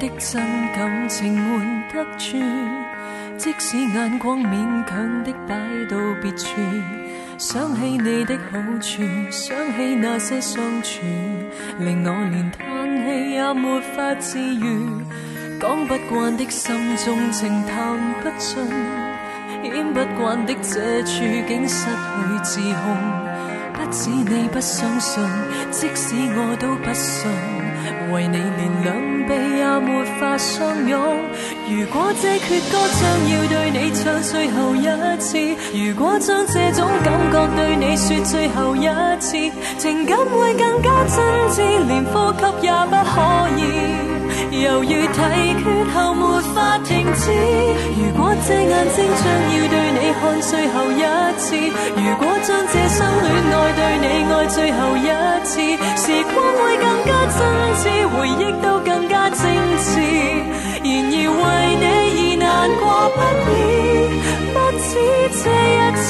[0.00, 0.42] 的真
[0.72, 2.38] 感情瞒得住，
[3.36, 5.54] 即使眼光勉强的摆
[5.90, 6.56] 到别处，
[7.36, 11.02] 想起你的好处，想起那些相处，
[11.78, 15.04] 令我连叹气也没法自愈。
[15.60, 18.66] 讲不惯的心中情谈不尽，
[19.62, 22.96] 演不惯的这处境失去自控。
[23.74, 25.22] 不止你不相信，
[25.70, 27.30] 即使我都不信，
[28.12, 28.94] 为你连两
[29.26, 31.00] 臂也没法相拥。
[31.68, 34.86] 如果这阙歌将要对你唱最后一
[35.18, 35.38] 次，
[35.72, 38.88] 如果将这种感觉对你说最后一
[39.20, 39.36] 次，
[39.78, 41.16] 情感会更加真
[41.50, 43.14] 挚，连呼吸也不可
[43.56, 43.60] 以。
[44.50, 47.32] 犹如提缺后没法停止。
[47.96, 51.02] 如果这眼睛将要对你看最后一
[51.38, 51.56] 次，
[51.96, 55.08] 如果将这生恋爱对你爱最后一
[55.42, 55.50] 次，
[55.96, 57.40] 时光会更加真
[57.80, 59.40] 挚，回忆都更加精
[59.86, 59.90] 致。
[60.82, 61.42] 然而为
[61.80, 62.46] 你而难
[62.80, 62.82] 过
[63.16, 63.50] 不已，
[64.52, 64.88] 不止
[65.42, 66.08] 这一次。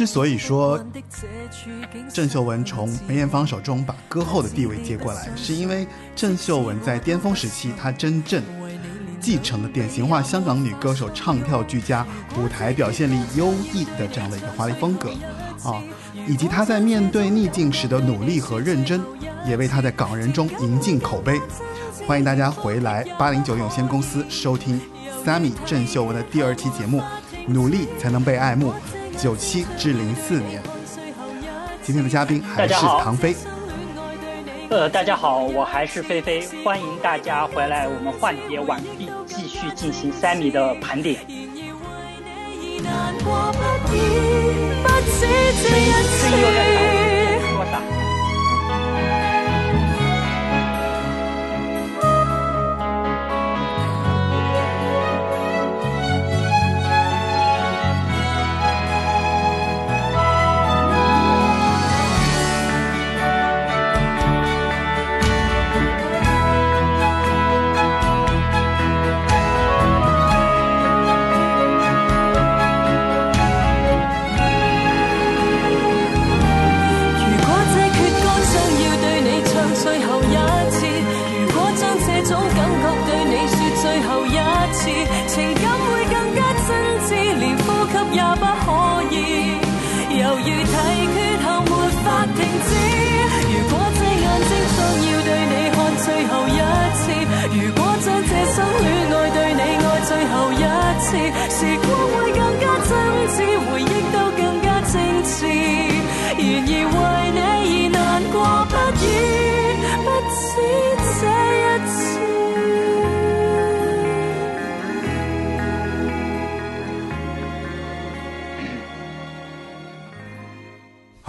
[0.00, 0.82] 之所以说
[2.10, 8.42] 郑秀文从梅艳芳手中把歌后的地位接过来，是因为郑秀文在巅峰时期，她真正
[9.20, 12.06] 继承了典型化香港女歌手唱跳俱佳、
[12.38, 15.10] 舞台表现力优异的这样的一个华丽风格
[15.64, 15.82] 啊，
[16.26, 19.02] 以及她在面对逆境时的努力和认真，
[19.46, 21.38] 也为她在港人中赢尽口碑。
[22.06, 24.80] 欢迎大家回来八零九有限公司收听
[25.26, 27.02] Sammy 郑秀文的第二期节目，
[27.46, 28.72] 努力才能被爱慕。
[29.20, 30.62] 九七至零四年，
[31.82, 33.36] 今天的嘉宾还是唐飞。
[34.70, 41.20] 呃，大家好，我还是菲菲，欢迎大家回来，我们换碟完毕，继续进行三米的盘点。
[42.82, 43.98] 难过不已，
[44.82, 45.26] 不止
[45.60, 46.18] 这一次。
[47.52, 47.99] 说啥？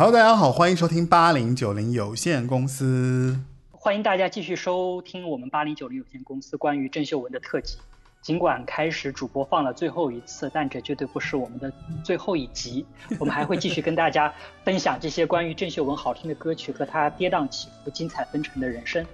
[0.01, 3.39] Hello，大家好，欢迎收听八零九零有限公司。
[3.69, 7.77] 欢迎大家继续收听我们八零九零有限公司关于郑秀文的特辑。
[8.19, 11.71] 尽管开始主播放了最后一次，但这绝对不是我们的
[12.03, 12.83] 最后一集。
[13.19, 19.05] 我们还会继续跟大家分享这些关于郑秀文好听的歌曲和她跌宕起伏、精彩纷呈的人生。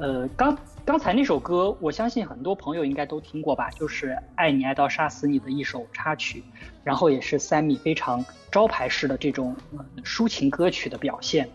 [0.00, 0.58] 呃，刚
[0.88, 6.42] 刚才那首歌，我相信很多朋友应该都听过吧，就是《爱你爱到杀死你》的一首插曲，
[6.82, 9.54] 然后也是三米非常招牌式的这种、
[10.02, 11.46] 抒情歌曲的表现。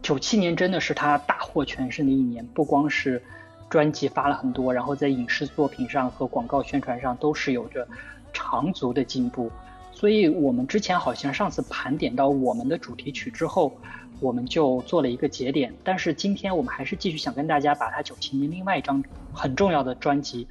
[0.00, 3.22] 九七年真的是他大获全胜的一年，不光是
[3.68, 7.86] 专辑发了很多，然后在影视作品上和广告宣传上都是有着
[8.32, 9.52] 长足的进步。
[9.92, 13.78] 所以我们之前好像上次盘点到我们的主题曲之后，
[14.20, 15.72] 我们就做了一个节点。
[15.84, 20.46] 但是今天我们还是继续想跟大家把他九七年另外一张很重要的专辑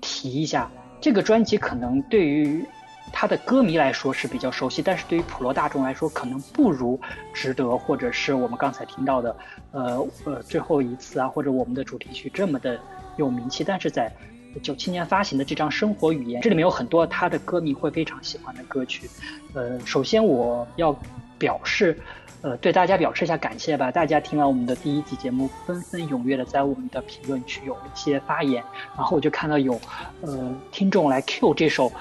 [0.00, 0.70] 提一下。
[1.00, 2.64] 这个专辑可能对于
[3.12, 6.98] 他的歌迷来说是比较熟悉，但是对于普罗大众来说，可能不如
[7.32, 9.36] 《值得》或者是我们刚才听到的，
[9.70, 12.78] 呃呃最后一次啊，或者我们的主题曲这么的
[13.16, 13.62] 有名气。
[13.62, 14.12] 但是在
[14.60, 19.08] 九七年发行的这张《生活语言》，这里面有很多他的歌迷会非常喜欢的歌曲。
[19.54, 20.94] 呃，首先我要
[21.38, 21.96] 表示。
[22.40, 23.90] 呃，对大家表示一下感谢吧。
[23.90, 28.62] 大家听完我们的第一集节目，纷纷踊跃的在我们的评论区有一些发言，
[28.96, 29.80] 然后我就看到有
[30.20, 31.88] 呃听众来 Q 这首《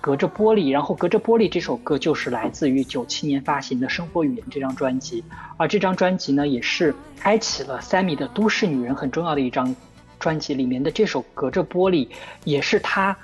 [0.00, 5.22] 隔着玻璃》，然后《隔着玻璃》这首歌就是来自于九七年发行的《生活语言》这张专辑，
[5.58, 9.76] 而这张专辑呢，也是开启了 Sammy 的都市女人很重要的一张
[10.18, 12.06] 专辑里面的这首《隔着玻璃》，
[12.44, 13.14] 也是他。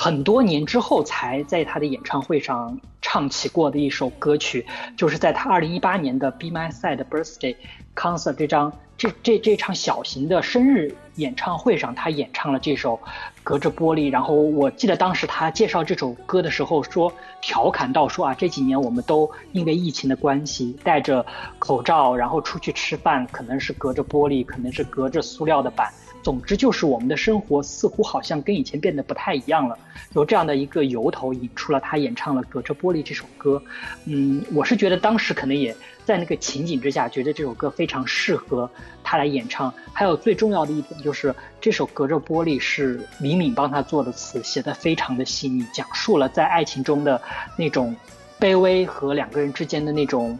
[0.00, 4.64] 很多年之后才在他的演唱会上唱起过的一首歌曲，
[4.96, 7.56] 就是在他二零一八年的《Be My Side Birthday
[7.96, 12.94] Concert》这张这这这场小型的生日演唱会上，他演唱了这首
[13.42, 14.08] 《隔着玻璃》。
[14.12, 17.12] 然后我记得当时他介绍这首歌的时候说，
[17.42, 21.26] 调侃到说啊，这几年我们都因为疫情的关系戴着
[21.58, 25.92] 口罩，然后出去吃饭，可能是隔着玻璃，可能是隔着塑料的板。
[26.28, 29.78] 总之就是我们的生活似乎好像跟以前变得不太一样了，
[30.12, 33.62] 由这样的一个由头引出了他演唱了《隔着玻璃》这首歌。
[34.04, 38.70] 嗯，我是觉得当时可能也在那个情景之下，觉得这首歌非常适合
[39.02, 39.72] 他来演唱。
[39.94, 47.18] 还有最重要的一点就是这首《隔着玻璃》是李敏帮他做的词，写的非常的细腻，讲述了在爱情中的
[47.56, 47.96] 那种
[48.38, 50.38] 卑微和两个人之间的那种，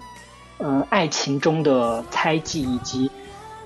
[0.59, 3.11] 嗯，爱情中的猜忌以及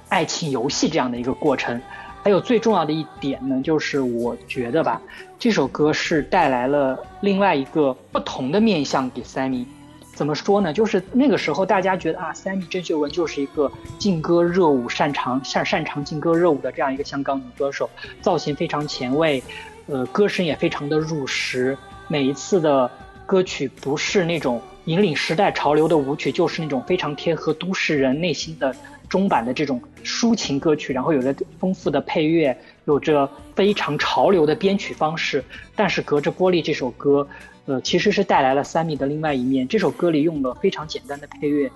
[0.08, 1.82] 爱情游戏这样的一个过程。
[2.22, 5.02] 还有最重要的一点呢，就是我觉得吧，
[5.40, 9.66] 这首歌是带来了另外一个不同的面相给 Sammy。
[10.14, 10.72] 怎么说呢？
[10.72, 17.90] 就是那个时候大家觉得啊，Sammy 郑秀文就是一个劲歌热舞擅长擅擅长劲歌热舞的这样一个香港女歌手，
[18.20, 19.42] 造型非常前卫，
[19.86, 21.76] 呃，歌声也非常的入时。
[22.06, 22.88] 每一次的
[23.26, 28.72] 歌曲不是那种引领时代潮流的舞曲，就是那种非常贴合都市人内心的。
[29.08, 35.44] 中版的这种抒情歌曲，然后有着丰富的配乐，有着非常潮流的编曲方式。
[35.74, 37.26] 但是隔着玻璃这首歌，
[37.66, 39.66] 呃，其实是带来了 Sammy 的另外一面。
[39.66, 41.70] 这首歌里用了非常简单的配乐，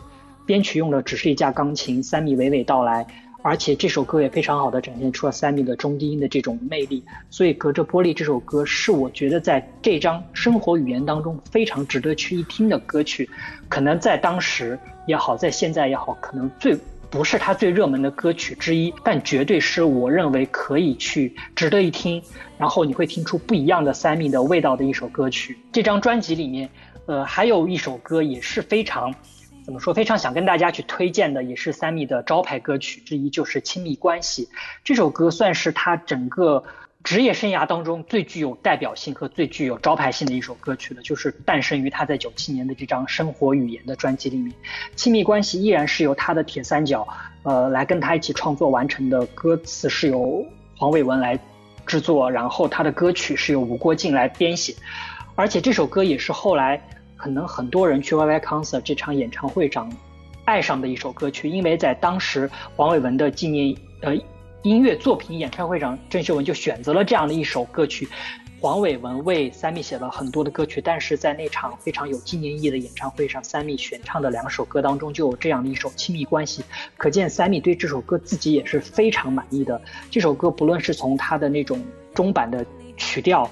[0.44, 3.06] 编曲用的只是一架钢琴，Sammy 娓娓道来。
[3.42, 7.04] 而且这首歌也非常好的展现出了 Sammy 的中低音的这种魅力。
[7.30, 13.30] 所以隔着玻璃这首歌是我觉得在这张生活语言当中非常值得去一听的歌曲。
[13.68, 14.76] 可能在当时
[15.06, 16.76] 也好，在现在也好，可能最。
[17.10, 22.22] 不是他最热门的歌曲之一，但绝对是我认为可以去值得一听，
[22.58, 25.58] 然后你会听出不一样的 Sammy 的味道的一首歌曲。
[25.72, 26.68] 这张专辑里面，
[27.06, 29.14] 呃，还有一首歌也是非常，
[29.64, 34.46] 怎么说，非常想跟大家去推荐的，也是 Sammy 的招牌歌曲之一，就是《亲密关系》
[34.84, 36.64] 这首歌，算是他整个。
[37.06, 44.52] 职业生涯当中最具有代表性和最具有招牌性的一首歌曲了，就是诞生于他在九七年的这张《生活语言》的专辑里面。
[44.96, 47.06] 亲密关系依然是由他的铁三角，
[47.44, 49.24] 呃，来跟他一起创作完成的。
[49.26, 50.44] 歌词是由
[50.76, 51.38] 黄伟文来
[51.86, 54.74] 制作，然后他的歌曲是由吴国敬来编写。
[55.36, 56.82] 而且这首歌也是后来
[57.16, 59.88] 可能很多人去 YY Concert 这场演唱会上
[60.44, 64.12] 爱上的一首歌曲，因为在当时黄伟文的纪念，呃。
[64.66, 68.08] 音乐作品演唱会上，郑秀文就选择了这样的一首歌曲。
[68.60, 76.62] 黄伟文为 Sammy 写了很多的歌曲，但是在那场非常有纪念意义的演唱会上，Sammy 选唱的两首歌当中就有这样的一首《亲密关系》。
[76.96, 79.80] 可见 Sammy 对这首歌自己也是非常满意的。
[80.10, 81.80] 这首歌不论是从他的那种
[82.12, 82.66] 中版的
[82.96, 83.48] 曲调，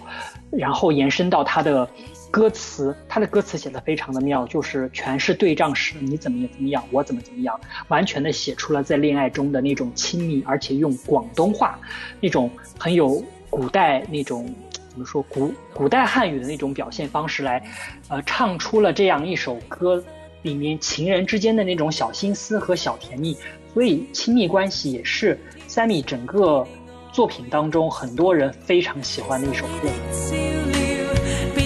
[0.50, 1.88] 然后延伸到他的。
[2.34, 11.78] 歌词，他的歌词写的非常的妙，就是全是对仗式，你怎么怎么样，我怎么怎么样，完全的写出了在恋爱中的那种亲密，而且用广东话，
[12.20, 14.52] 那种很有古代那种
[14.88, 17.62] 怎么说古古代汉语的那种表现方式来，
[18.08, 20.02] 呃，唱出了这样一首歌
[20.42, 23.36] 里面情人之间的那种小心思和小甜蜜，
[23.72, 26.66] 所以亲密关系也是 Sammy 整个
[27.12, 30.73] 作品当中很多人非常喜欢的一首歌。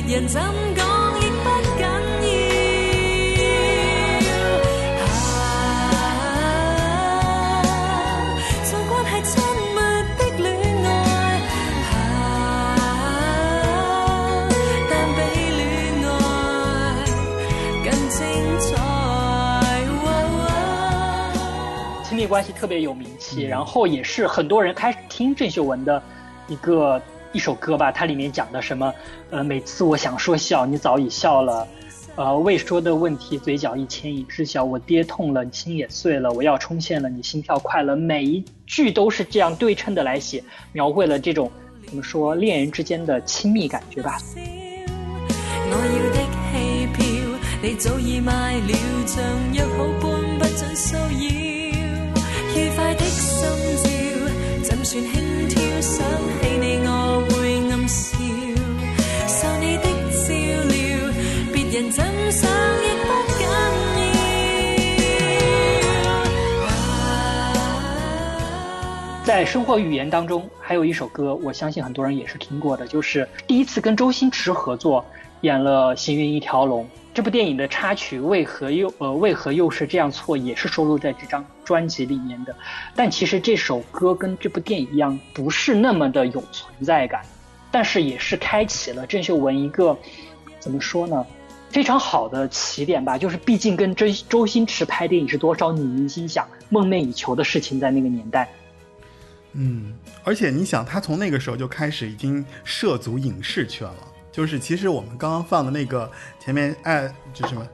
[0.08, 0.40] 人怎
[0.74, 0.86] 讲
[1.20, 1.84] 亦不紧
[4.24, 4.26] 要，
[8.64, 9.36] 做关系亲
[9.74, 9.76] 密
[10.16, 10.46] 的恋
[10.86, 10.88] 爱，
[14.88, 15.18] 但比
[15.58, 15.60] 恋
[16.08, 16.10] 爱
[17.84, 18.18] 更精
[18.60, 18.66] 彩。
[22.02, 26.02] 亲密关系特别有名气，然后也是很多人开始听郑秀文的
[26.46, 26.98] 一个。
[27.38, 28.92] 一首歌吧，它里面讲的什么？
[29.30, 31.64] 呃，每次我想说笑，你早已笑了；
[32.16, 34.64] 呃，未说的问题，嘴角一牵已知晓。
[34.64, 36.32] 我跌痛了，你心也碎了。
[36.32, 37.94] 我要冲线了，你心跳快了。
[37.94, 40.42] 每一句都是这样对称的来写，
[40.72, 41.48] 描绘了这种
[41.86, 44.18] 怎么说恋人之间的亲密感觉吧。
[44.34, 46.18] 我要的
[46.50, 47.06] 气票，
[47.62, 48.74] 你早已买了，
[49.06, 49.22] 像
[49.54, 51.06] 约好般不准骚扰。
[52.56, 53.46] 愉快的心照，
[54.64, 55.54] 怎算轻佻？
[55.80, 56.04] 想
[56.42, 56.47] 起
[69.24, 75.04] 在生活语言当中，还有一首歌，我相信很多人也是听过的，就是第一次跟周星驰合作
[75.42, 82.56] 演了《行运一条龙》这部电影的插曲，为何又呃为何又是这样错，也是收录在这张专辑里面的。
[82.96, 87.22] 但其实这首歌跟这部电影一样，不是那么的有存在感。
[87.70, 89.96] 但是也是开启了郑秀文一个
[90.58, 91.24] 怎么说呢，
[91.70, 93.16] 非常好的起点吧。
[93.18, 98.48] 就是毕竟跟周周星驰拍电影是多少女明星想梦寐以求的事情，在那个年代。
[99.52, 99.94] 嗯，
[100.24, 104.12] 而且你想，他从那个时候就开始已经涉足影视圈了。
[104.30, 106.08] 就是其实我们刚刚放的那个
[106.38, 107.66] 前面哎，就什么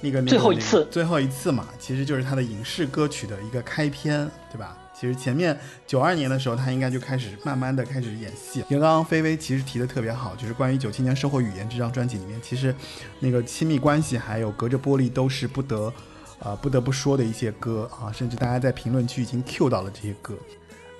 [0.00, 4.78] 那个最后一次，最后一次嘛，其实就是他的影视歌曲的一个开篇，对吧？
[5.02, 8.60] 其实前面九二年的时候，他应该就开始慢慢的开始演戏。
[8.68, 12.72] 因为刚刚菲菲其实提的特别好，就是关于九七年《生活语言》这张专辑里面，其实
[13.18, 15.92] 那个亲密关系还有隔着玻璃都是不得，
[16.38, 20.36] 呃不得不说的一些歌啊，甚至大家在评论区已经 Q 到了这些歌。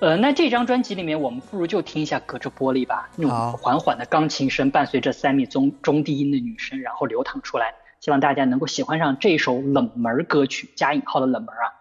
[0.01, 11.71] 呃，那这张专辑里面，我们不如就听一下《隔着玻璃》吧，那种缓缓的钢琴声伴随着三米中中低音的女声，然后流淌出来，希望大家能够喜欢上这首冷门歌曲，加引号的冷门啊。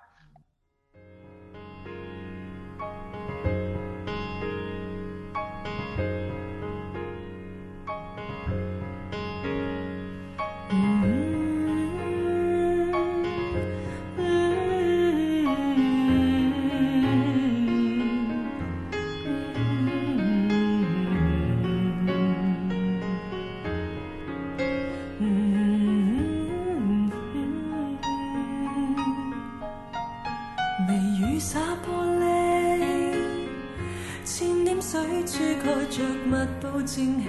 [36.63, 37.27] 都精气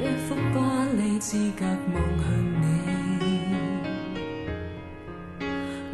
[0.00, 2.64] 一幅挂你，资格望向你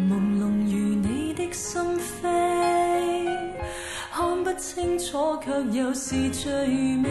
[0.09, 0.41] 朦胧
[0.71, 1.83] 如你的心
[2.23, 2.23] 扉，
[4.13, 7.09] 看不清楚，却又是最美。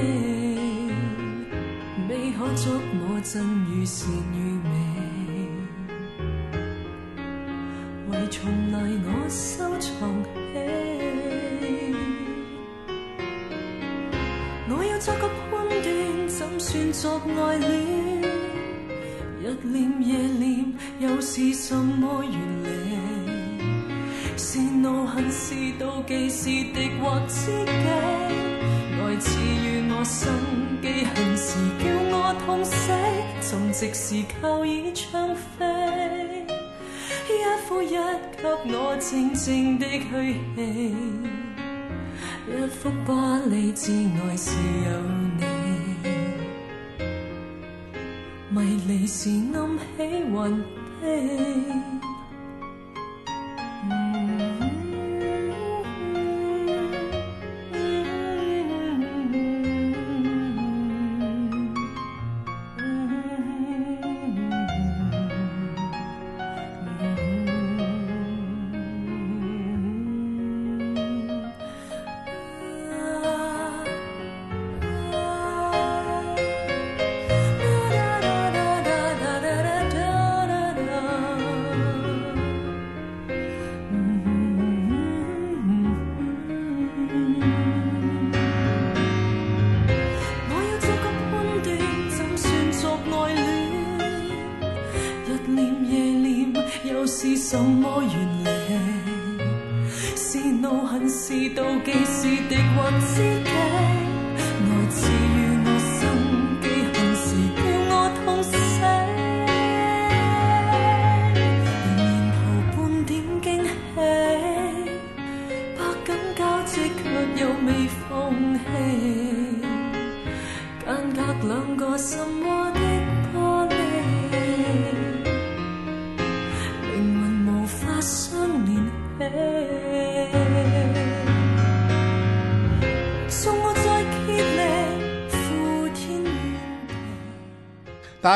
[2.07, 4.54] 未可捉我，真如善与。
[21.35, 22.69] 是什么原理？
[24.37, 27.71] 是怒恨，是妒忌，是敌或知己？
[29.01, 30.31] 爱自于我心，
[30.81, 31.83] 记恨时叫
[32.15, 32.89] 我痛死，
[33.41, 35.65] 沉寂时靠倚窗飞。
[37.27, 37.29] 一
[37.67, 37.97] 呼一吸，
[38.71, 40.95] 我静静的去气。
[42.47, 44.89] 一幅巴黎之外是有
[45.37, 45.43] 你，
[48.51, 50.84] 迷离时暗喜云。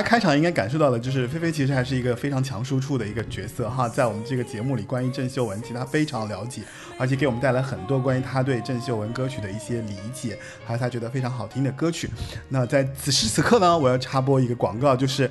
[0.01, 6.62] 家开场应该感受到的，就是菲菲其实还是一个非常强输出的一个角色哈，在我们这个节目里，关于郑秀文，其实她非常了解，
[6.98, 12.10] 而且给我们带来很多关于她对郑秀文歌曲的一些理解，还有她觉得非常好听的歌曲。
[12.48, 15.29] 那在此时此刻呢，我要插播一个广告，就是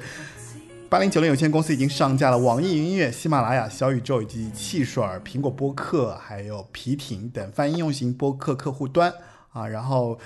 [0.91, 9.13] 八零九零有限公司已经上架了网易云音乐、喜马拉雅、小宇宙以及汽水、苹果播客，还有皮艇等泛应用型播客客户端
[9.53, 9.67] 啊。
[9.67, 10.19] 然后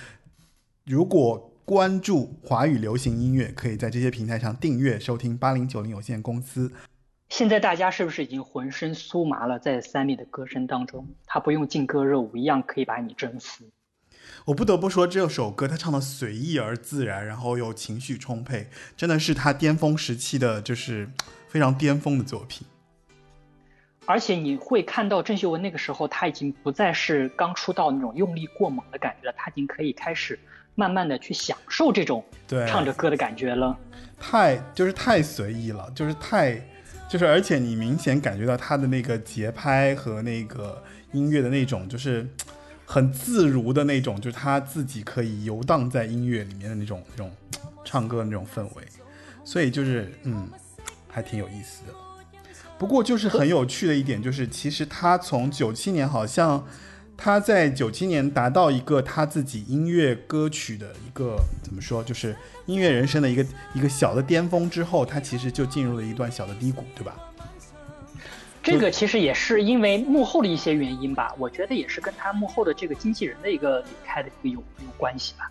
[0.85, 6.71] 如果关注华语流行音乐，可以在这些平台上订阅收听八零九零有限公司。
[7.31, 9.59] 现在大家是不是已经浑身酥麻了？
[9.59, 13.65] 在三米的歌声当中，他不用劲歌热舞，一样可以把你征服。
[14.45, 21.09] 我不得不说，这首歌他唱的随意而自然，然后又情绪充沛，真的是他巅峰时期的就是
[21.49, 22.67] 非常巅峰的作品。
[24.05, 30.39] 而且你会看到郑秀文那个时候，他已经不再是刚出道那种用力过猛的感觉了，他已经可以开始
[30.75, 32.25] 慢慢的去享受这种
[32.69, 33.77] 唱着歌的感觉了。
[34.21, 36.61] 太就是太随意了，就是太
[37.09, 42.27] 就是而且你明显感觉到他的那个节拍和那个音乐的那种就是
[42.87, 47.31] 很自如的那种，就是他自己可以游荡在音乐里面的那种那种
[47.85, 48.85] 唱歌的那种氛围，
[49.45, 50.49] 所以就是嗯，
[51.09, 51.93] 还挺有意思的。
[52.79, 56.65] 不过就是很有趣的一点，就是其实他从九七年好像
[57.17, 62.35] 他在九七年达到一个他自己音乐歌曲的一个怎么说，就是
[62.67, 67.15] 音乐人生的一个一个小的巅峰之后，他其实就进入了一段小的低谷，对吧？
[68.63, 75.51] 这个其实也是因为幕后的一些原因吧，我觉得也是跟他幕后的这个经纪人的一个离开的一个有有关系吧。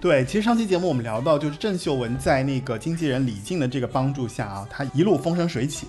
[0.00, 5.86] 对，其实上期节目我们聊到，就是郑秀文在那个经纪人李静的这个帮助下啊，她一路风生水起。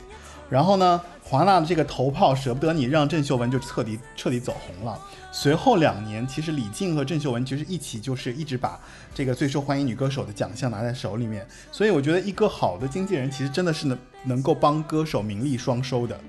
[0.49, 4.99] 然后呢，华纳的这个头炮舍不得你，让郑秀文就彻底彻底走红了。
[5.31, 8.79] 随后两年，其实李静和郑秀文其实一起就是一直把
[9.15, 11.47] 这个最受欢迎女歌手的奖项拿在手里面。
[11.71, 16.19] 所以我觉得一个好的经纪人其实真的是能能够帮歌手名利双收的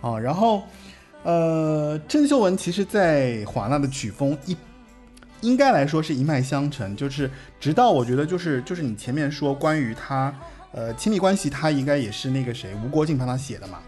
[0.00, 0.18] 啊。
[0.18, 0.62] 然后，
[1.24, 4.56] 呃，郑秀文其实在华纳的曲风一
[5.42, 10.34] 应该来说是一脉相承，就是直到我觉得就是就是你前面说关于她。
[10.74, 13.78] 呃，亲密关系他应该也是那个谁吴国敬帮他写的嘛，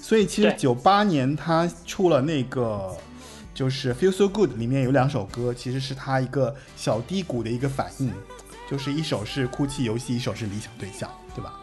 [0.00, 2.96] 所以其实九八年他出了那个
[3.52, 8.12] 就是《Feel So Good》里面有两首歌，其实是他一个小低谷的一个反应，
[8.70, 11.58] 就是一首是《哭泣游戏》，一首是《理想对象》，对吧？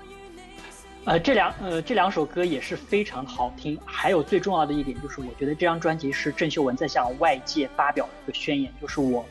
[1.05, 9.25] 呃，这两呃这两首歌也是非常好听，还有最重要的一点就是，我觉得这张专辑是郑秀文在向外界发表一个宣言，就是我。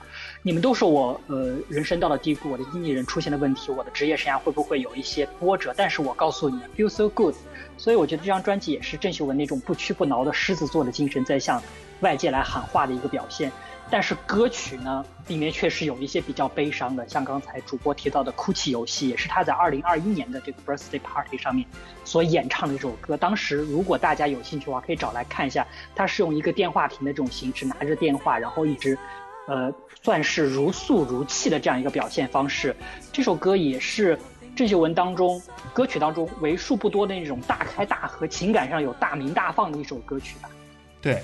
[0.47, 5.73] 你们都说我呃人生到了低谷，我的经纪人出现了问题，我的职业生涯会不会有一些波折？
[5.75, 7.35] 但是我告诉你，feel so good。
[7.79, 11.63] 所以我觉得这张专辑也是郑秀文那种不屈不挠的狮子座的精神在向
[12.01, 13.51] 外界来喊话的一个表现。
[13.89, 21.67] 但是歌曲呢，里面确实有一些比较悲伤的，像刚才主播提到的《哭泣游戏》，也是他在二零二一年的这个 birthday party 上面
[22.05, 23.17] 所演唱的一首歌。
[23.17, 28.99] 当时如果大家有兴趣的话，可以找来看一下，他是用一个电话亭的这种形式，拿着电话，然后一直。
[29.47, 29.71] 呃，
[30.05, 32.77] 算是如诉如泣的这样一个表现方式。
[33.11, 34.19] 这首歌也是
[34.55, 35.41] 郑秀文当中
[35.73, 40.51] 歌曲当中为数不多的那种大开大合、情感上有大明大放的一首歌曲吧。
[41.01, 41.23] 对，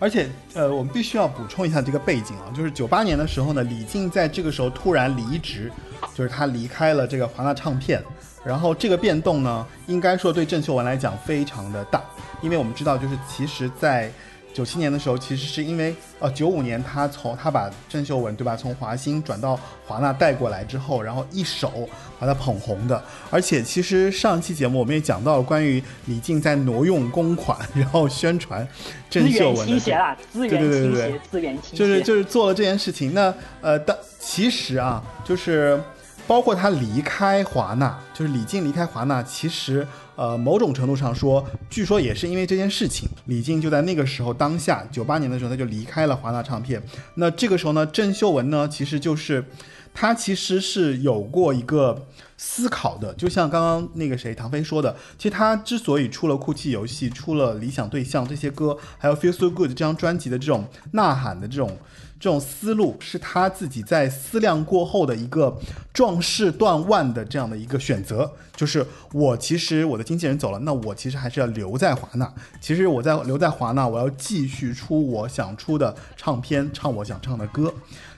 [0.00, 5.70] 而且呃，我们必须要补充一下这个背景啊，就是九八年的时候呢，李静在这个时候突然离职，
[6.12, 8.02] 就是他离开了这个华纳唱片，
[8.44, 12.02] 然后这个变动呢，应该说对郑秀文来讲非常的大，
[12.42, 14.10] 因为我们知道，就是其实在。
[14.58, 23.00] 九七年的时候，其实是因为呃，九五年他从他把郑秀文对吧，从华星转到华纳带过来之后，然后一手把他捧红的。
[23.30, 28.66] 而且其实上期节目我们也讲到了关于李静在挪用公款，然后宣传
[29.08, 33.14] 郑秀文的，资源倾斜对对对对，资源倾斜，就是就是做了这件事情。
[33.14, 35.80] 那呃，但其实啊，就是
[36.28, 39.84] 包括他离开华纳，就是李静离开华纳，其实。
[40.14, 46.82] 呃，某种程度上说，据说也是因为这件事情，李静就在那个时候当下，九八年的时候他就离开了华纳唱片。
[47.14, 49.44] 那这个时候呢，郑秀文呢，其实就是
[49.94, 52.04] 他其实是有过一个
[52.36, 61.78] 思考的，就像刚刚那个谁唐飞说的，其实他之所以出了《哭泣游戏》，出了《理想对象》这些歌，还有《Feel So Good》这张专辑的这种呐喊的这种。
[62.20, 65.56] 这种思路是他自己在思量过后的一个
[65.94, 72.32] 壮士断腕的这样的一个选择，就是我其实我的经纪人走了，那我其实还是要留在华纳。
[72.60, 77.72] 其实我在留在华纳，我要继续出我想出的唱片，唱我想唱的歌。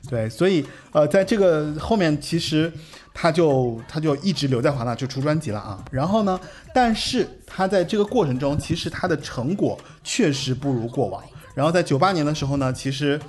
[0.08, 2.72] 对，所以呃，在这个后面，其实
[3.12, 5.84] 他就他就一直留在华纳，就出专辑了啊。
[5.90, 6.40] 然后呢，
[6.74, 11.22] 但是他在这个过程中，其实他的成果确实不如过往。
[11.54, 13.20] 然后在九八年的时候呢，其实。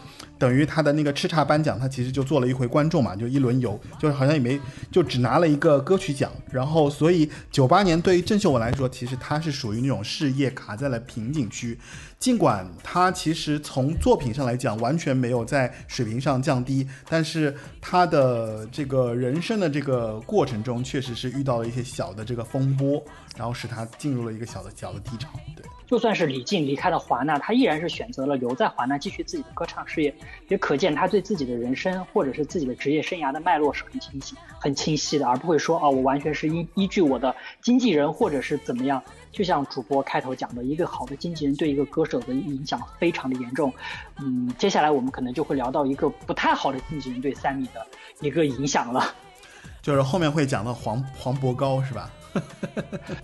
[0.41, 6.31] 等于他的那个叱咤颁奖，他其实就做了一回观众嘛，就一轮游，就是好像也没就只拿了一个歌曲奖。
[6.49, 11.77] 然后，所以九八年对于郑秀文来说，其实他是属于那种事业卡在了瓶颈区。
[12.17, 23.03] 尽管他其实从作品上来讲完全没有在水平上降低，但是他的这个人生的这个过程中，确实是遇到了一些小的这个风波，
[23.37, 25.29] 然后使他进入了一个小的小的低潮。
[25.55, 25.63] 对。
[25.91, 30.15] 就算是李静离开了华纳，他依然是选择了留在华纳继续自己的歌唱事业，
[30.47, 39.03] 也可见他对自己的人生或者是自己的职业生涯的脉络是很清晰、很清晰的，而不会说啊，我完全是依依据我的经纪人或者是怎么样。
[39.33, 43.73] 就像主播开头讲的，一个好的经纪人对一个歌手的影响非常的严重。
[44.21, 47.85] 嗯，接下来我们可能就会聊到一个不太好的经纪人对三米的
[48.21, 49.13] 一个影响了，
[49.83, 52.09] 就是后面会讲到黄黄渤高是吧？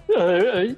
[0.09, 0.75] 呃 呃。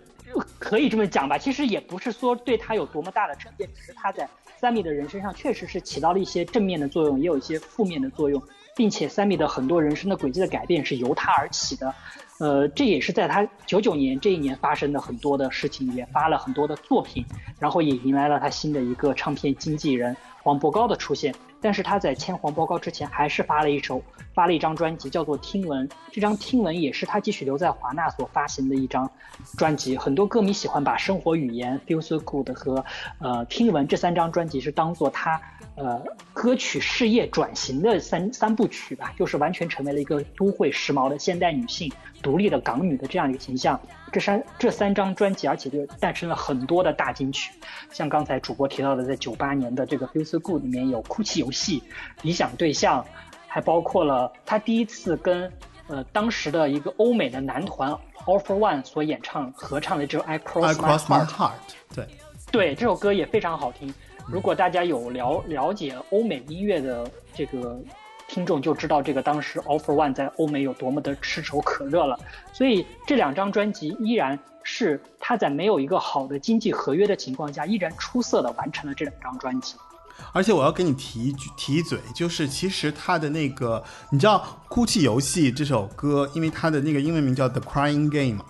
[0.57, 1.37] 可以这么讲吧。
[1.37, 4.27] 其实也不是说对他有多么大的转变，只是他在
[4.59, 8.41] 三米的人身上确实是起到了一些正面的作用，也有一些负面的作用，
[8.75, 11.93] 并且三米的很多人生的轨迹的改变是由他而起的。
[12.39, 17.25] 呃，这也是在他九九年这一年发生的很多的事情，也发了很多的作品，
[17.59, 21.35] 然后也迎来了他新的一个唱片经纪人黄伯高的出现。
[21.61, 24.01] 但是他在签黄伯高之前，还是发了一首，
[24.39, 25.85] 发了一张专辑，叫做《听闻》。
[26.13, 29.11] 这张《听闻》也是他继续留在华纳所发行的一张
[29.57, 29.97] 专辑。
[29.97, 32.85] 很多歌迷喜欢把《生活语言》、《Feel So Good》和
[33.19, 35.41] 呃《听闻》这三张专辑是当做他
[35.75, 41.91] 呃歌曲事业转型的三三部曲吧，就是完全成为了一个都会时髦的现代女性。
[42.21, 43.79] 独立的港女的这样一个形象，
[44.11, 47.53] 这三这三张专辑，而且就诞生了很多的大金曲，
[47.91, 51.79] 像刚才主播提到的，在九八年的这个《Feel So Good》里面有《哭泣游戏》
[52.21, 53.01] 《理想对象》，
[53.49, 55.51] 还包括了他第一次跟
[55.87, 57.91] 呃当时的一个欧美的男团
[58.25, 61.27] All For One 所演唱合唱的这首《I Cross My Heart》，
[61.93, 62.07] 对，
[62.51, 63.93] 对，这首歌也非常好听。
[64.27, 67.77] 如果大家有了了解欧美音乐的这个。
[68.31, 72.15] 听众就知道这个当时 Offer One 在欧美有多么的炙手可热了，
[72.53, 79.77] 所以这两张专辑依然是他在没有一个好的经济合约的情况下，依然出色的完成了这两张专辑。
[80.31, 84.37] 而且我要给你提一句提一嘴，就是其实他的那个，你知道
[84.73, 88.37] 《哭泣游戏》这首歌，因为它的那个英文名叫 The Crying Game。
[88.37, 88.45] 嘛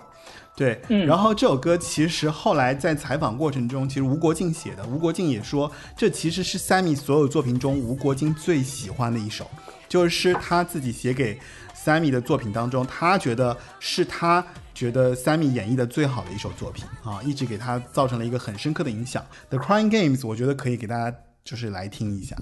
[0.55, 9.49] 对，然后这首歌其实后来在采访过程中，其实吴国敬写的，吴国敬也说，这其实是 Sammy 所有作品中吴国敬最喜欢的一首，
[9.88, 11.39] 就是他自己写给
[11.73, 19.25] Sammy 的作品当中，他觉得是他觉得 Sammy 演绎的最好的一首作品啊，一直给他造成了一个很深刻的影响。
[19.47, 22.36] The Crying Games，我觉得可以给大家就是来听一下，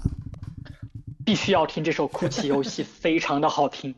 [1.24, 3.94] 必须要听这首哭泣游戏，非常的好听。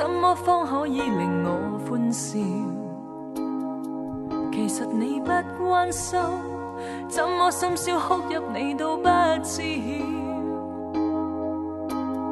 [0.00, 2.38] 怎么方可以令我欢笑？
[4.50, 5.30] 其实你不
[5.62, 6.18] 关心，
[7.06, 9.04] 怎么深宵哭泣你都不
[9.42, 9.62] 知晓。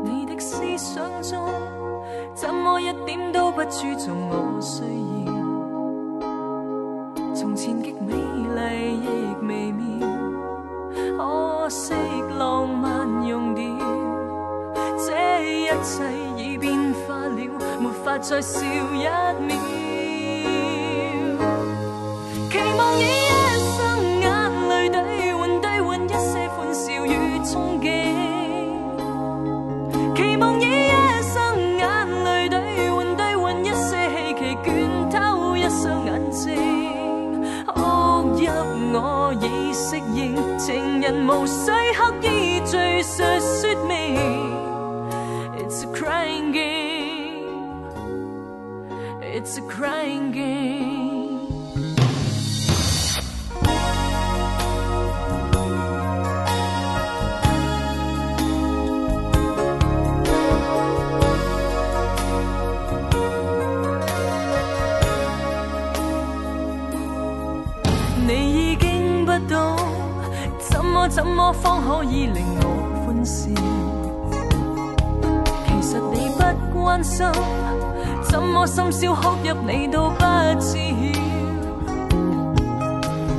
[0.02, 1.46] 你的思想中，
[2.32, 4.82] 怎么一点都不注重我需
[5.26, 5.32] 要？
[7.34, 10.08] 从前极美丽亦微妙，
[11.18, 11.92] 可惜
[12.38, 13.62] 浪漫用掉，
[14.96, 15.12] 这
[15.44, 16.17] 一切。
[18.20, 18.66] 再笑一
[19.46, 19.56] 秒。
[22.50, 23.30] 期望以一
[23.76, 23.78] 生
[24.20, 24.26] 眼
[24.68, 27.86] 泪兑换兑换一些欢笑与憧憬。
[30.16, 30.90] 期望以一
[31.22, 31.36] 生
[31.76, 31.84] 眼
[32.24, 34.66] 泪兑换兑换一些希冀，倦
[35.10, 36.46] 透一双眼睛。
[37.66, 37.72] 哭
[38.36, 38.48] 泣
[38.92, 43.22] 我已适应，情人无需刻意叙述。
[68.26, 69.76] 你已经不懂，
[70.58, 73.48] 怎么怎么方可以令我欢笑？
[75.66, 76.42] 其实你不
[76.78, 77.26] 关心。
[78.58, 79.14] 我心笑？
[79.14, 80.24] 哭泣你都不
[80.58, 80.78] 知晓。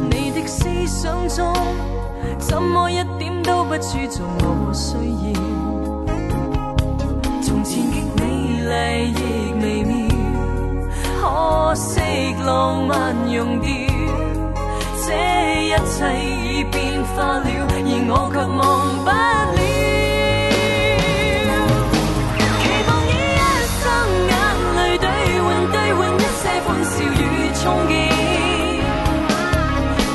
[0.09, 1.53] 你的思想中，
[2.39, 5.33] 怎么一点都不注重我需要？
[7.41, 8.23] 从前极美
[8.63, 9.91] 丽亦微妙，
[11.19, 11.99] 可惜
[12.45, 13.69] 浪漫用掉，
[15.05, 15.11] 这
[15.65, 16.63] 一切已。
[16.71, 18.59] 变化了，而我却忘
[19.03, 19.98] 不了。
[27.59, 27.91] 憧憬。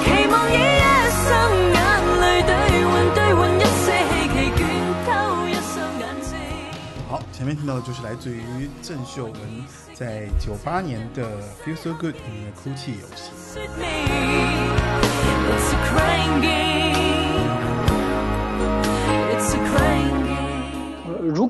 [0.02, 0.56] 期望以一
[1.12, 1.28] 生
[1.74, 1.76] 眼
[2.20, 2.50] 泪兑
[2.86, 3.64] 换，兑换一些
[4.08, 4.58] 希冀，倦
[5.04, 5.08] 透
[5.46, 6.32] 一双眼睛。
[7.10, 9.34] 好，前面听到的就是来自于郑秀文
[9.92, 11.22] 在九八年的
[11.66, 13.30] 《Feel So Good》里面的哭泣游戏。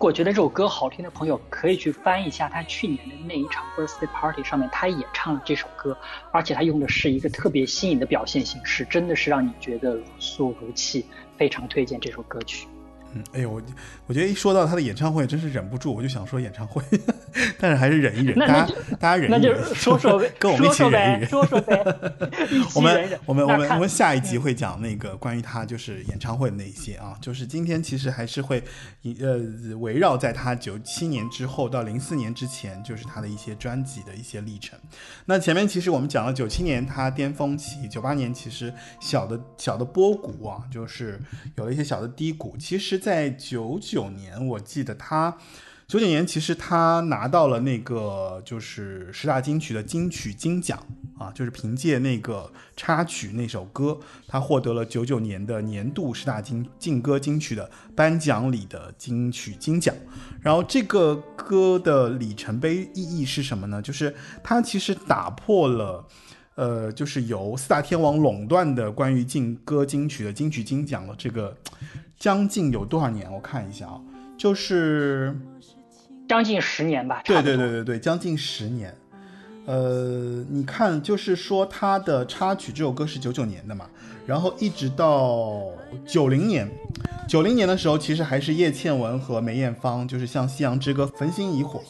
[0.05, 5.97] 我觉得这首歌好听的朋友，可以去翻一下他去年的那一场 birthday party 上面，他也唱了这首歌，
[6.31, 11.07] 而且他用的是一个特别新颖的表现形式，真的是让你觉得如诉如泣，
[11.39, 12.69] 非常推荐这首歌曲。
[13.15, 13.63] 嗯，哎呦，我
[14.07, 16.83] 我觉得一说到他的演唱会，真是忍不住，我就想说演唱会，
[17.59, 21.79] 但是还是忍一忍，大家大家忍一忍，说说跟我们一起忍一忍，说说呗，
[22.75, 28.61] 我们我们我们我们下一集会讲那个关于他就是演唱会的那一些啊，就是今天其实还是会
[29.21, 34.77] 呃围绕在他九七年之后到零四年之前，就是他的一些专辑的一些历程。
[35.27, 41.21] 那前面其实我们讲了九七年他巅峰期，九八年其实小的小的波谷啊，就是
[41.55, 43.01] 有了一些小的低谷，其实。
[43.05, 45.37] 在九九年，我记得他
[45.87, 50.83] 九九年其实他拿到了那个就是十大金曲的金曲金奖
[51.19, 59.95] 啊，就是凭借那个插曲那首歌，他获得了九九年的年度十大金劲歌金曲的颁奖礼的金曲金奖。
[60.41, 63.83] 然后这个歌的里程碑意义是什么呢？
[63.83, 66.03] 就是它其实打破了
[66.55, 71.55] 呃，就是由四大天王垄断的关于劲歌金曲的金曲金奖的这个。
[72.25, 73.31] 将近有多少年？
[73.31, 74.01] 我看一下啊，
[74.35, 75.39] 就是
[76.27, 77.21] 将近十年吧。
[77.23, 78.97] 对对对对对，将近十年。
[79.67, 83.85] 呃，你看，就是说他的插曲这首歌是九九年的嘛，
[84.25, 85.65] 然后一直到
[86.07, 86.67] 九零年，
[87.29, 91.83] 九零年的时候，其实还是叶倩文和梅艳芳，就是像《夕阳之歌》焚心以火。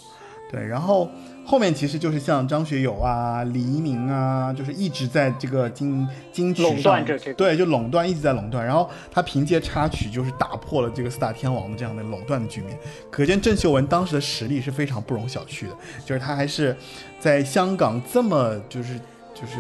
[0.50, 1.08] 对，然后。
[1.44, 7.04] 后面其实就是像张学友啊、黎明啊，就是一直在这个金金曲上，
[7.34, 8.64] 对，就垄断，一直在垄断。
[8.64, 12.78] 然后他凭借插曲，就是打破了这个四大天王的这样的垄断的局面。
[13.10, 16.74] 可见郑秀文当时的实力是非常不容小觑的，就是他还是
[17.20, 18.98] 在香港这么就是
[19.34, 19.58] 就是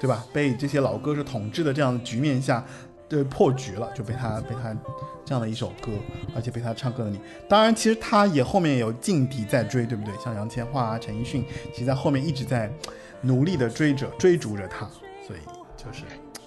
[0.00, 2.64] 对吧，被这些老歌手统治的这样的局面下，
[3.08, 4.76] 对破局了，就被他被他。
[5.24, 5.92] 这样的一首歌，
[6.34, 10.14] 而且被他唱歌的你，当然，其实他也后面有劲敌在追，对不对？
[10.16, 12.72] 像杨千嬅啊、陈奕迅，其实在后面一直在
[13.20, 14.86] 努力的追着、追逐着他，
[15.26, 15.40] 所以
[15.76, 16.04] 就是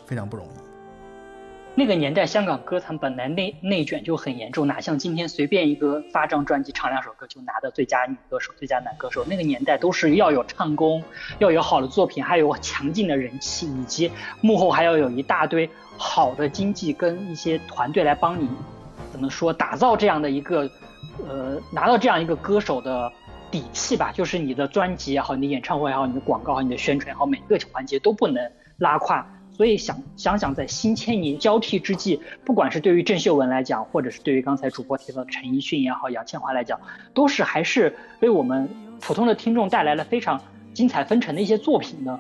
[0.08, 0.61] 非常不容易。
[1.74, 9.24] 那个年代，香港歌坛本来内内卷就很严重，哪像今天随便一个发张专辑、唱两首歌就拿到最佳女歌手、最佳男歌手。
[9.26, 11.02] 那个年代都是要有唱功，
[11.40, 15.70] 要有好的作品，还有强劲的人气，以及幕后还要有一大堆。
[15.98, 18.50] 好的经济跟一些团队来帮你，
[19.12, 20.70] 怎么说打造这样的一个，
[21.28, 23.12] 呃，拿到这样一个歌手的
[23.50, 29.26] 底气吧，就是你的专辑也好，你的演唱会也好，你的广告好、你的宣传也好，每个环节都不能拉胯。
[29.54, 36.80] 所以想想想，在新千年交替之际，不管是对于郑秀文来讲，或者是对于刚才主播提到的陈奕迅也好、杨千嬅来讲，
[37.14, 38.68] 都是还是为我们
[39.00, 40.42] 普通的听众带来了非常
[40.74, 42.20] 精彩纷呈的一些作品呢。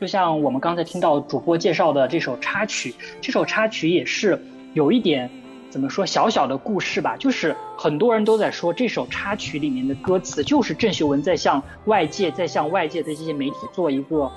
[0.00, 4.42] 就像我们刚才听到主播介绍的这首插曲，这首插曲也是
[4.74, 5.30] 有一点
[5.70, 7.16] 怎么说小小的故事吧。
[7.16, 14.28] 就是很多人都在说这首插曲里面的歌词，就是郑秀文在向外界，在向外界的这些媒体做一个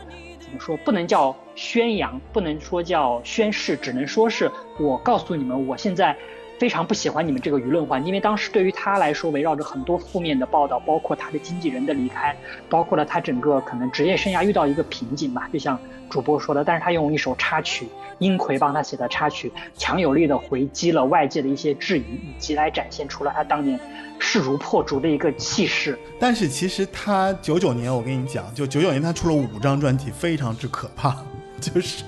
[0.45, 6.15] 怎么说，不能叫宣扬，不能说叫宣誓，只能说是我告诉你们，我现在。
[6.57, 12.33] 非常不喜欢你们这个舆论环境，因为当时对于他来说，围绕着很多负面的报道，包括他的经纪人的离开，
[12.69, 15.49] 包括了他整个可能职业生涯遇到一个瓶颈吧。
[15.51, 15.77] 就像
[16.09, 23.77] 主播说的，但是他用一首插曲，殷葵帮他写的插曲，强有力的回击了外界的一些质疑，以及来展现出了他当年
[24.19, 25.97] 势如破竹的一个气势。
[26.19, 31.23] 但是其实他九九年，我跟你讲，就九九年他出了五张专辑，非常之可怕，
[31.59, 32.03] 就是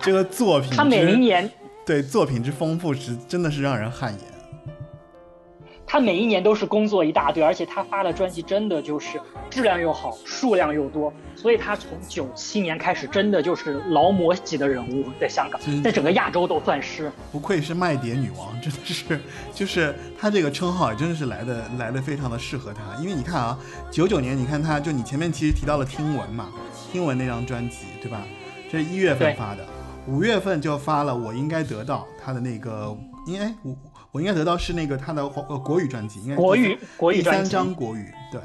[0.00, 1.50] 这个作品，他每一年。
[1.86, 4.33] 对作品之丰富是真的是让人汗颜。
[5.94, 17.12] 他每一年都是工作一大堆，而且他发的专辑真的就是质量又好，数量又多，所以他从九七年开始真的就是劳模级的人物，在香港，在整个亚洲都算是。
[17.30, 19.20] 不愧是卖碟女王，真的是，
[19.54, 23.56] 就是他这个称号也真的是来的来的非常的适合他，因为你看啊，
[23.88, 26.48] 九九年你看他就你前面其实提到了听闻嘛，
[26.90, 28.20] 听闻那张专辑对吧？
[28.68, 29.64] 这是一月份发的。
[30.08, 32.94] 五月份就发了，我应该得到他的那个，
[33.28, 33.74] 应该我
[34.14, 38.40] 我应该得到是那个他的呃国语专辑，应该国语国语第三张国语对。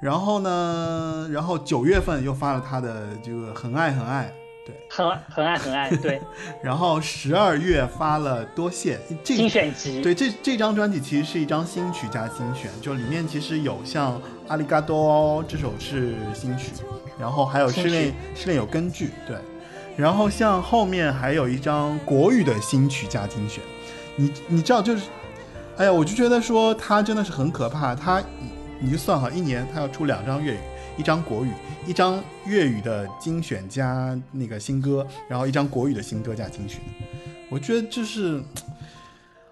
[0.00, 4.32] 然后呢，然后九月份又发了他的这个很爱很爱，
[4.64, 6.18] 对，很很爱很爱对。
[6.62, 16.72] 然后十二月发了多谢精选集，对这这张专辑其实是一张新曲加精选，就里面其实有像阿里嘎多这首是新曲，
[17.20, 19.36] 然后还有室内室内有根据对。
[19.94, 23.62] 然后像后面还有一张国语的新曲加精选，
[24.16, 25.04] 你你知道就是，
[25.76, 28.22] 哎呀，我就觉得说他真的是很可怕，他
[28.80, 30.58] 你就算好一年他要出两张粤语，
[30.96, 31.50] 一张国语，
[31.86, 36.80] 一张粤语的精选加那个新歌，然后一张国语的新歌加精选，
[37.50, 38.42] 我觉得这是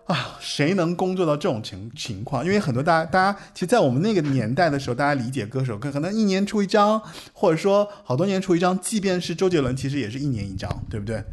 [0.07, 2.44] 啊，谁能工作到这种情情况？
[2.44, 7.00] 因为很多大家，大家其实，在我们那个年代的时候，大家理解歌手可可能一年出一张，
[7.33, 11.24] 或者说好多年出一张，即便是周杰伦，其实也是一年一张，对不对？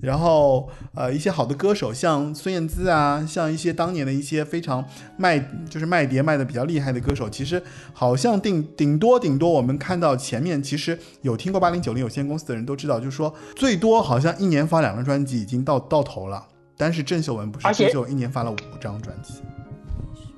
[0.00, 4.84] 然后，呃，一些好的歌手，像孙燕姿啊，像一些当年的一些非常
[5.16, 7.60] 卖，就是卖碟卖的比较厉害的歌手，其实
[7.92, 16.46] 好像顶顶多顶多，我们看到前面，其实有听过八零九零有限公司的人都知道，就是说最多好像一年发两张专辑已经到到头了。
[16.76, 19.42] 但是郑秀文不是，郑秀文一年发了五张专辑，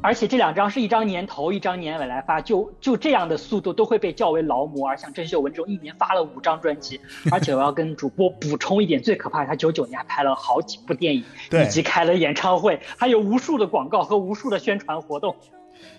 [0.03, 4.89] 而且这两张是一张年头一张年尾来发，就就这样的速度都会被叫为劳模。
[4.89, 6.99] 而像郑秀文这种一年发了五张专辑，
[7.31, 15.37] 而且我要跟主播补充一点，最可怕，他九九年还拍了好几部电影，以及开了演唱会，还有无数的广告和无数的宣传活动，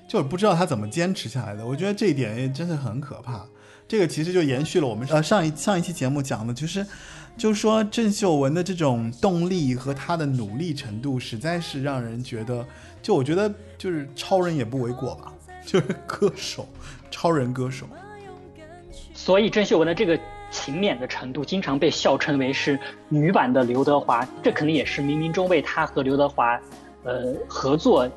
[0.08, 1.66] 就是不知道他怎么坚持下来的。
[1.66, 3.46] 我觉得这一点也真的很可怕。
[3.88, 6.86] 这个其实就延续了我们呃上一上一期节目讲的，就是。
[7.42, 12.64] 就是说郑秀文的这种动力和她的努力程度，实在是让人觉得，
[13.02, 15.34] 就我觉得就是超人也不为过吧，
[15.66, 16.68] 就是歌手，
[17.10, 17.88] 超人歌手。
[19.16, 20.16] 所以郑秀文的这个
[20.52, 26.62] 勤勉的程度，经常被笑称为是女版的刘德华，这肯定也是冥冥中为她和刘德华，
[27.04, 28.08] 呃合作，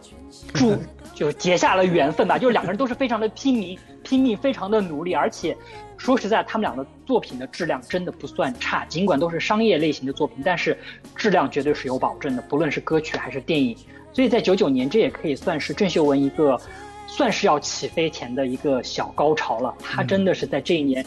[0.53, 0.77] 注
[1.15, 2.37] 就结下了缘分吧。
[2.37, 5.57] 就是两个人都是非常的拼命，拼命，非常的努力，而且。
[6.05, 10.77] 说实在，他们俩的作品的质量真的不算差，尽管都是商业类型的作品，但是
[11.17, 13.75] 质量绝对是有保证的，不论是歌曲还是电影。
[14.13, 16.61] 所以在九九年，这也可以算是郑秀文一个，
[17.07, 19.75] 算是要起飞前的一个小高潮了。
[19.81, 21.03] 她真的是在这一年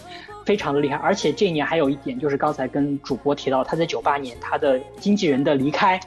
[0.47, 5.99] 非常的厉害，而且这一年还有一点就是刚才跟主播提到，他在九八年他的经纪人的离开，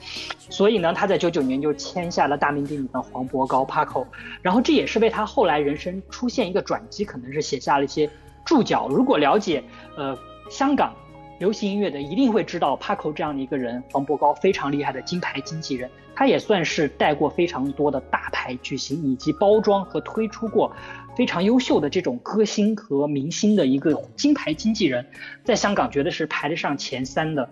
[0.48, 4.04] 所以呢，他在九九年就签下了大名鼎鼎的黄渤高 Paco，
[4.42, 8.10] 然后这也是为他后来人生出现一个转机，可能是写下了一些。
[8.44, 9.62] 注脚，如果了解
[9.96, 10.16] 呃
[10.50, 10.94] 香港
[11.38, 20.70] 流行音乐的，一定会知道 Paco 这样的一个人，黄渤高非常厉害的金牌经纪人，他也算是带过非常多的大牌巨星，以及包装和推出过
[21.16, 25.06] 非常优秀的这种歌星和明星的一个金牌经纪人，
[25.44, 27.48] 在香港绝对是排得上前三的。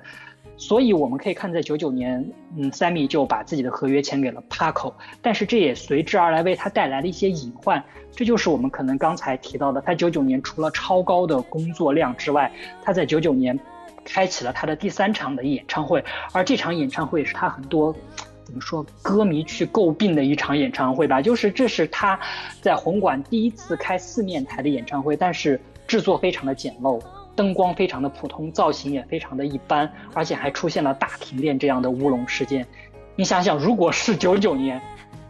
[0.59, 4.93] 所以我们可以看，在九九年，嗯，Sammy 就把自己的合约签给了 Paco，
[5.23, 7.83] 但是这也随之而来为他带来了一些隐患。
[8.11, 13.59] 这就是我们可能刚才提到的，他九九年除了超高的工作量之外，他在九九年
[14.05, 17.95] 开启了他的第三场的演唱会，而这场演唱会是他很多
[18.43, 22.19] 怎么说歌迷去诟病的一场演唱会吧，就是这是他
[22.61, 27.01] 在红馆第一次开四面台的演唱会，但是制作非常的简陋。
[27.39, 32.67] 灯光非常的普通，造型也非常的一般，而且还出现了大停电这样的乌龙事件。
[33.15, 34.83] 你想想，如果是九九年，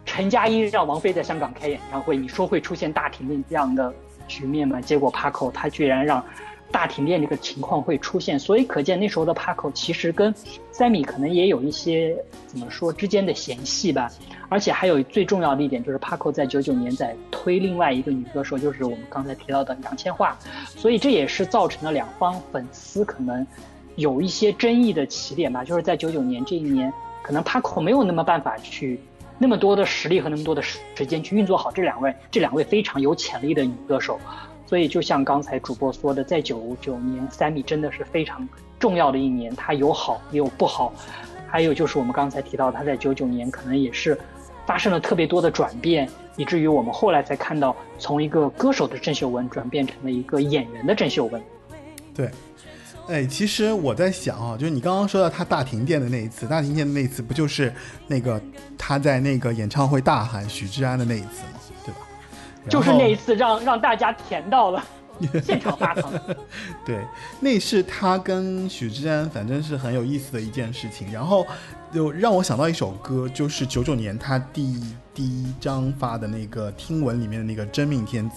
[0.06, 3.92] 陈佳音让王菲在香港开演唱会，你说会出现大停电这样的
[4.26, 4.80] 局面吗？
[4.80, 6.24] 结果 Paco 他居然让。
[6.70, 10.34] 大停电这个情况会出现，所以可见那时候的 Paco 其实跟
[10.70, 12.14] Sammy 可能也有一些
[12.46, 14.10] 怎么说之间的嫌隙吧。
[14.48, 20.32] 而且还有最重要的一点就是 Paco 在九九年在推另外一个女歌手，就是我们刚才提到的杨千嬅，
[20.66, 23.46] 所以这也是造成了两方粉丝可能
[23.96, 25.62] 有一些争议的起点吧。
[25.62, 29.00] 就是在九九年这一年，可能 Paco 没有那么办法去
[29.38, 34.18] 那么多的实力和那么多的时间去运作好这两位这两位非常有潜力的女歌手。
[34.66, 38.46] 所以，就像刚才主播说的，在九九年，Sammy 真的是非常
[38.78, 40.92] 重要的一年，他有好也有不好，
[41.46, 44.18] 还有就是我们刚才提到，他在九九年可能也是
[44.68, 51.42] 发生了特别多的转变，以至于我们后来才看到，从一个歌手的郑秀文转变成了一个演员的郑秀文。
[52.14, 52.30] 对，
[53.08, 57.72] 哎，其实我在想啊，就是你刚刚说到他大停电的那一次，大停电的那一次，不就是
[58.06, 58.38] 那个
[58.76, 61.60] 他在那个演唱会大喊许志安的那一次吗？
[61.86, 62.00] 对吧
[62.68, 64.84] 就是那一次让让大家甜到了，
[65.42, 66.12] 现场发糖。
[66.84, 66.98] 对，
[67.40, 71.10] 那是他跟许志安，反正是很有意思的一件事情。
[71.10, 71.46] 然后
[71.92, 74.80] 就让我想到一首歌，就是九九年他第
[75.14, 78.36] 第一张发的那个《听闻》里面的那个《真命天子》。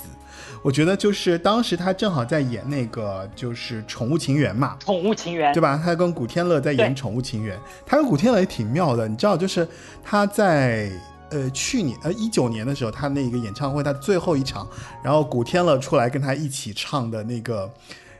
[0.63, 5.79] 我觉得就是当时他正好在演那个就是《宠物情缘》嘛，《宠物情缘》对吧？
[5.83, 9.67] 他跟古天乐在演《宠物情缘》，他跟古天乐也挺妙的，你知道，就是
[10.03, 10.91] 他在。
[11.33, 14.67] 呃，去年呃一九年的时候，他那个演唱会，他最后一场，
[15.01, 17.71] 然后古天乐出来跟他一起唱的那个，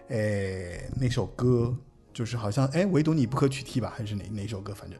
[0.08, 0.18] 呃
[0.96, 1.76] 那首歌，
[2.14, 4.74] 就是好像哎，唯独你不可取替吧，还是哪哪首歌？
[4.74, 4.98] 反正，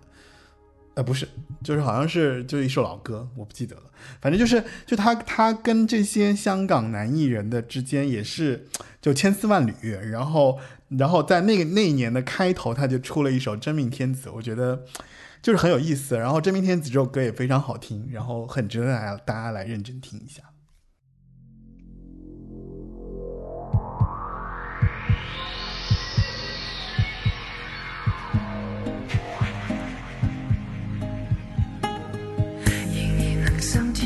[0.96, 1.28] 呃不是，
[1.64, 3.84] 就是好像是就一首老歌，我不记得了。
[4.20, 8.68] 反正就是就他他跟这些香港男艺人的之间也是
[9.02, 9.74] 就千丝万缕，
[10.12, 14.84] 然后然后在那个那一年的开头，他就出了一首《真命天子》，我觉得。
[15.44, 20.44] 就是很有意思，然后《真命天子》这首歌也非常好听，然后很值得大家大家来认真听一下。
[33.72, 34.06] 心跳，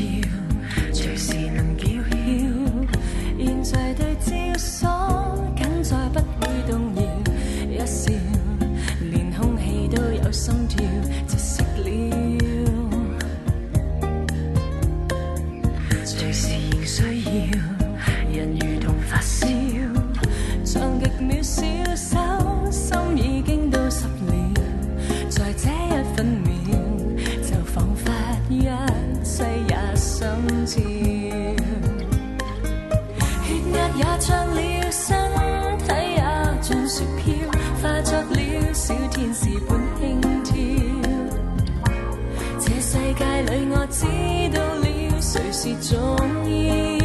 [0.92, 2.14] 随时能叫嚣，
[3.36, 4.45] 现在对焦。
[43.42, 44.06] 里我知
[44.56, 46.95] 道了谁是重要。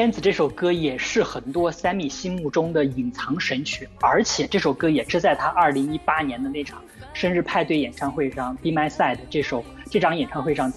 [0.00, 6.82] 天子》这首歌也是很多 Sammy 心目中的隐藏神曲，而且这首歌也是在他二零一八年的那场
[7.12, 10.72] 生日派对演唱会上《Be My Side》这首这场演唱会上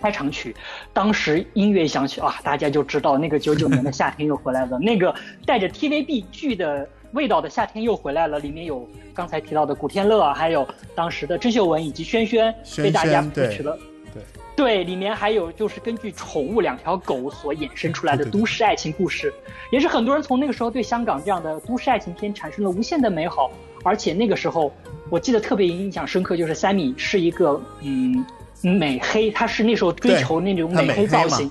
[0.00, 0.56] 开场曲。
[0.94, 5.14] 当时音乐一响起啊，大家就知道那个九九年的夏天又回来了，那个
[5.44, 8.38] 带着 TVB 剧的味道的夏天又回来了。
[8.38, 13.78] 里面有刚才提到的古天乐啊，还有当时的郑秀文以及轩轩，轩被大家谱曲了。
[14.14, 14.41] 对，对，
[14.84, 19.32] 里面还有就是根据宠物两条狗所衍生出来的对对对都市爱情故事，
[19.70, 23.50] 也是很多人从那个时候对香港这样的都市爱情片产生了无限的美好。
[23.84, 24.72] 而且那个时候，
[25.10, 28.24] 我记得特别印象深刻，就是 Sammy 是一个嗯
[28.60, 31.50] 美黑，他是那时候追求那种美黑造型。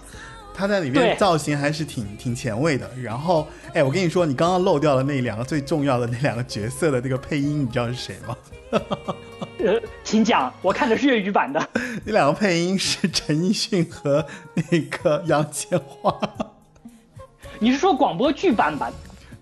[0.62, 2.88] 他在里对面造型还是挺挺前卫的。
[3.02, 8.38] 然后，哎，我跟你说，你刚刚漏掉了那两个最重要的那两个角色的那个配音，你知道是谁吗？
[9.58, 11.70] 呃，请讲，我看的是粤语版的。
[12.06, 16.16] 那两个配音是陈奕迅和那个杨千嬅，
[17.58, 18.94] 你是说广播剧版版？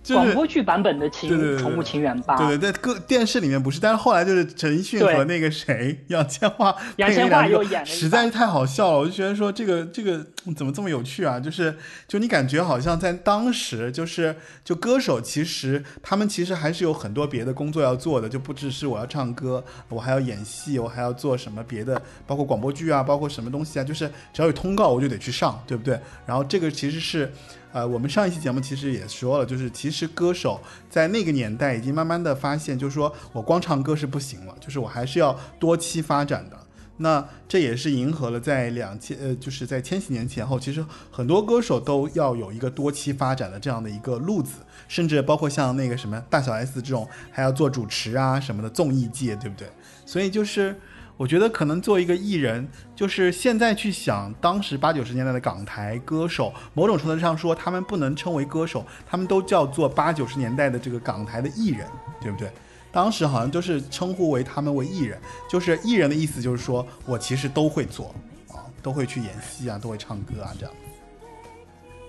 [0.01, 2.37] 就是广播剧版本的情对对对对宠物情缘吧？
[2.37, 11.39] 对对，在各电视里面不是，但是后来就是陈奕迅和那个谁杨千嬅，杨千嬅又实在是太好笑了，我就觉得说这个这个嗯怎么这么有趣啊？
[11.39, 11.75] 就是
[12.07, 25.99] 就你感觉好像在当时，就是就歌手其实他们其实还是有很多别的工作要做的，就不只是我要唱歌，我还要演戏，我还要做什么别的，包括广播剧啊，包括什么东西啊，就是只要有通告我就得去上，对不对？
[26.25, 27.31] 然后这个其实是。
[27.71, 30.59] 呃，我们上一期节目其实也说了，就是其实歌手
[30.89, 36.57] 在那个年代已经慢慢的发现，就是说我光唱歌是不行了，就是我还是要多期发展的。
[37.01, 44.55] 那这也是迎合了在两千呃，就是在千禧年前后，其实很多歌手都要有一个多期发展的这样的一个路子，
[44.89, 49.69] 甚至包括像那个什么大小 S 这种，还要做主持啊什么的综艺界，对不对？
[50.05, 50.75] 所以就是
[51.19, 52.65] 我觉得可能作为一个艺人，
[52.95, 61.85] 就是现在去想当时八九十年代的港台歌手，某种程度上说，他们不能称为歌手，他们都叫做八九十年代的这个港台的艺人，
[62.21, 62.49] 对不对？
[62.89, 68.15] 当时好像都是称呼为他们为艺人，就是艺人的意思就是说我其实都会做
[68.47, 70.73] 啊，都会去演戏啊，都会唱歌啊，这样。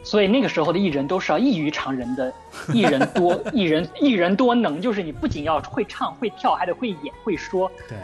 [0.05, 2.33] 所以那个时候的艺人都是要异于常人的，
[2.73, 7.69] 艺人多，艺人艺人多能，就是你不仅要会唱会跳，还得会演会说。
[7.89, 7.99] 对，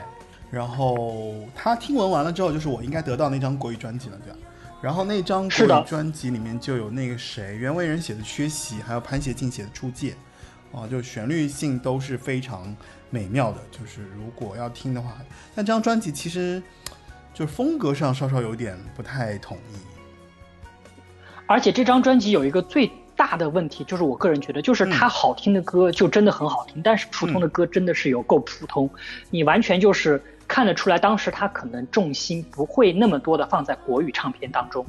[0.51, 4.39] 然后他听闻完了之后，就是我应该得到那张国语专辑了，对吧？
[4.81, 10.15] 然后那张国语专辑里面就有那个谁，袁惟仁写的《缺席》，还有潘协庆写的《出界》，
[10.79, 12.75] 啊，就旋律性都是非常
[13.11, 13.59] 美妙的。
[13.71, 15.17] 就是如果要听的话，
[15.55, 16.63] 但这张专辑其实
[17.35, 19.77] 就是风格上稍稍有点不太统一。
[21.47, 28.89] 而且这张专辑有一个最大的问题，就是我个人觉得，就是它好听的歌就真的很好听，但是普通的歌真的是有够普通，
[29.31, 34.87] 你完全就是看得出来，当时他可能重心不会那么多的放在国语唱片当中，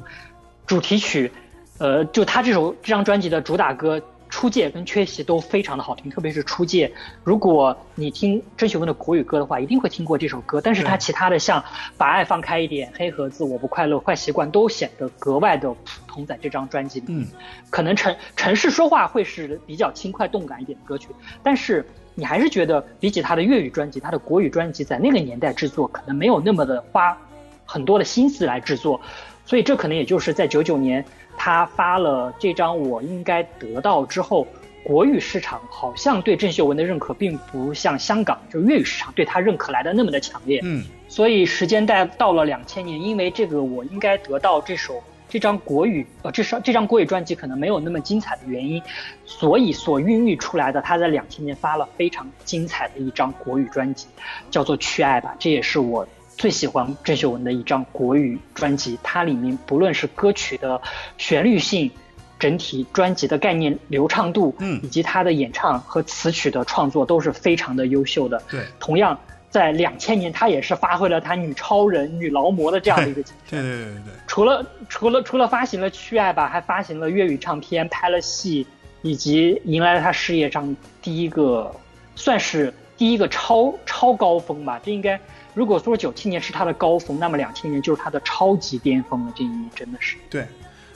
[0.66, 1.32] 主题曲，
[1.78, 4.00] 呃，就他这首这张专辑的主打歌。
[4.30, 6.92] 出界跟缺席都非常的好听，特别是出界。
[7.24, 10.60] 如果你听郑秀文的国语歌的话，一定会听过这首歌。
[10.60, 11.64] 但是他其他的像
[11.96, 17.06] 把爱放开一点、黑盒子、我不快乐、坏习惯都显得格外的普通，在这张专辑里。
[17.08, 17.26] 嗯，
[17.70, 21.08] 可能城城市说话会是比较轻快动感一点的歌曲，
[21.42, 21.88] 但是
[22.18, 27.16] 你还是觉得比起他的粤语专辑，他的国语专辑在那个年代制作可能没有那么的花
[27.64, 29.00] 很多的心思来制作，
[29.46, 31.04] 所以这可能也就是在九九年。
[31.36, 34.44] 他发了这张《我应该得到》之后，
[34.82, 40.60] 国语市场好像对郑秀文的认可并不像香港就粤语市场对他认可来的那么的强烈。
[40.64, 48.82] 嗯，所以时间带到了两千年，因为这个《我应该得到》这首这张国语呃，这首这张国语专辑可能没有那么精彩的原因，
[49.24, 54.06] 所以所孕育出来的他在两千年发了非常精彩的一张国语专辑，
[54.50, 56.06] 叫做《去爱吧》，这也是我。
[56.36, 60.80] 最喜欢郑秀文的一张国语专辑，它里面不论是歌曲的
[61.16, 61.90] 旋律性、
[62.38, 68.40] 整体专辑的概念流畅度，嗯，以及他的演唱和词曲的创作都是非常的优秀的。
[68.48, 69.18] 对，同样
[69.58, 73.60] 在两千年，她也是发挥了她女超人、女劳模的这样的一个精神。
[73.60, 74.12] 对对对对对。
[74.28, 78.64] 除了除了除了发行了《去爱吧》，还发行了粤语唱片，拍了戏，
[79.02, 81.74] 以及迎来了她事业上第一个，
[82.14, 84.80] 算是第一个超超高峰吧。
[84.84, 85.18] 这应该。
[85.54, 89.32] 如果说九七年是她的高峰，那么两千年就是她的超级巅峰了。
[89.34, 90.46] 这一年真的是对，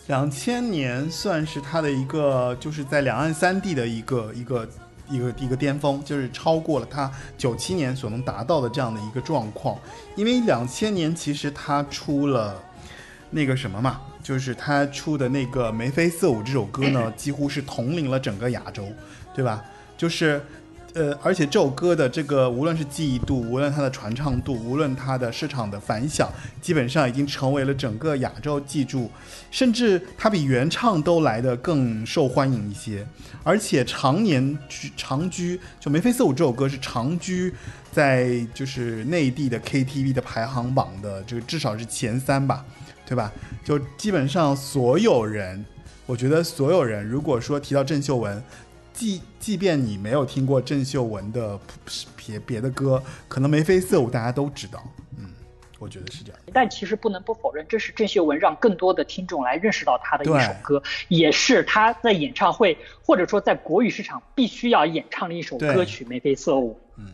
[0.07, 4.69] 两千年算是他的一个，就是在两岸三地的一个一个
[5.09, 9.79] 一个一个巅峰，就是超过了他九七年所能达到的这样的一个状况。
[10.17, 12.63] 因为两千年其实他出了
[13.31, 18.87] 那个什么嘛，就是他出的那个眉飞色舞这首歌呢， 几乎是统领了整个亚洲，
[19.35, 19.65] 对吧？
[19.97, 20.43] 就是。
[20.95, 26.31] 呃，而且这首歌的这个，无论是记忆度，无论它的传唱度，无论它的市场的反响，
[26.61, 29.11] 基本上已经成为了整个亚洲记住，
[29.51, 33.07] 甚至它比原唱都来的更受欢迎一些。
[33.43, 37.55] 而且常年居长居，就眉飞色舞这首歌是长居
[37.91, 42.63] 在就是内地的 KTV 的排行榜的这个至少是前三吧，
[43.07, 43.33] 对吧？
[43.65, 45.65] 就基本上所有人，
[46.05, 48.43] 我觉得所有人如果说提到郑秀文。
[49.03, 51.59] 即即便你没有听过郑秀文的
[52.15, 54.81] 别别的歌，可能眉飞色舞大家都知道，
[55.19, 55.29] 嗯，
[55.81, 56.41] 我觉得是这样。
[56.53, 66.79] 但其实不能不否认，这是郑秀文让更多的听众来认识到她的一首歌，也是她在演唱会或者说在国语市场必须要演唱的一首歌曲《眉飞色舞》。
[66.97, 67.07] 嗯，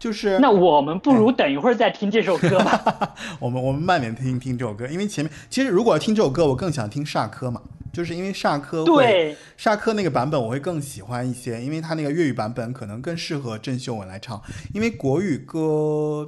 [0.00, 3.14] 就是那我们不如等一会儿再听这首歌吧。
[3.38, 7.62] 我们我们慢点听听这首歌，因为前面其实如果要听这首歌，我更想听萨科嘛。
[7.92, 14.40] 就是因为萨科对萨科那个版本我会更喜欢一些，因为他那个粤语版本可能更适合郑秀文来唱。
[14.72, 16.26] 因为国语歌，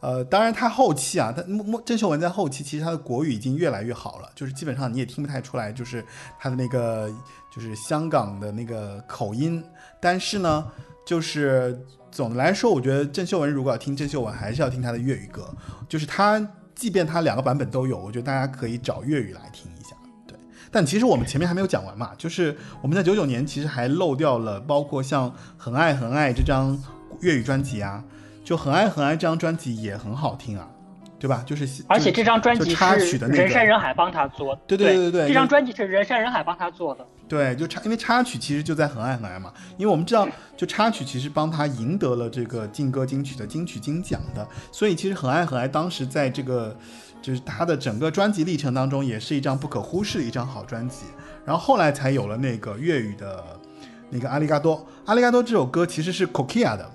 [0.00, 1.42] 呃，当然他后期啊，他
[1.84, 6.04] 郑秀文在后期其实他的国语已经越来越好了，就是基本上你也听不太出来，就是
[6.38, 7.12] 他的那个
[7.54, 9.62] 就是香港的那个口音。
[10.00, 10.66] 但是呢，
[11.06, 11.78] 就是
[12.10, 15.48] 总的来说，我觉得郑秀文如果要听郑秀文，还是要听他的粤语歌。
[15.88, 16.40] 就是他
[16.74, 19.70] 即便他两个版本都有，我觉得大家可以找粤语来听。
[20.76, 26.78] 但其实我们前面还没有讲完嘛，就是我们在九九年其实还漏掉了，包括像《很爱很爱》这张
[27.20, 28.04] 粤语专辑啊，
[28.44, 30.68] 就《很爱很爱》这张专辑也很好听啊，
[31.18, 31.42] 对吧？
[31.46, 37.06] 就是而且这张专辑是人山人海帮他做，对对对对，这张专辑是人山人海帮他做的。
[37.26, 46.76] 对，就插因为插曲其实就在《很爱很爱》嘛，因为我们知道就插曲其实帮他赢得了这个劲歌金曲的金曲金奖的，所以其实《很爱很爱》当时在这个。
[47.26, 51.06] 就是他的整个专辑历程当中，也是一张不可忽视的一张好专辑。
[51.44, 53.44] 然后后来才有了那个粤语的
[54.10, 54.76] 那个《阿里嘎多》。
[55.06, 56.88] 《阿里嘎多》这首歌其实是 COKIA 的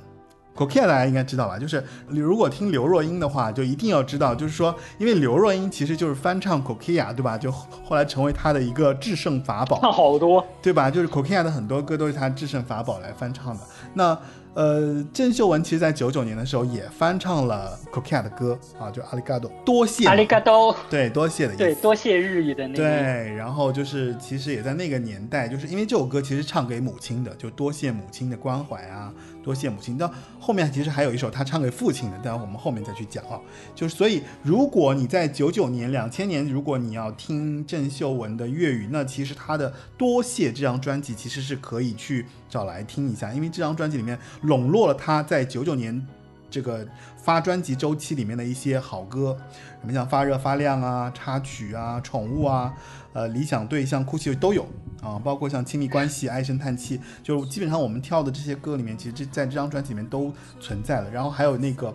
[0.56, 1.60] ，COKIA 大家应该知道吧？
[1.60, 7.38] 就是你如果听刘若英的话，就一定要知道，就是说，因为刘若英其实就是翻唱 COKIA，对吧？
[7.38, 9.82] 就后来成为她的一个制胜法宝。
[9.82, 10.90] 唱好多，对吧？
[10.90, 13.60] 就是 COKIA 的很多歌都是她制胜法宝来翻唱的。
[13.94, 14.18] 那
[14.54, 22.84] 呃，郑秀文其实，在九九年的时候也翻唱了 Coquia 的歌啊，就阿里嘎多，多谢阿里嘎多，对，多谢的意思，对，多谢日语的那个。
[22.84, 29.14] 对，然后就是其实也在那个年代，就是因为这首歌其实唱给母亲的，就多谢母亲的关怀啊，
[29.44, 29.98] 多谢母亲。
[29.98, 33.40] 到后面其实还有一首他唱给父亲的，但我们后面再去讲啊。
[33.76, 44.18] 就是所以，如果你在九九年、两千年，如果你要听郑秀文的粤语，那其实他的多谢这张专辑其实是可以去找来听一下，因为这张专辑里面。
[44.44, 46.06] 笼络了他在九九年
[46.50, 46.86] 这个
[47.22, 49.38] 发专辑周期里面的一些好歌，
[49.80, 52.74] 什么像发热发亮啊、插曲啊、宠物啊、
[53.14, 54.66] 呃理想对象、哭泣都有
[55.02, 61.10] 啊，包括像亲密关系、唉声叹气，就基本上我们跳的这些歌里面，其实这在这张专辑里面都存在了。
[61.10, 61.94] 然后还有那个。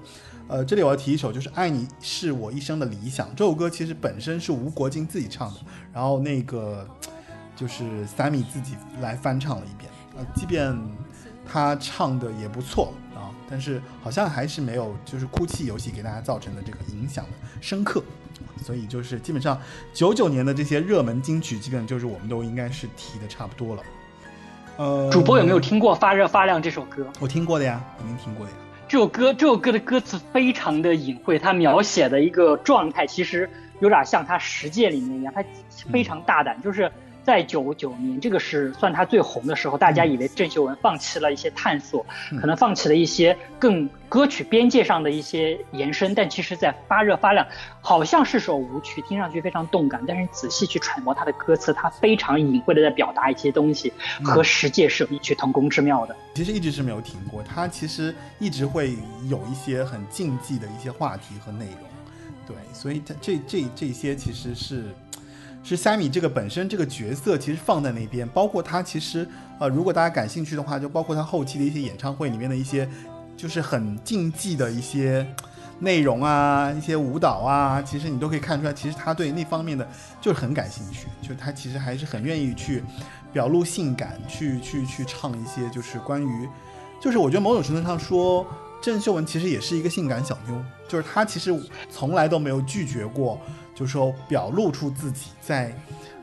[0.49, 5.61] 呃，这里我要提一首，就是《爱你是我一生的理想》这首歌，其实本身是吴国敬自己唱的，
[5.93, 6.89] 然后那个
[7.57, 9.91] 就是 Sammy 自己来翻唱了一遍。
[10.17, 10.73] 呃，即便
[11.45, 12.95] 他唱的也不错，
[13.49, 17.31] 但是好像还是没有就是哭泣游戏给大家造成的这个影响的
[17.61, 18.03] 深刻。
[18.63, 19.61] 所以就是基本上
[19.93, 23.83] 九九年的这些热门金曲，基本就是我们都应该是提的差不多了。
[24.79, 27.07] 呃，主播有没有听过《发热发亮》这首歌？
[27.21, 28.59] 我听过的呀，肯定听过的呀。
[28.89, 33.49] 这首歌，这首歌的歌词非常的隐晦，它描写的一个状态，其实
[33.81, 35.45] 有点像他实践里面一样，他
[35.91, 36.91] 非常大胆，就是。
[37.27, 42.07] 在九九年，这个是算他最红的时候，大家以为郑秀文放弃了一些探索，
[42.41, 47.45] 可能放弃了一些更歌曲边界上的一些延伸，但其实，在发热发亮，
[47.81, 56.15] 好像是首舞曲，听上去非常动感，但是仔细去揣摩它的歌词，它非常隐晦的在表达一些东西，和实界是有异曲同工之妙的。
[56.37, 58.97] 其实一直是没有停过，他其实一直会
[59.29, 61.89] 有一些很禁忌的一些话题和内容，
[62.47, 64.95] 对，所以他这这这些其实是。
[65.75, 69.27] 是 Sammy 这个本身这个角色其实放在那边，包括他其实
[69.59, 72.89] 呃，如果大家感兴趣的话，就包括他后期的一些演唱会里面的一些，
[73.37, 75.27] 就是很竞技的一些
[75.81, 79.89] 内容啊，一些舞蹈啊，其实你都可以看出来，其实他对那方面的
[80.21, 82.85] 就是很感兴趣，就他其实还是很愿意去
[83.33, 86.49] 表露性感，去去去唱一些就是关于，
[87.01, 88.47] 就是我觉得某种程度上说，
[88.81, 91.53] 郑秀文其实也是一个性感小妞，就是她其实
[91.91, 93.41] 从来都没有拒绝过。
[93.77, 95.71] 就是说，表露出自己在，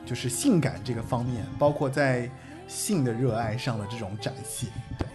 [0.04, 2.28] 就是性感这个方面，包括在
[2.66, 5.06] 性的热爱上的这种展现，对，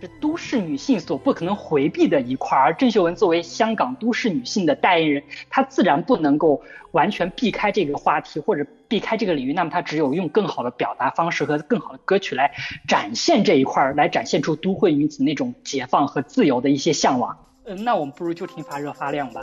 [0.00, 2.56] 这都市女性所不可能回避的一块。
[2.56, 6.62] 而郑秀文作为香港都市女性的代言人，她自然不能够
[6.92, 9.52] 完全避开这个话题或者避开这个领域。
[9.52, 12.50] 那么，她只有用更好的表达方式和更好的歌曲来
[12.88, 17.36] 展现这一块，来展现出都会女子那种解放和自由的一些向往。
[17.64, 19.42] 嗯，那我们不如就听发热发亮吧。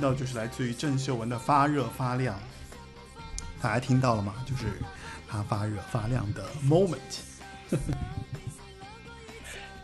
[0.00, 2.40] 到就是来自于郑秀文的发热发亮，
[3.60, 4.34] 大家听到了吗？
[4.46, 4.80] 就是
[5.28, 7.20] 她发热发亮的 moment。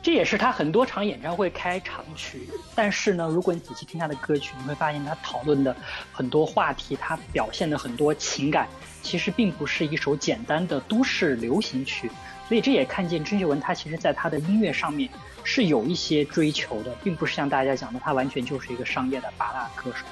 [0.02, 2.48] 这也是他很多场演唱会开场曲。
[2.76, 5.74] 但是呢，如果你仔细听他的歌曲，你会发现他讨论的
[6.12, 8.68] 很多话题，他表现的很多情感，
[9.02, 12.08] 其实并不是一首简单的都市流行曲。
[12.48, 15.10] 所以这也看见郑秀文，他其实在他的音乐上面
[15.42, 20.04] 是有一些追求的，并不是像大家讲的，他完全就是一个商业的拔蜡歌手。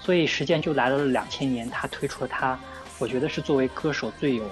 [0.00, 2.58] 所以时间就来到了两千年，他推出了他，
[2.98, 4.44] 我觉得是作为歌手最有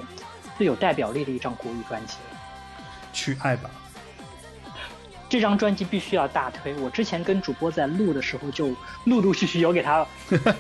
[0.57, 2.17] 最有代表力的一张国语专辑。
[3.13, 3.71] 去爱吧。
[5.29, 6.75] 这张专辑必须要大推。
[6.77, 8.75] 我之前跟主播在录的时候，就
[9.05, 10.07] 陆陆续续有给他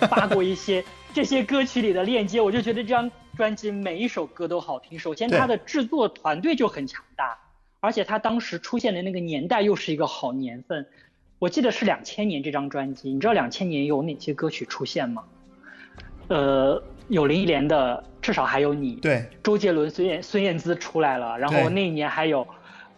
[0.09, 0.85] 发过一些
[1.15, 2.41] 这些歌曲里的链接。
[2.41, 4.99] 我就觉得这张专辑每一首歌都好听。
[4.99, 7.39] 首先，它的制作团队就很强大，
[7.81, 10.87] 而且它当时出现的那个年代又是一个好年份。
[11.39, 13.13] 我记得是两千年这张专辑。
[13.13, 15.25] 你知道两千年有哪些歌曲出现吗？
[16.29, 22.47] 呃，有林忆莲的《至少还有你》，对，周杰伦、孙燕孙燕姿出来了，然后那一年还有。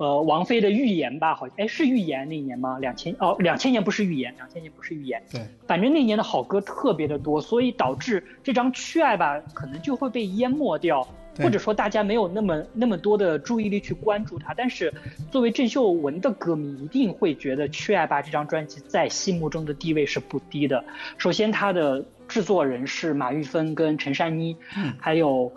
[0.00, 2.78] 呃，王菲的《预言》吧，好像哎是《预言》那年吗？
[2.80, 5.22] 两千哦，两千年不是《预言》，两千年不是《预言》。
[5.32, 14.54] 对，反正那年的好歌特别的多，所以导致这张《去爱吧》可能就会被淹没掉，或者说大家没有那么那么多的注意力去关注它。
[14.54, 14.90] 但是
[15.30, 20.82] 作为郑秀文的歌迷，一定会觉得《去爱吧》这张专辑在心目中的地位是不低的。
[21.18, 25.52] 首先，它的制作人是马玉芬跟陈珊妮，嗯，还有。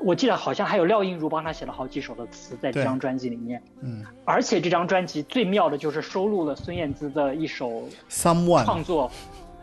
[0.00, 9.10] 我记得好像还有廖映如帮他写了好几首的词在这张专辑里面，嗯，而且这张专辑最妙的就是收录了孙燕姿的一首 Someone 创作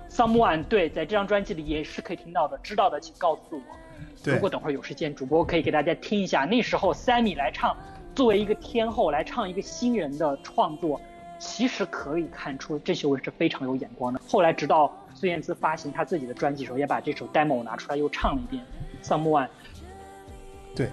[0.10, 3.62] ，Someone 对，在这张专辑里也是可以听到的，知道的请告诉我。
[4.24, 7.76] 如果等会儿有时间，主播可以给大家听一下那时候 Sammy 来唱，
[8.16, 11.02] 作为一个天后来唱一个新人的创作，
[11.38, 14.22] 其实可以看出郑秀文是非常有眼光的。
[14.26, 18.64] 后来直到孙燕姿发行她自己的专辑时候，也把这首 demo 拿出来又唱了一遍
[19.04, 19.50] Someone。
[20.76, 20.90] 对，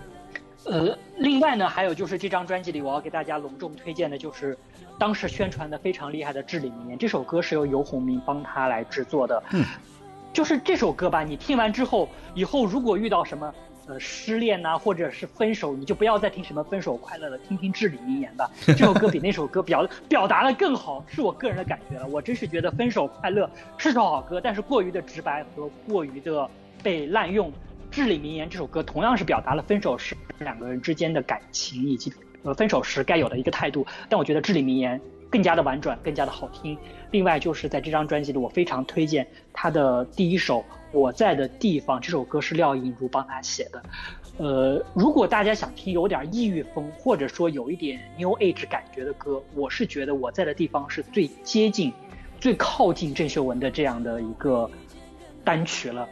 [0.64, 4.57] 呃，另外呢，还有就是这张专辑里，我要给大家隆重推荐的，就是
[4.99, 6.97] 当时宣传的非常厉害的《至理名言》。
[7.01, 9.43] 这首歌是由游鸿明帮他来制作的。
[9.53, 9.64] 嗯，
[10.33, 13.55] 就是这首歌吧，你听完之后，以后如果遇到什么
[13.87, 18.51] 呃失恋呐，或者是分手，你就不要再听什么分手快乐了，听听《至理名言》吧。
[18.66, 22.07] 这首歌比那首歌表 表达的更好，是我个人的感觉了。
[22.09, 23.47] 我真是觉得《分手快乐》
[23.77, 26.51] 是首好歌，但是过于的直白和过于的
[26.83, 27.53] 被滥用。
[27.97, 36.76] 至理名言这首歌同样是表达了分手时两个人之间的感情以及呃分手时该有的一个态度，但我觉得至理名言更加的婉转，更加的好听。
[37.11, 40.59] 另外就是在这张专辑里，我非常推荐他的第一首
[40.92, 43.82] 《我在的地方》，这首歌是廖颖如帮他写的。
[44.36, 51.90] 呃，如果大家想听有点异域风，或者说有一点 New Age 感觉的歌，我是觉得《我在的地方》是最接近、
[52.38, 54.70] 最靠近郑秀文的这样的一个
[55.42, 56.07] 单曲了。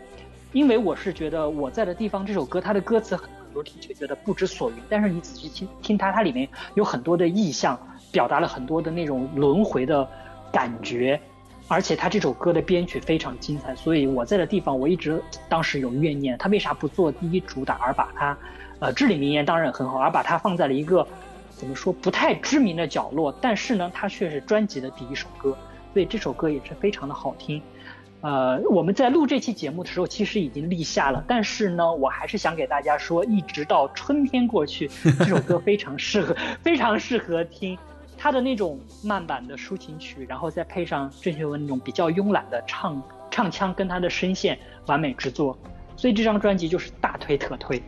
[0.55, 7.77] 因为我是觉得我在的地方这首歌，它的歌词很多听就觉得不知所云，但是你仔细听听它，它里面有很多的意象，
[8.13, 10.09] 表达了很多的那种轮回的
[10.53, 11.21] 感觉，
[11.67, 18.39] 而且它这首歌的编曲非常精彩，所以我在的地方我一直当时有怨念，他为啥不做第一主打，而把它，
[18.79, 21.05] 呃，至理名言当然很好，而把它放在了一个
[21.51, 25.57] 怎么说不太知名的角落，但是呢，它却是专辑的第一首歌，
[25.93, 27.61] 所以这首歌也是非常的好听。
[28.25, 37.77] 呃，我们在录这期节目的时候，其实已经立夏了，但是呢，我还是想给大家说，一直到春天过去，这首歌非常适合， 非常适合听，
[38.17, 45.55] 它的那种慢板的抒情曲，然后再配上郑秀文那种比较慵懒的唱唱腔，跟她的声线完美制作，
[45.95, 47.83] 所以这张专辑就是大推特推。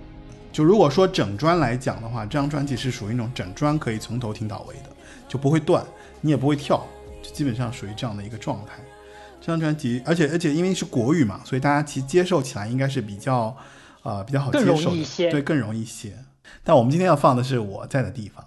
[0.52, 4.90] 就如果说整专来讲的话，这张专辑是属于那种整专可以从头听到尾的，
[5.26, 5.82] 就不会断，
[6.20, 6.86] 你也不会跳，
[7.22, 8.74] 就基本上属于这样的一个状态。
[9.46, 13.56] 这张专辑，而且而且因为是国语嘛，所以大家其实接受起来应该是比较，
[14.02, 16.14] 呃，比较好接受的，对，更容易一些。
[16.64, 18.44] 但我们今天要放的是我在的地方。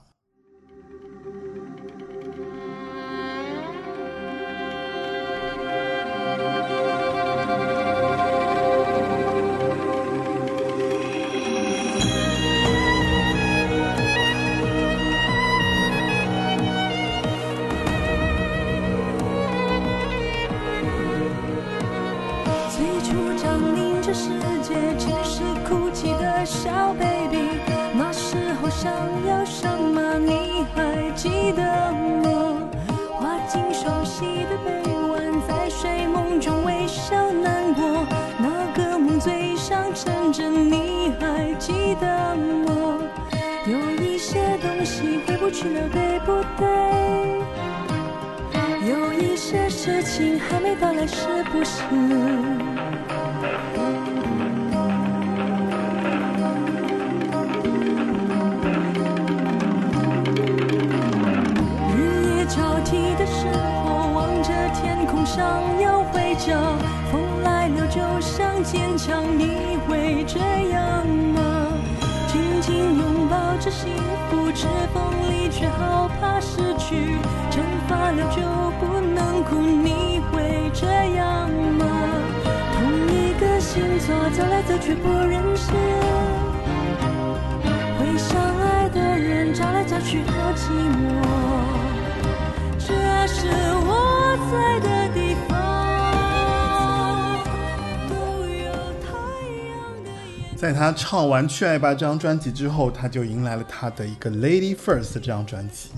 [101.00, 105.92] 唱完《去爱吧》这张专辑之后，他就迎来了他的一个《Lady First》这张专辑。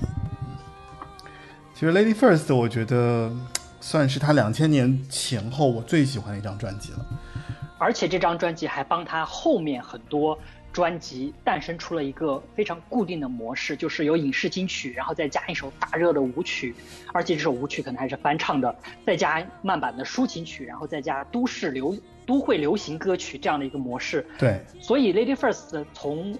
[1.74, 3.36] 其实《Lady First》我觉得
[3.80, 7.00] 算是他两千年前后我最喜欢的一张专辑了。
[7.80, 10.38] 而且这张专辑还帮他后面很多
[10.72, 16.76] 专辑诞生出了一个非常固定的模式，就是有影视金曲，然后再加一首大热的舞曲，
[17.12, 18.74] 而且这首舞曲可能还是翻唱的，
[19.04, 21.98] 再加慢版的抒情曲，然后再加都市流
[22.32, 24.26] 都会流行歌曲这样的一个模式。
[24.40, 26.34] 对，所以《Lady First》从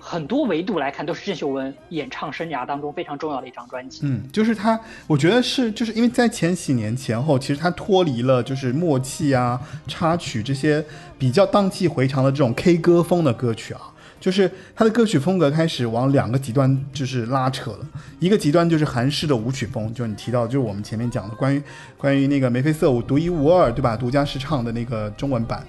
[0.00, 4.00] 很多维度来看，都是郑秀文演唱生涯当中非常重要的一张专辑。
[4.04, 10.82] 嗯，就是他，我觉得是，就是因为在前几年前后，其实他脱离了就是默契啊、插曲这些
[11.18, 13.82] 比较荡气回肠的这种 K 歌风的歌曲啊，
[14.24, 17.86] 就是他的歌曲风格开始往两个极端就是拉扯了。
[18.18, 21.62] 一个极端就是韩式的舞曲风，就是你提到，就是我们前面讲的关于
[21.98, 23.94] 关于那个眉飞色舞独一无二，对吧？
[23.94, 25.62] 独家试唱的那个中文版、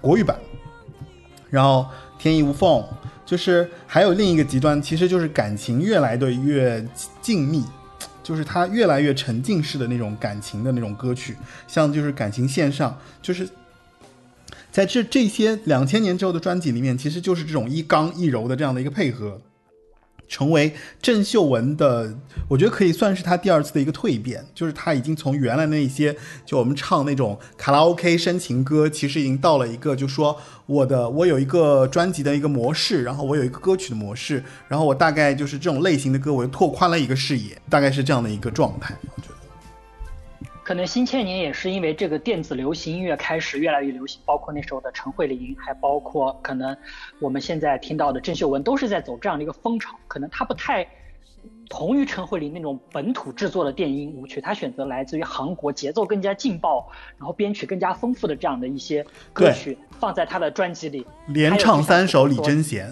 [0.00, 0.36] 国语版，
[1.48, 1.86] 然后
[2.18, 2.84] 天衣无缝。
[3.24, 6.84] 就是还有另一个极端，其实就是感情越来的越
[7.20, 7.64] 静谧，
[8.20, 11.36] 就是他越来越沉浸式的那种感情的那种歌曲，
[11.68, 13.48] 像就是感情线上，就是
[14.72, 19.38] 在这这些两千年之后的专辑里面，其实就是这种一刚一柔的这样的一个配合，
[20.26, 22.18] 成为郑秀文的，
[22.48, 26.16] 我觉得可以算是她第二次的一个蜕变，就是她已经从原来那些
[26.46, 39.34] 就我们唱那种卡拉 OK 深情歌，其实已经到了一个就说我的我有一个专辑的一个模式，然后我有一个歌曲的模式，然后我大概就是这种类型的歌，我又拓宽了一个视野，大概是这样的一个状态，我觉得。
[40.64, 46.76] 可能新千年也是因为这个电子流行音乐开始越来越流行，包括那时候的陈慧琳，还包括可能
[47.18, 49.98] 我们现在听到的郑秀文，都是在走这样的一个风潮。
[50.06, 50.86] 可能他不太
[51.68, 56.88] 同于陈慧琳那种本土制作的电音舞曲，他选择来自于韩国节奏更加劲爆，
[57.18, 62.88] 然后编曲更加丰富的这样的一些歌曲，放在他的专辑里，连唱三首李贞贤，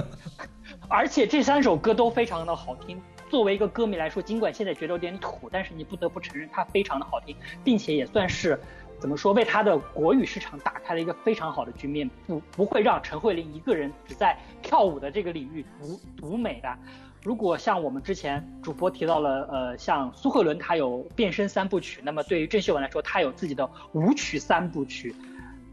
[0.88, 2.98] 而且这三首歌都非常的好听。
[3.28, 8.58] 作为一个歌迷来说，尽管现在觉得有点土，但是你不得不承认它非常的好听，并且也算是
[8.98, 16.76] 怎么说为它的国语市场打开了一个非常好的局面，不不会让陈慧琳一个人只在跳舞的这个领域独独美的。
[17.22, 25.14] 如果像我们之前主播提到了，呃，像苏慧伦她有变身三部曲，那么对于郑秀文来说，她有自己的舞曲三部曲。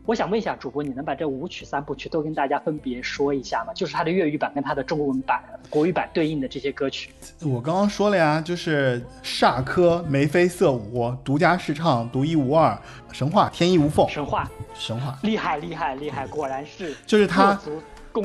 [0.06, 3.74] 我想问一下主播，你能把这舞曲三部曲都跟大家分别说一下吗？
[3.74, 7.10] 就是它的粤语版跟它的中文版、国语版对应的这些歌曲。
[7.42, 12.80] 我刚刚说了呀，就是煞科、眉飞色舞、独家试唱、独一无二、
[13.12, 17.60] 神话、天衣无缝、神话、神话，厉害厉害厉害，果然是就是他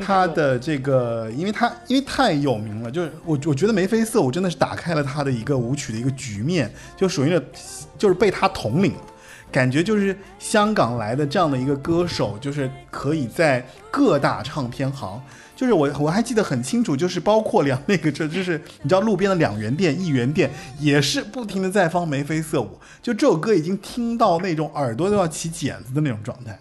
[0.05, 7.41] 他的这个，因为他因为太有名了，就是我我觉得眉飞色舞真的是打开了他的一个舞曲的一个局面，就属于那
[7.97, 9.01] 就是被他统领了。
[9.51, 15.21] 感觉就是香港来的这样的一个歌手，就是可以在各大唱片行，
[15.55, 20.49] 就是我我还记得很清楚，就是包括两那个这就是你知道路边的两元店、一元店
[20.79, 26.57] 也是不停的在放眉飞色舞，就这首歌已经听到那种耳朵都要起茧子的那种状态，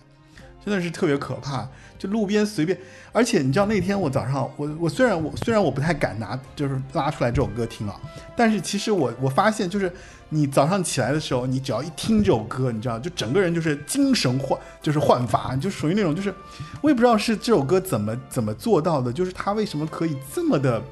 [0.64, 1.68] 真的是特别可怕。
[2.00, 2.76] 就路边随便，
[3.12, 7.94] 而且你知道那天我早上，我我虽然我虽然我不太敢拿就是拉出来这首歌听啊，
[8.34, 9.92] 但是其实我我发现就是
[10.30, 16.34] 你早上起来的时候，你只要一听这首歌，你知道就整个人就是精神焕就是焕发，就属于那种就是
[16.80, 20.82] 我也不知道是这首歌怎么怎么做到的，就是它为什么可以这么的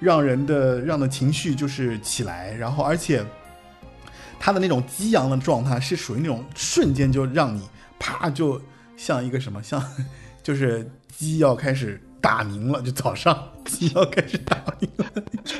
[0.00, 3.24] 让人的让的情绪就是起来，然后而且
[4.40, 7.62] 它的那种激昂的状态是属于那种瞬间就让你
[8.00, 8.60] 啪就
[8.96, 9.80] 像一个什么像。
[10.42, 15.06] 就是鸡要开始打鸣了，就早上鸡要开始打鸣了，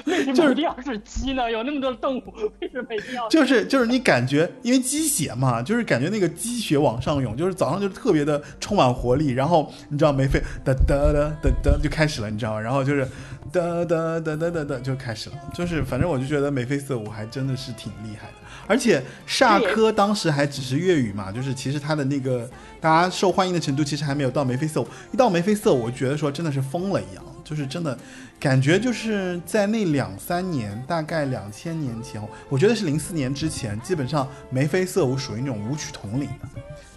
[0.07, 1.51] 为什么一定要是鸡呢？
[1.51, 2.22] 有那么多动物，
[2.61, 3.28] 为什么一定要？
[3.28, 12.61] 就是就是你感觉，因为鸡血嘛，就是感觉那个鸡血往上涌，就是早上就特别的充满活力，然后你知道梅飞哒哒哒哒哒就开始了，你知道吗？
[12.61, 13.07] 然后就是
[13.53, 18.35] 哒哒哒哒哒哒就开始了，就是反正我就觉得眉飞色舞还真的是挺厉害的，
[18.71, 22.49] 而且煞科当时还只是粤语嘛，就是其实他的那个
[22.81, 27.99] 大家受欢迎的程度其实还没有到眉飞色舞，一到眉飞色舞，我觉得说真的是疯了一样，就是真的
[28.39, 36.49] 感觉就是在那两三年，大概两千年前，我觉得是零四年之前，基本上眉飞色舞属于那种舞曲统领的。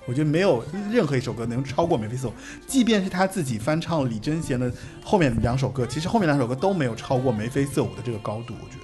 [0.05, 2.33] 我觉得没有任何一首歌能超过眉飞色舞，
[2.67, 4.71] 即便是他自己翻唱李贞贤的
[5.03, 8.82] 后面两首歌，其实后面两首歌都没有超过眉飞色舞的这个高度，我觉得。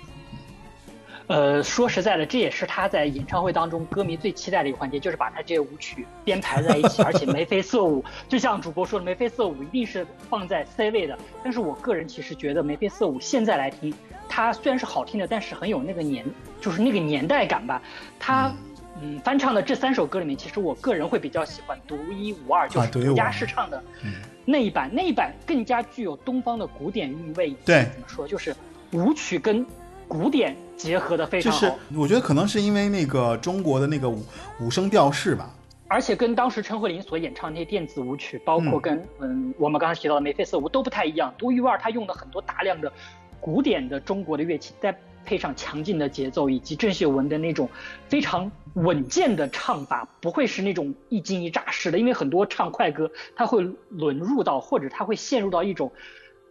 [1.29, 8.03] 呃，说实在的，这也是他在演唱会当中歌迷最期待的一个环节，就是把他这些舞曲编排在一起，而且眉飞色舞。
[8.27, 11.15] 就像主播说的，眉飞色舞一定是放在 C 位的。
[11.43, 13.93] 但是我个人其实觉得眉飞色舞现在来听，
[14.27, 16.25] 它虽然是好听的，但是很有那个年，
[16.59, 17.79] 就是那个年代感吧。
[18.17, 18.51] 他
[18.99, 23.83] 嗯翻唱的这三首歌里面，其实我个人会比较喜欢独一无二，就是独家试唱的
[24.45, 27.51] 那一版，那一版更加具有东方的古典韵味。
[27.63, 28.55] 对，怎么说，就是
[28.93, 29.63] 舞曲跟
[30.09, 30.57] 古典。
[30.79, 34.23] 结合的非常好，就是我觉得可能是因为那个中国的那个五
[34.61, 35.53] 五声调式吧，
[35.89, 41.33] 而且跟当时陈慧琳所演唱那些电子舞曲，包括跟嗯我们刚才提到的眉飞色舞都不太一样。
[41.37, 42.89] 独一无二，他用了很多大量的
[43.41, 47.69] 古典的中国的乐器，再配上强劲的节奏，以及郑秀文的那种
[48.07, 51.99] 非常稳健的唱法，不会是那种一惊一乍式的。
[51.99, 55.91] 因为很多唱快歌，他会沦入到或者他会陷入到一种。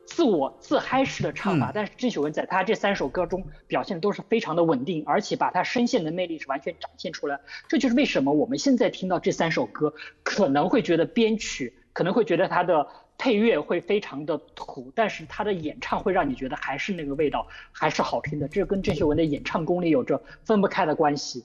[0.09, 7.39] 自我自嗨式的唱法，但是郑秀文在她这三首歌中表现的都是非常的稳定，而且把她声线的魅力是完全展现出来。
[7.69, 9.93] 这就是为什么我们现在听到这三首歌，
[10.25, 12.89] 可能会觉得编曲可能会觉得它的
[13.19, 18.49] 配乐会非常的土，但是她的演唱会让你觉得还是那个味道，还是好听的。
[18.49, 21.45] 这跟郑秀文的演唱功力有着分不开的关系。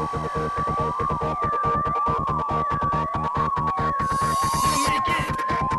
[0.00, 0.08] Make
[5.08, 5.69] it!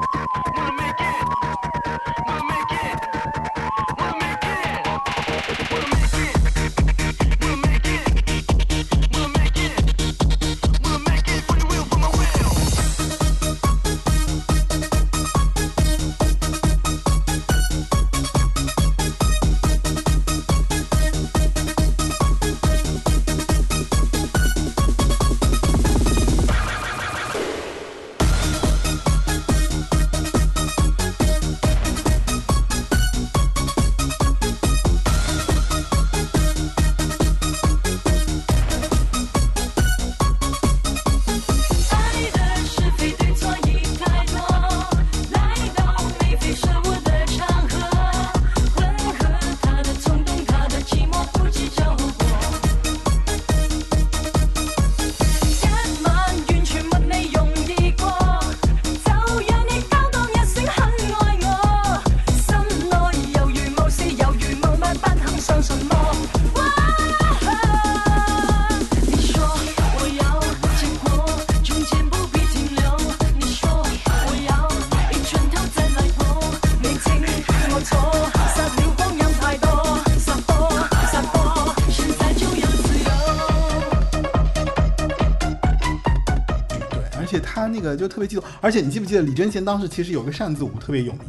[87.98, 91.22] 就特别激动，而且你记不记得李贞贤当时其实有个扇子舞特别有名，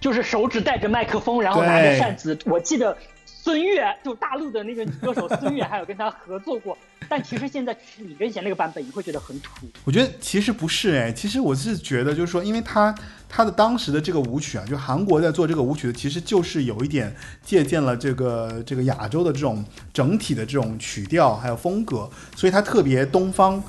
[0.00, 2.38] 就是手指带着麦克风，然后拿着扇子。
[2.44, 6.76] 我记得孙悦就大陆的那个女歌手孙悦还有跟他合作过，
[7.08, 9.66] 但其实现在李贞贤那个版本你会觉得很土。
[9.84, 12.92] 我觉得其实不是哎，其实我是觉得就是说，因为他
[13.28, 23.62] 他的当时的这个舞曲啊，就韩国在做这个舞曲的，其实就是有一点借鉴了这个这个亚洲的这种整体的这种曲调还有风格，所以它特别东方。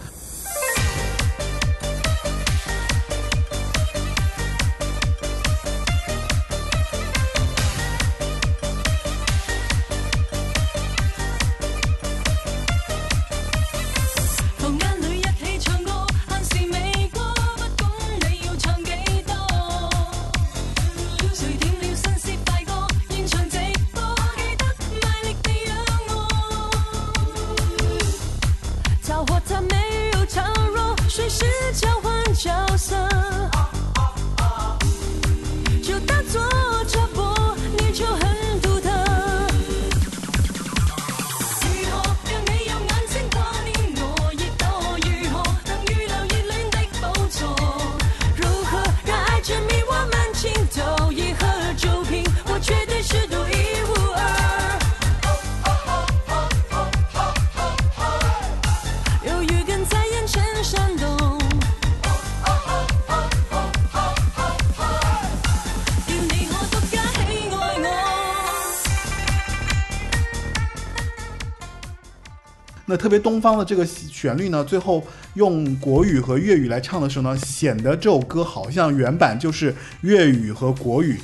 [72.97, 75.01] 特别东方的这个旋律呢，最后
[75.35, 81.19] 用国语和粤语来唱的时候呢，显得这首歌好像原版就是粤语和国语。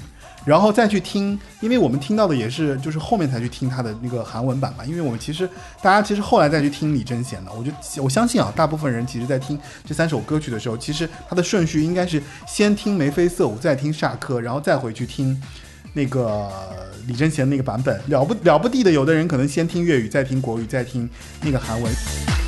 [0.46, 4.84] 然后再去听，因为我们听到的也是就是后面才去听他的那个韩文版嘛。
[4.84, 5.50] 因为我们其实
[5.82, 7.72] 大家其实后来再去听李贞贤的，我就
[8.04, 15.42] 我相信啊，大部分人其实在听这三首歌曲的时候，其实它的顺序应该是先听眉飞色舞，再听萨克，然后再回去听
[15.94, 16.50] 那个
[17.08, 18.00] 李贞贤那个版本。
[18.08, 21.10] 了不了不地的，有的人可能先听粤语，再听国语，再听
[21.42, 22.43] 那个韩文。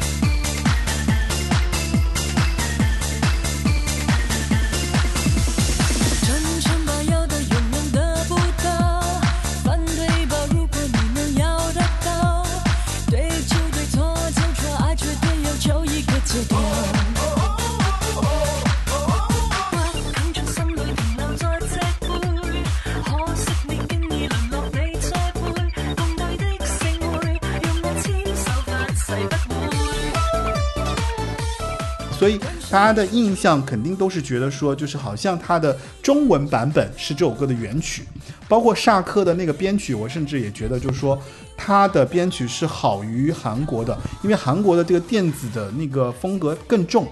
[32.76, 38.04] 大家的印象肯定都是觉得说，就是好像它的中文版本是这首歌的原曲，
[38.50, 41.18] 包括萨克的那个编曲，我甚至也觉得就是说，
[41.56, 47.08] 它的编曲是好于韩国的，因为韩国的这个电子的那个风格更重。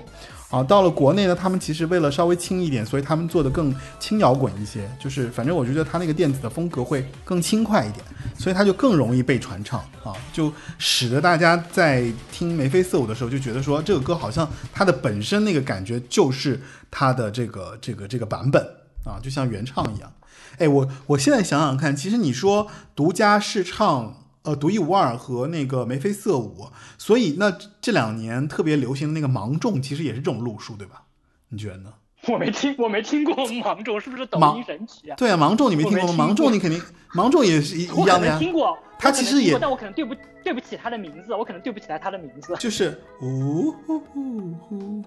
[0.54, 4.88] 啊，到了国内呢，他们其实为了稍微轻一点，所以他们做的更轻摇滚一些。
[5.00, 8.06] 就是反正我觉得他那个电子的风格会更轻快一点，
[8.38, 18.64] 所以他就更容易被传唱啊，就使得大家在听眉飞色舞的时候就觉得说这个歌好像它的本身那个感觉就是它的这个这个这个版本
[19.04, 20.14] 啊，就像原唱一样。
[20.60, 24.20] 哎，我我现在想想看，其实你说独家试唱。
[24.44, 31.06] 呃，独一无二和那个眉飞色舞，所以那这两年特别流行的那个芒种，其实也是这种路数，对吧？
[31.50, 31.94] 你觉得呢？
[32.28, 35.16] 我没听，我没听过芒种，是不是抖音神曲啊？
[35.18, 36.26] 对啊，芒种你没听过吗？
[36.26, 36.82] 芒种你肯定，
[37.14, 38.38] 芒种也是一一样的呀。
[38.40, 38.78] 听过。
[38.98, 40.16] 他其实也，但我可能对不
[40.46, 42.56] 对不起他的名字，我可能对不起来他的名字。
[42.58, 45.04] 就是呜呼呼呼，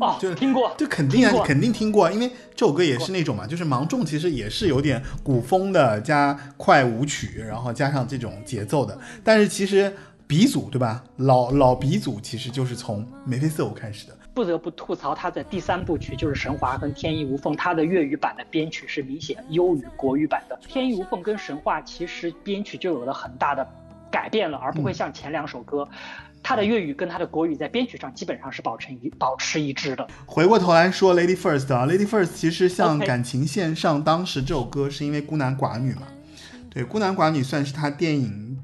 [0.00, 8.98] 哦，就听过，就肯定啊，你肯定听过，因为这首歌也是那种嘛，就是芒种其实也是有点古风的加快舞曲，然后加上这种节奏的。
[9.22, 9.94] 但是其实
[10.26, 11.04] 鼻祖对吧？
[11.16, 14.13] 老老鼻祖其实就是从眉飞色舞开始的。
[14.34, 20.58] 不得不吐槽他的第三部曲就是《神话》跟《天衣无缝》，他的粤语版的编曲是明显优于国语版的。
[20.66, 23.64] 《天衣无缝》跟《神话》其实编曲就有了很大的
[24.10, 25.88] 改变了，而不会像前两首歌，
[26.42, 30.06] 他的粤语跟他的国语在编曲上基本上是保持一保持一致的。
[30.26, 36.02] 回过头来说《Lady First》啊，《Lady First》其实像感情线上，当时这首歌是因为孤男寡女嘛，
[36.68, 38.58] 对，孤男寡女算是他电影，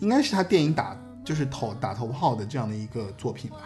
[0.00, 3.58] 应该是他电影打就是头打头炮的这样的一个作品吧。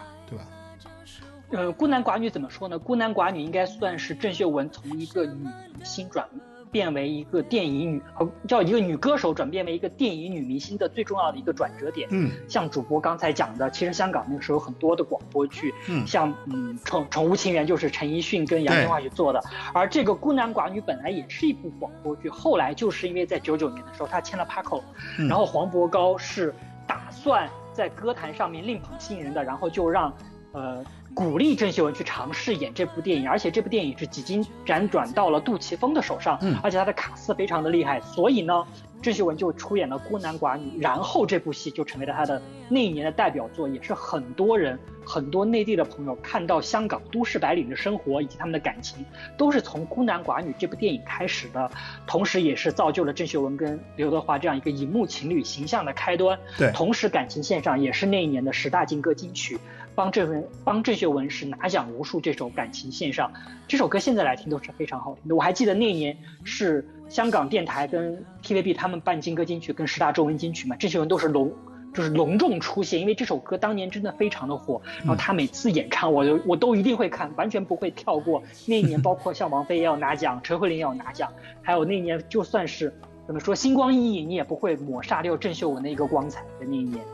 [1.50, 2.78] 呃，孤男寡女怎么说呢？
[2.78, 6.24] 孤男寡女应该算是郑秀文从一个女明星转
[6.70, 12.08] 变为一个电影女，呃，叫一个女歌手转变为一个电影女明星的最重要的一个转折点。
[12.12, 19.42] 嗯，像主播刚才讲的，其实香港那个时候有很多的广播剧，嗯，像嗯《宠宠物情缘》就是陈奕迅跟杨千嬅去做的，
[19.74, 24.80] 而这个孤男寡女本来也是一部广播剧，后来就是因为在九九年的时候他签了 Paco，
[25.28, 26.54] 然后黄渤高是
[26.86, 30.14] 打算在歌坛上面另捧新人的，然后就让
[30.52, 30.84] 呃。
[31.14, 38.64] 鼓励郑秀文去尝试演这部电影，而且这部电影是几经辗转到了杜琪峰的手上，嗯，而且他的卡斯非常的厉害，所以呢，
[39.02, 49.04] 郑秀文就出演了孤男寡女，然后这部戏就成为了他的那一年的代表作，也是很多人很多内地的朋友看到香港都市白领的生活以及他们的感情，
[49.36, 51.70] 都是从孤男寡女这部电影开始的，
[52.06, 59.58] 同时也是造就了郑秀文跟刘德华这样一个荧幕情侣形象的开端，对，同时感情线上也是那一年的十大劲歌金曲。
[60.00, 63.30] 帮郑文帮郑秀文是拿奖无数，这首感情线上，
[63.68, 65.36] 这首歌现在来听都是非常好听的。
[65.36, 71.52] 我还记得那年是香港电台跟 TVB 他们办金歌金曲跟十大中文金曲嘛，郑秀文都是隆
[71.92, 74.80] 就是隆重出现，因为这首歌当年真的非常的火。
[75.00, 78.42] 然后他每次演唱，我就我都一定会看，完全不会跳过。
[78.64, 82.90] 那一年包括像王菲也有拿奖，陈慧琳也有拿奖，还有那年就算是
[83.26, 87.04] 怎么说星光熠熠，你也不会抹杀掉郑秀文的一个光彩的那一年。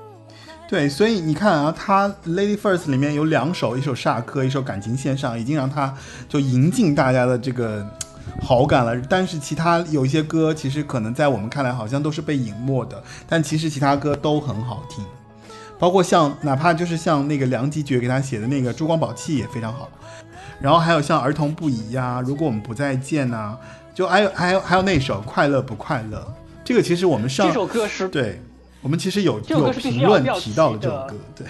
[0.69, 5.95] 对，所以你看啊，他《Lady First》里面有两首，一首《煞科》，一首《感情线上》，已经让他
[6.29, 7.87] 就赢进大家的这个
[8.43, 9.01] 好感了。
[9.09, 15.05] 但是其他有一些歌，其实可能在我们看来好像都是被隐没的，但其实其他歌都很好听，
[15.79, 19.89] 包括像哪怕就是像那个梁吉爵给他写的那个《珠光宝气》也非常好。
[20.61, 23.57] 然后还有像《儿童不宜》呀，《如果我们不再见》呐，
[23.95, 26.19] 就还有还有还有那首《快乐不快乐》，
[26.65, 28.43] 这个其实我们上这首歌是对。
[28.87, 31.45] 我们其实有有评论提到了这首歌，对。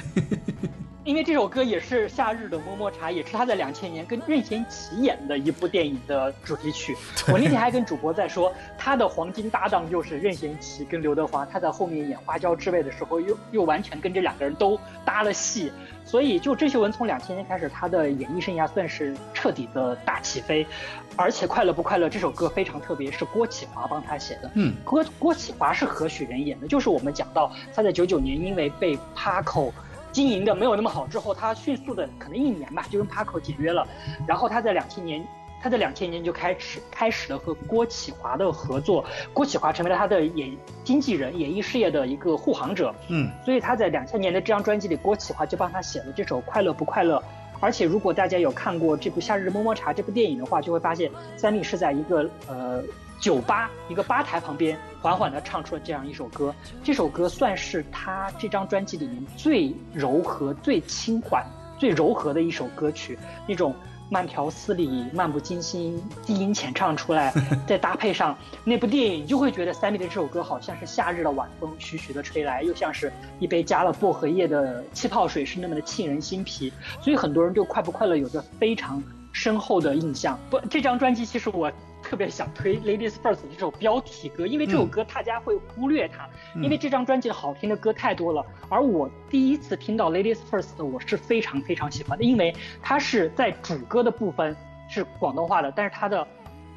[1.07, 6.97] 因为这首歌也是《夏日的么么茶》，也是他在两千年跟任贤齐演的一部电影的主题曲。
[7.29, 15.71] 我那天还跟主播在说，他的黄金搭档就是任贤齐跟刘德华，他在后面演《花椒之味》的时候，又又完全跟这两个人都搭了戏。
[16.05, 20.67] 所以，就郑秀文从两千年开始，她的演艺生涯算是彻底的大起飞。
[21.15, 24.51] 而且，《快乐不快乐》这首歌非常特别，是郭启华帮他写的。
[24.55, 26.67] 嗯，郭郭启华是何许人也呢？
[26.67, 29.71] 就是我们讲到他在九九年因为被 Paco。
[30.17, 33.87] 经营的没有那么好之后，他迅速的可能一年吧就跟 Paco 解约了，
[34.27, 35.23] 然后他在两千年，
[35.61, 42.95] 他在两千年就开始开始了和郭启华的合作，郭启华成为了他的演经纪人，演艺事业的一个护航者。
[43.09, 47.19] 嗯，所以他在两千年的这张专辑里，郭启华就帮他写了这首《快乐不快乐》，
[47.61, 52.83] 而且如果大家有看过这部《夏日么么茶》这部电影的话，就会发现三立是在一个呃。
[53.19, 56.55] 酒吧一个吧台旁边，缓缓地唱出了这样一首歌。
[56.85, 61.45] 这首歌算是他这张专辑里面最柔和、最轻缓、
[61.79, 63.19] 最柔和的一首歌曲。
[63.47, 63.75] 那种
[64.09, 67.33] 慢条斯理、漫不经心、低音浅唱出来，
[67.67, 76.73] 再搭配上那部电影，你就会觉得 Sammy 的这首歌好像是夏日的晚风徐徐地吹来，又像是一杯加了薄荷叶的气泡水，是那么的沁人心脾。
[77.01, 79.03] 所以很多人对《快不快乐》有着非常
[79.33, 80.39] 深厚的印象。
[80.51, 81.73] 不，这张专辑其实我。
[82.09, 86.29] 特别想推《Ladies First》这首标题歌，因为这首歌大家会忽略它，
[86.63, 88.47] 因为这张专辑的好听的歌太多了。
[88.69, 94.57] 而我第一次听到《Ladies First》，我是非常非常喜欢的，因为它是在主歌的部分
[94.89, 96.25] 是广东话的，但是它的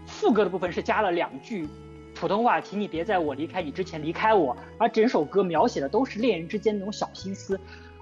[0.08, 1.70] 副歌的部分是加了两句
[2.16, 4.58] 普通话，请你别在我离开你之前离开我。
[4.80, 7.60] 而整首歌描写的都是恋人之间那种小心思。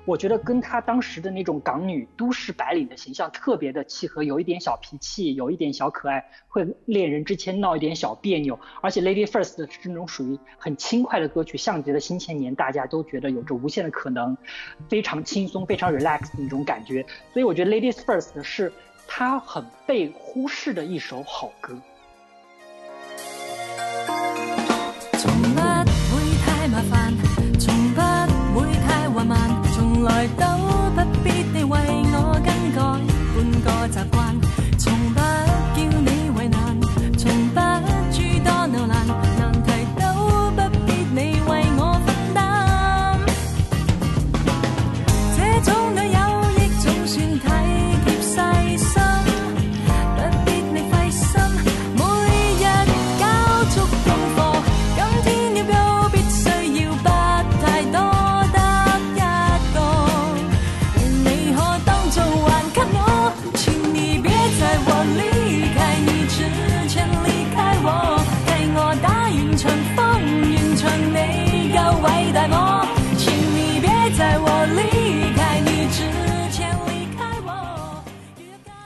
[0.08, 8.58] 我觉得跟她当时的那种港女都市白领的形象特别的契合，有一点小脾气，有一点小可爱，会恋人之间闹一点小别扭。
[8.82, 14.38] 而且《Lady First》是那种属于很轻快的歌曲，像极了新千年，大家都觉得有着无限的可能，
[14.88, 17.06] 非常轻松、非常 relax 的那种感觉。
[17.34, 18.72] 所以我觉得《Lady First》是
[19.06, 21.78] 她很被忽视的一首好歌。
[30.08, 30.28] 慢。
[30.28, 30.47] 来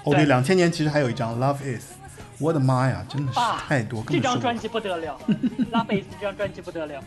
[0.03, 1.83] 哦，对，两千年其实还有一张《Love Is》，
[2.39, 4.03] 我的妈呀，真的是太多。
[4.09, 5.17] 这张专辑不得了，
[5.71, 7.01] 《Love Is》这张专辑不得了。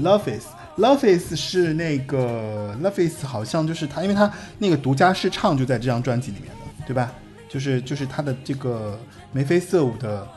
[0.02, 0.46] 《Love Is》，
[0.98, 7.10] 《Love Is》是那个《Love Is》，好像就是他，因为他那个独家试唱就在这张专辑里面的，对吧？
[7.48, 8.98] 就是就是他的这个
[9.32, 10.28] 眉飞色舞的，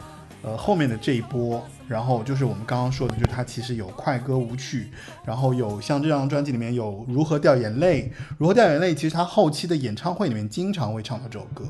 [0.43, 1.63] 呃，后面的这一波。
[1.87, 4.89] 然后就是我们刚刚说的，就是它其实有快歌舞曲，
[5.25, 11.65] 然后有像这张专辑里面有如何掉眼泪，如何掉眼泪，其实他后期的演唱会里面经常会唱到这首歌，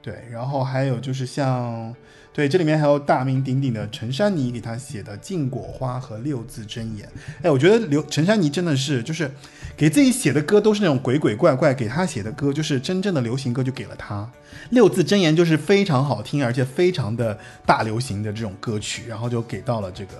[0.00, 1.92] 对，然后还有就是像，
[2.32, 7.08] 对，这里面还有大名鼎鼎的陈珊妮给他写的《禁果花》和六字真言，
[7.42, 9.28] 哎，我觉得刘陈珊妮真的是就是
[9.76, 14.30] 给自己写的歌都是那种鬼鬼怪怪，给他写的歌就是真正的流行歌就给了他。
[14.70, 17.36] 六字真言就是非常好听，而且非常的
[17.66, 20.12] 大流行的这种歌曲，然后就给到了这个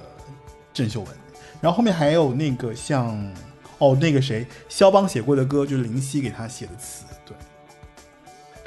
[0.74, 1.08] 郑秀文。
[1.60, 3.16] 然后后面还有那个像
[3.78, 7.04] 哦，那个谁，肖邦写过的歌，就是林夕给他写的词。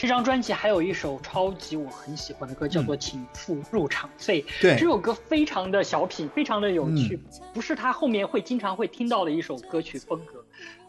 [0.04, 4.42] 对，这张专辑还有一首超级我很喜欢的歌，叫做《请付入场费》。
[4.62, 7.18] 对，这首歌非常的小品，非常的有趣，
[7.54, 10.44] 不是他后面会经常会听到的一首歌曲风格。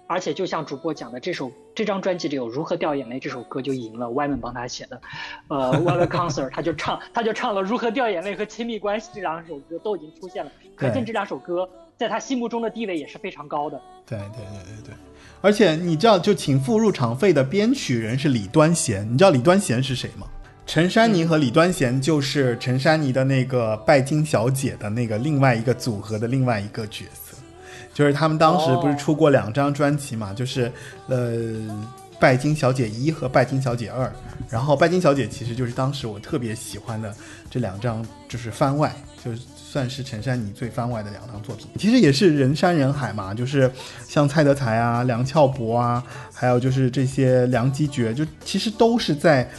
[0.07, 5.01] 而且就像主播讲的，这首这张专辑里有《如何掉眼泪》这首歌就赢了们帮他写的，
[5.49, 13.81] 呃 Y Concert 他就唱他就唱了《如何掉眼泪》和《亲密关系》这两首歌都已经出现了，可见这两首歌在他心目中的地位也是非常高的。
[14.05, 14.95] 对对对对对，
[15.45, 20.27] 而且你知道，就请付入场费的编曲人是李端贤，你知道李端贤是谁吗？
[20.65, 27.37] 陈珊妮和李端贤就是陈珊妮的那个拜金小姐的那个另外一个组合的另外一个角色。
[27.93, 30.73] 就是他们当时不是出过两张专辑嘛，就是
[31.09, 31.37] 呃
[32.19, 34.07] 《拜金小姐一》和《拜金小姐二》，
[34.49, 37.15] 然后《拜金小姐》其实就是当时我特别喜欢的
[37.51, 39.39] 这两张，就是番外，就是
[39.75, 41.67] 算是陈珊妮最番外的两张作品。
[41.77, 43.69] 其实也是人山人海嘛，就是
[44.07, 46.01] 像蔡德才啊、梁翘柏啊，
[46.33, 49.51] 还有就是这些梁基爵，就其实都是在。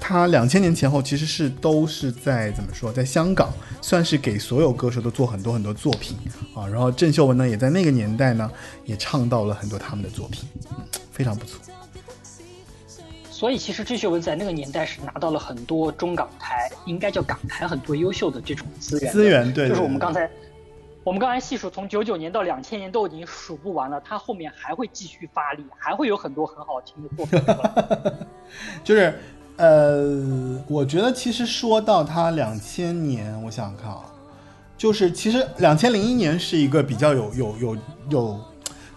[0.00, 3.52] 他两千年前后其实是都是在怎么说，在香港
[3.82, 6.16] 算是给所有歌手都做很多很多作品
[6.54, 6.64] 啊。
[6.68, 8.48] 然后郑秀文呢，也在那个年代呢，
[8.84, 10.76] 也唱到了很多他们的作品，嗯，
[11.10, 11.58] 非常不错。
[13.38, 19.12] 所以其实郑秀文在那个年代是拿到了很多中港台，应该叫港台很多优秀的这种资源。
[19.12, 20.28] 资源对，就是我们刚才
[21.04, 27.40] 我们刚才细数，从九九年到两千年都已经数不完了，他后面还会继续发力，还会有很多很好听的作品。
[28.82, 29.14] 就是。
[29.56, 34.04] 呃，我觉得其实说到他两千年，我想想看啊，
[34.76, 37.76] 就是其实两千零一年是一个比较有有有
[38.08, 38.40] 有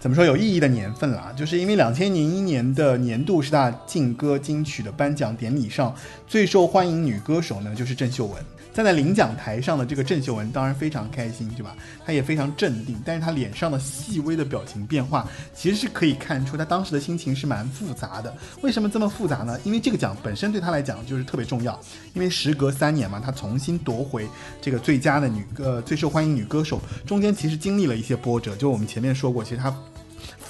[0.02, 5.96] 怎么说有意义的年份啦，就是因为两千零一年的年度十大劲歌金曲的颁奖典礼上，
[6.28, 8.44] 最受欢迎女歌手呢就是郑秀文。
[8.74, 11.76] 站在领奖台上的这个郑秀文当然非常开心，对吧？
[12.04, 18.36] 她也非常镇定，但是她脸上的细微的表情变化，其实是可以看出她当时的心情是蛮复杂的。
[18.62, 19.60] 为什么这么复杂呢？
[19.64, 21.80] 因为这个奖本身对她来讲就是特别重要，
[22.16, 24.26] 因为时隔三年嘛，她重新夺回
[24.60, 28.56] 这个最佳的女歌、最受欢迎女歌手，中间其实经历了一些波折。
[28.56, 29.72] 就我们前面说过，其实她。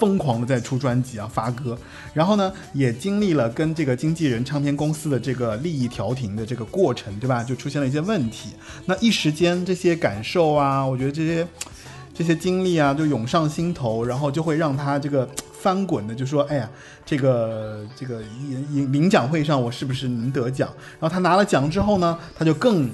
[0.02, 1.78] 疯狂的在出专辑啊，发歌，
[2.12, 7.44] 然后呢，也经历了跟这个经纪人、唱片公司的这个利益调停的这个过程，对吧？
[7.44, 8.50] 就出现了一些问题。
[8.88, 11.48] 那一时间这些感受啊，我觉得这些
[12.16, 16.68] 这些经历啊，就涌上心头，然后就会让他这个翻滚的，就说：“哎呀，
[17.06, 18.22] 这个这个
[18.72, 20.68] 领领奖会上我是不是能得奖？”
[21.00, 22.90] 然后他拿了奖之后呢，他就更。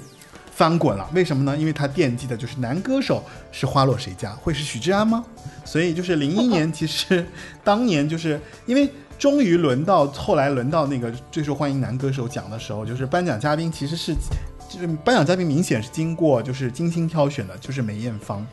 [0.58, 1.56] 翻滚了，为什么呢？
[1.56, 5.24] 因为他惦记的就是男歌手是花落谁家，会是许志安吗？
[5.64, 7.24] 所以就是零一年，其实
[7.64, 8.90] 当年就是因为
[9.20, 14.16] 终于轮到后来轮到那个最受欢迎男歌手奖的时候，就是颁奖嘉宾其实是
[14.68, 18.44] 就是颁奖嘉宾明显是经过就是精心挑选的，就是梅艳芳。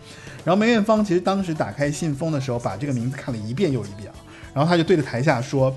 [0.44, 4.16] 然后梅艳芳其实当时打开信封的时候，把这个名字看了一遍又一遍啊，
[4.52, 5.74] 然后他就对着台下说。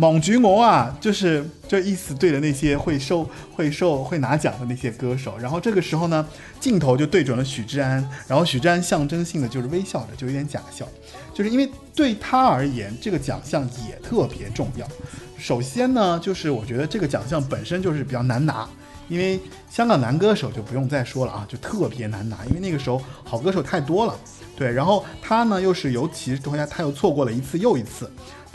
[0.00, 6.24] 莽菊魔啊，就是就意思对着那些会受会受会拿奖的那些歌手，然后这个时候呢，
[6.60, 10.86] 镜头就对准了许志安，然后许志安象征性的就是微笑着，就有点假笑，
[11.34, 14.86] 就是因为对他而言，这个奖项也特别重要。
[15.36, 18.68] 首先呢，就是我觉得这个奖项本身就是比较难拿，
[19.08, 24.16] 因为香港男歌手就不用再说了啊，就特别难拿，因为那个时候好歌手太多了，
[24.54, 28.08] 对，然后他呢又是尤其是他他又错过了一次又一次。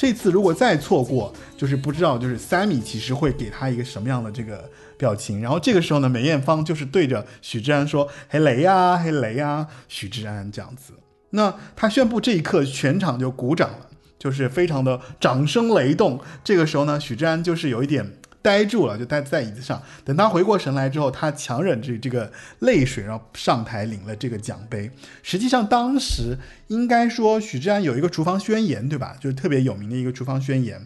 [0.04, 5.42] 这次如果再错过，就是不知道，就是 Sammy 其实会给他一个什么样的这个表情。
[5.42, 10.92] 然后这个时候呢，梅艳芳就是对着许志安说：“嘿雷呀，嘿雷呀，许志安这样子。”
[11.32, 13.88] 那他宣布这一刻，全场就鼓掌了，
[14.20, 16.20] 就是非常的掌声雷动。
[16.44, 18.06] 这个时候呢，许志安就是有一点。
[18.44, 19.82] 呆住了，就呆在椅子上。
[20.04, 24.92] 等他回过神来之后，他强忍着这个泪水，然后上台领了这个奖杯。
[25.24, 26.38] 实际上，当时
[26.68, 29.16] 应该说许志安有一个厨房宣言，对吧？
[29.20, 30.86] 就是特别有名的一个厨房宣言。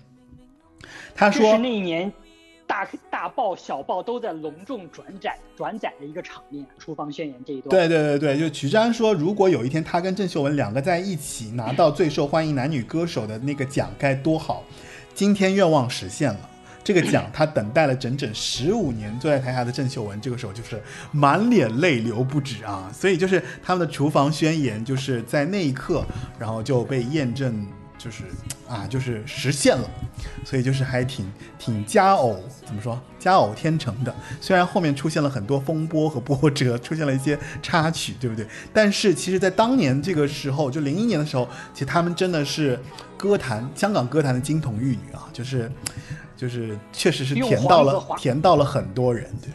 [1.15, 2.13] 他说：“是那一年
[2.67, 7.69] 大大报小报都在隆重转载转载的一个场面。”厨房宣言这一段。
[7.69, 14.63] 对对对对，就许志安说，如果有一天他跟郑秀文两个在一起拿到最受欢迎男女歌手的那个奖，该多好！
[15.15, 16.49] 今天愿望实现了。
[16.88, 19.14] 这个奖，他等待了整整十五年。
[19.19, 20.81] 坐在台下的郑秀文，这个时候就是
[21.11, 22.89] 满脸泪流不止啊！
[22.93, 26.05] 所以就是他们的厨房宣言，就是在那一刻，
[26.39, 28.23] 然后就被验证，就是
[28.69, 29.89] 啊，就是实现了。
[30.45, 34.15] 所以就是还挺挺佳偶，怎么说佳偶天成的？
[34.39, 38.47] 虽然后面出现了很多风波和波折，出现了一些插曲，对不对？
[38.72, 42.80] 但是其实，在当年这个时候，就零一年的时候，其实他们真的是
[43.18, 45.69] 歌坛香港歌坛的金童玉女啊，就是。
[46.38, 49.30] 就是确实是甜到了，甜到了很多人。
[49.41, 49.49] 对，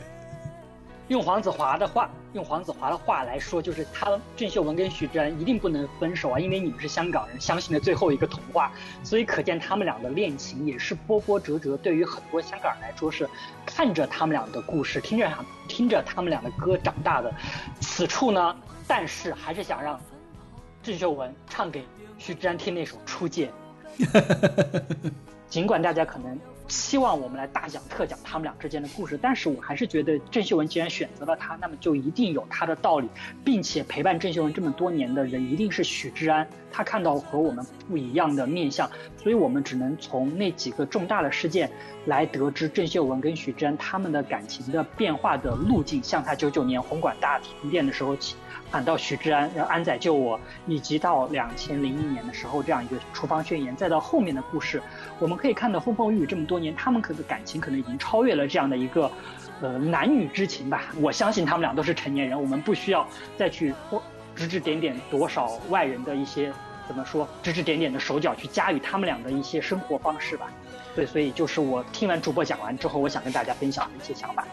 [1.08, 8.72] 用黄子华的话，用黄子华的话来说，就是他郑秀文跟许志安一定不能分手啊，因为你们是香港人，相信的最后一个童话。
[9.04, 11.76] 所以可见他们俩的恋情也是波波折折。
[11.76, 13.30] 对于很多香港人来说，是
[13.64, 15.30] 看着他们俩的故事，听着
[15.68, 17.32] 听着他们俩的歌长大的。
[17.80, 18.56] 此处呢，
[18.88, 20.00] 但是还是想让
[20.82, 21.84] 郑秀文唱给
[22.18, 23.50] 许志安听那首《初见》，
[25.48, 26.36] 尽管大家可能。
[26.72, 33.06] 希望我们来大讲特讲他们俩之间的故事，但是我还是觉得郑秀文既然选择了他，那么就一定有他的道理，
[33.44, 38.90] 并且陪伴郑秀文这么多年的人一定是许志安，他看到和我们不一样的面相，
[39.22, 41.70] 所以我们只能从那几个重大的事件
[42.06, 48.34] 来得知郑秀文跟许志安他们的感情的变化的路径，像他九九年红馆大停电的时候起。
[48.72, 54.82] 喊到许志安，让安仔救我，以及到两千零一年的时候这样一个厨房宣言，再到后面的故事，
[55.18, 59.12] 我们可以看到风风雨雨这么多年，他们可能感情可能已经超越了这样的一个
[59.60, 60.84] 呃男女之情吧。
[61.02, 63.74] 我相信他们俩都是成年人，我们不需要再去
[64.34, 66.50] 指指点点多少外人的一些
[66.88, 70.50] 怎么说指指点点的手脚去加于他们俩的一些生活方式吧。
[70.96, 74.46] 对，所以就是我听完主播讲完之后，我想跟大家分享的一些想法。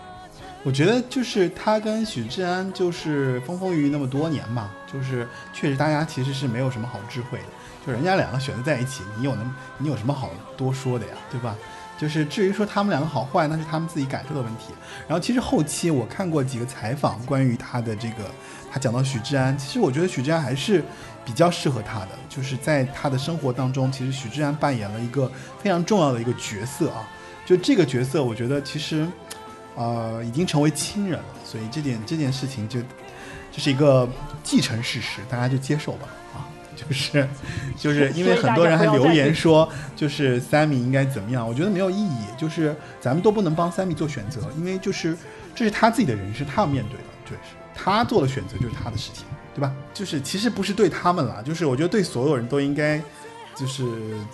[0.63, 7.45] 我觉得就是他跟许志安就是风风雨雨那么多年嘛，就是确实大家其实是没有什么好智慧的，
[7.85, 11.55] 就人家两个选择在一起，你有能你有什么好多说的呀，对吧？
[11.97, 14.73] 就是至于说他们两个好坏，那是他们自己感受的问题。
[15.07, 18.23] 然后其实后期我看过几个采访，关于他的这个，
[18.71, 20.83] 他讲到许志安，其实我觉得许志安还是
[21.25, 25.29] 比较适合他的，就是在他的生活当中，其实许志安扮演了一个
[25.61, 27.07] 非常重要的一个角色啊。
[27.45, 29.05] 就这个角色，我觉得其实，
[29.79, 32.81] 呃，已经成为亲人了，所以这点这件事情就
[33.49, 34.07] 这是一个
[34.43, 36.07] 既成事实，大家就接受吧。
[36.33, 36.43] 啊
[36.75, 37.27] 就是，
[37.77, 41.47] 就是因为很多人还留言说，就是 Sammy 应该怎么样？
[41.47, 42.19] 我觉得没有意义。
[42.37, 45.17] 就是咱们都不能帮 Sammy 做选择，因为就是
[45.55, 47.37] 这是他自己的人生，他要面对的，就是
[47.73, 49.73] 他做的选择就是他的事情，对吧？
[49.93, 53.01] 就是其实不是对他们啦，就是我觉得对所有人都应该，
[53.55, 53.83] 就是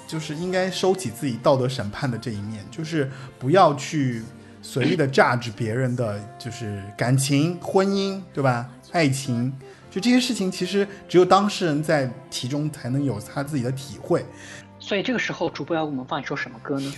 [0.08, 3.10] 就是应该收起自己道德审判的这一面，就是
[3.40, 4.22] 不要去
[4.68, 8.68] 随意的榨取别人的就是感情、婚姻，对吧？
[8.92, 9.54] 爱情。
[9.92, 14.26] 就这些事情，其实只有当事人在其中才能有他自己的体会。
[14.80, 16.94] 所以这个时候，主播要给我们放一首什么歌呢？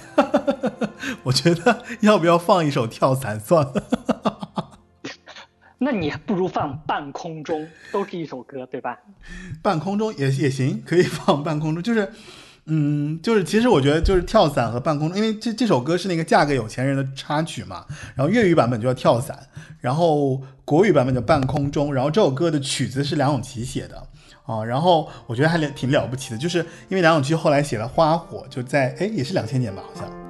[1.24, 4.70] 我觉得要不要放一首《跳伞》算了。
[5.78, 7.62] 那你不如放《半空中》，
[7.92, 8.98] 都是一首歌，对吧？
[9.62, 12.14] 半空中也也行，可以放《半空中》，就是。
[12.68, 19.40] 嗯，就是其实我觉得就是跳伞和半空中，因为这这首歌是那个嫁给有钱人的插曲嘛，然后粤语版本就叫跳伞，
[19.80, 24.04] 然后国语版本叫半空中，然后这首歌的曲子是梁咏琪写的
[24.46, 30.27] 啊，然后我觉得还挺了不起的，就是因为梁咏琪后来写了花火，就在哎也是两千年吧，好像。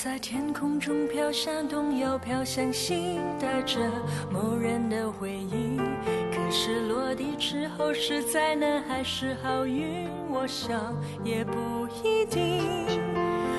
[0.00, 3.80] 在天空中飘向东，又飘向西，带着
[4.32, 5.76] 某人的回忆。
[6.30, 10.94] 可是落地之后是灾难还是好运，我想
[11.24, 11.52] 也不
[12.04, 12.62] 一定。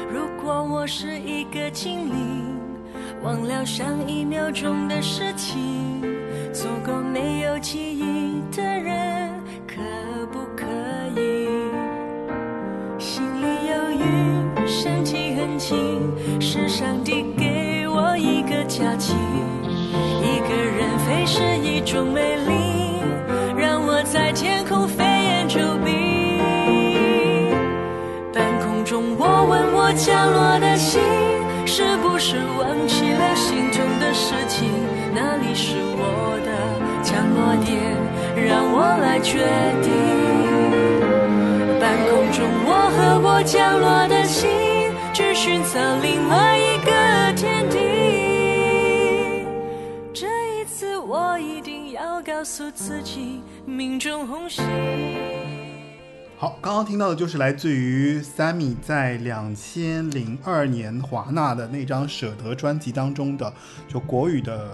[0.09, 2.57] 如果我是一个精灵，
[3.21, 6.01] 忘了上一秒钟的事情，
[6.53, 9.29] 做个没有记忆的人，
[9.67, 9.75] 可
[10.31, 10.65] 不可
[11.19, 11.49] 以？
[12.97, 15.77] 心里有雨，身体很轻。
[16.39, 19.13] 是上帝给我一个假期，
[20.21, 23.01] 一个人飞是一种美丽，
[23.57, 25.91] 让我在天空飞檐走壁。
[28.33, 31.01] 半空中，我问我降落的心，
[31.65, 34.69] 是不是忘记了心中的事情？
[35.13, 36.49] 哪里是我的
[37.03, 37.77] 降落点？
[38.47, 39.39] 让我来决
[39.83, 40.48] 定。
[41.79, 44.49] 半空中，我和我降落的心。
[45.11, 46.91] 去寻找另外一个
[47.35, 47.77] 天地。
[50.13, 54.63] 这一次，我一定要告诉自己，命中红心。
[56.37, 63.53] 好，刚刚听到的就是来自于 Sammy 在两千零二年华纳的那张《舍得》专辑当中的，
[63.89, 64.67] 就国语的《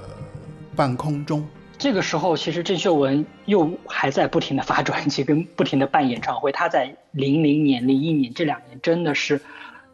[0.76, 1.42] 半空中》。
[1.86, 6.52] 这个时候，其实郑秀文又还在不停的发专辑， 跟不停的办演唱会。
[6.52, 9.40] 她在零零年、零一年这两年，真的是。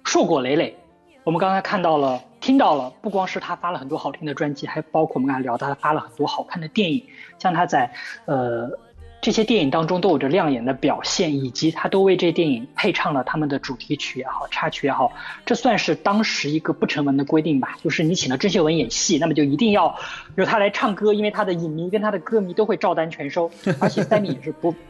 [0.05, 0.73] 硕果累累，
[1.25, 7.03] 我们刚才看到了、听到了，不光是他发了很多好听的专辑，还包括我们刚才聊到他发了很多好看的电影，
[7.37, 7.91] 像他在
[8.23, 8.69] 呃
[9.21, 15.13] 这些电影当中都有着亮眼的表现，以及他都为这电影配唱了他们的主题曲也好、插曲也好，
[15.45, 19.95] 这算是当时一个不成文的规定吧，就是你请了郑秀文演戏，那么就一定要
[20.37, 24.73] 由他来唱歌，因为他的影迷跟他的歌迷都会照单全收，而且三米也是不。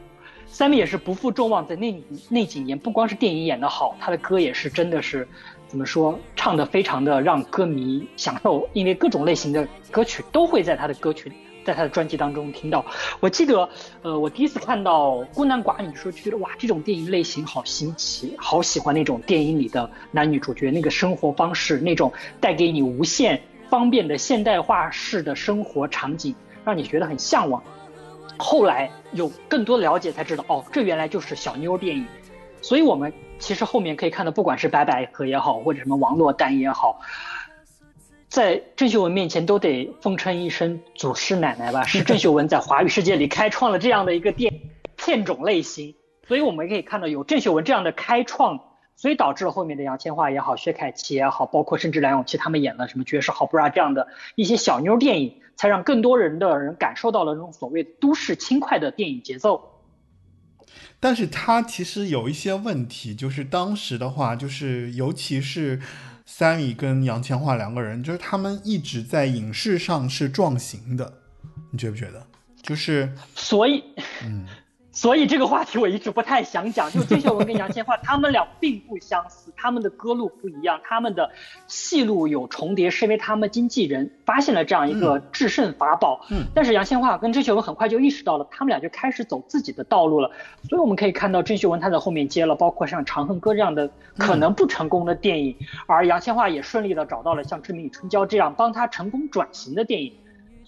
[0.47, 5.25] 三米也是不负众望，在那那几年，不光是电影演得好，他的歌也是真的是，
[5.69, 12.85] 怎么说，唱的非常的让歌迷享受，因为各种类型的歌曲都会在他的歌曲里，在他的专辑当中听到。
[13.19, 13.69] 我记得，
[14.01, 27.61] 呃，我第一次看到《孤男寡女》的时候，就觉得哇，这种电影类型好新奇，好喜欢那种电影里的男女主角那个生活方式，那种带给你无限方便的现代化式的生活场景，让你觉得很向往。
[28.37, 32.05] 后来有更多了解，才知道哦，这原来就是小妞电影。
[32.63, 36.99] 所以，我们其实后面可以看到，不管是白百合也好，或者什么王珞丹也好，
[38.31, 41.83] 在郑秀文面前都得奉称一声祖师奶奶吧。
[41.83, 44.51] 是 郑秀文在华语世界里开创了这样的一个电
[44.95, 45.93] 片种类型。
[46.25, 48.57] 所以我们可以看到，有郑秀文这样的开创，
[48.95, 55.41] 所以导致了后面的杨千嬅也好，薛凯琪也好，包括甚至梁咏琪他们演了什么《绝世好 bra》这样的一些小妞电影。
[55.57, 59.61] 才让更多人的人感受到了那种所谓都市轻快的电影节奏。
[60.99, 65.79] 但是他其实有一些问题，就是当时的话，就是尤其是
[66.27, 71.13] Sammy 跟杨千嬅两个人，就是他们一直在影视上是撞型的，
[71.71, 72.25] 你觉不觉得？
[72.61, 73.83] 就是，所以，
[74.23, 74.45] 嗯，
[75.01, 76.87] 所以这个话题我一直不太想讲。
[76.91, 81.31] 就郑秀文跟杨千嬅，他们俩并不相似，他们的歌路不一样，他们的
[81.65, 86.23] 戏路有重叠，是因为他们经纪人发现了这样一个制胜法宝。
[86.29, 90.29] 嗯但是杨千嬅跟郑秀文很快就意识到了，他们俩就开始走自己的道路了。
[90.69, 95.55] 所以我们可以看到，郑秀文她在后面接了包括像《长恨歌》这样的可能不成功的电影，
[95.87, 100.13] 而杨千嬅也顺利的找到了像《志明与春娇》这样帮她成功转型的电影。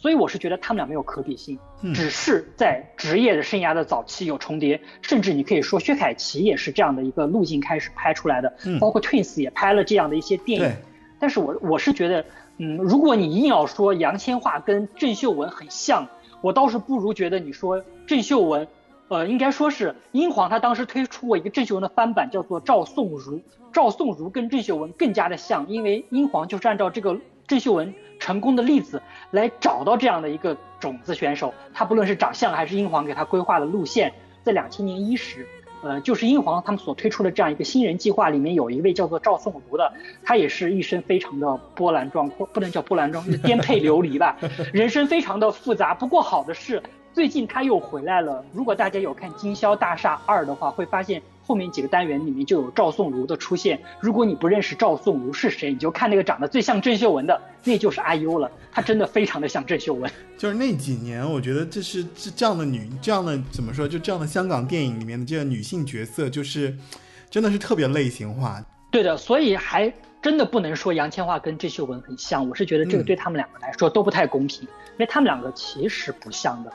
[0.04, 10.76] 所以我是觉得他们俩没有可比性，嗯只是在职业的生涯的早期有重叠，甚至你可以说薛凯琪也是这样的一个路径开始拍出来的，嗯包括 Twins 也拍了这样的一些电影。
[11.22, 12.26] 但是我我是觉得，
[12.58, 16.06] 嗯，如果你硬要说杨千嬅跟郑秀文很像，
[16.42, 18.68] 我倒是不如觉得你说郑秀文，
[19.08, 23.42] 呃，应该说是英皇他当时推出过一个郑秀文的翻版，叫做赵颂如。
[23.72, 27.18] 赵颂如跟郑秀文更加的像，因为英皇就是按照这个
[27.48, 29.02] 郑秀文成功的例子
[29.32, 31.54] 来找到这样的一个种子选手。
[31.74, 34.14] 他不论是长相还是英皇给他规划的路线，
[34.44, 35.48] 在两千年伊始，
[35.84, 39.92] 呃，就是英皇他们所推出的这样一个新人计划里面有一位叫做赵颂如的，
[40.24, 44.38] 他也是一生非常的波澜壮阔，不能叫波澜壮阔，颠沛流离吧，
[44.72, 45.94] 人生非常的复杂。
[45.94, 46.82] 不过好的是，
[47.14, 48.44] 最近他又回来了。
[48.54, 53.80] 如果大家有看《经销大厦二》的话，会发现后面几个单元里面就有赵颂如的出现。
[54.00, 58.50] 如果你不认识赵颂如是谁，你就看那个长得最像郑秀文的，那就是阿优了。
[58.72, 60.10] 她真的非常的像郑秀文。
[60.38, 66.76] 就是那几年，我觉得这是这这样的女，这样的怎么说，就这样的香港电影里面的这个女性角色，就是
[67.30, 68.64] 真的是特别类型化。
[68.90, 69.92] 对的，所以还
[70.22, 76.72] 真的不能说杨千嬅跟郑秀文很像，我是觉得这个嗯对他们两个来说都不太公平，因为他们两个其实不像的。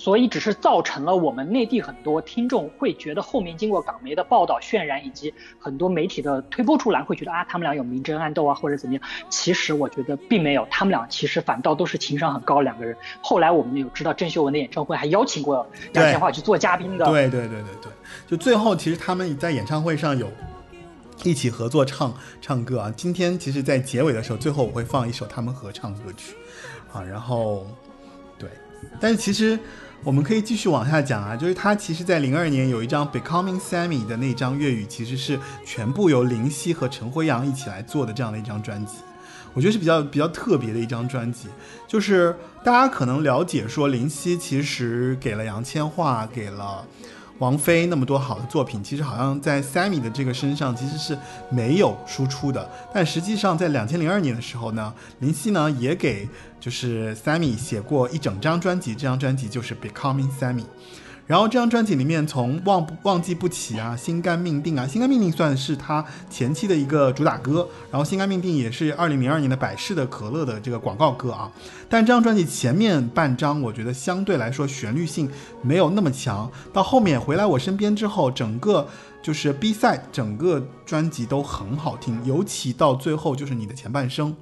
[0.00, 9.02] 所以只是造成了我们内地很多听众会觉得后面经过港媒的报道渲染，以及很多媒体的推波助澜，会觉得啊他们俩有明争暗斗啊或者怎么样。
[9.28, 12.96] 其实我觉得并没有，他们俩其实反倒都是情商很高的两个人。
[13.20, 17.92] 后来我们有知道郑秀文的演唱会还邀请过杨千嬅去做嘉宾的，对对对对对，
[18.26, 20.26] 就最后其实他们在演唱会上有
[21.24, 22.90] 一起合作唱唱歌啊。
[22.96, 26.34] 今天其实，在结尾的时候，最后我会放一首他们合唱歌曲
[26.90, 27.02] 啊。
[27.02, 27.66] 然后
[28.38, 28.48] 对，
[28.98, 29.58] 但是其实
[30.02, 38.94] 我们可以继续往下讲啊，就是他其实在零二年有一张《Becoming Sammy》的那张粤语，其实是全部由林夕和陈辉阳一起来做的这样的一张专辑。
[39.52, 41.48] 我觉得是比较比较特别的一张专辑，
[41.86, 46.86] 就是大家可能了解说林夕其实给了杨千嬅，给了
[47.40, 51.18] 王菲那么多好的作品，其实好像在 Sammy 的这个身上其实是
[51.50, 52.70] 没有输出的。
[52.92, 56.28] 但实际上在两千零二年的时候呢，林夕呢也给
[56.60, 60.62] 就是 Sammy 写过一整张专辑，这张专辑就是《Becoming Sammy》。
[61.30, 71.48] 然后这张专辑里面，从忘不忘记不起啊，心甘命定啊，心甘命定算是他前期的一个主打歌，然后心甘命定也是二零零二年的百事的可乐的这个广告歌啊。
[71.88, 75.30] 但这张专辑前面半张，我觉得相对来说旋律性
[75.62, 78.88] 没有那么强，到后面回来我身边之后，整个
[79.22, 84.34] 就是 B side 整个专辑都很好听，尤其到最后就是你的前半生。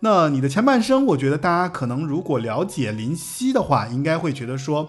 [0.00, 4.88] 那你的前半生，我觉得大家可能如果了解林夕的话，应该会觉得说。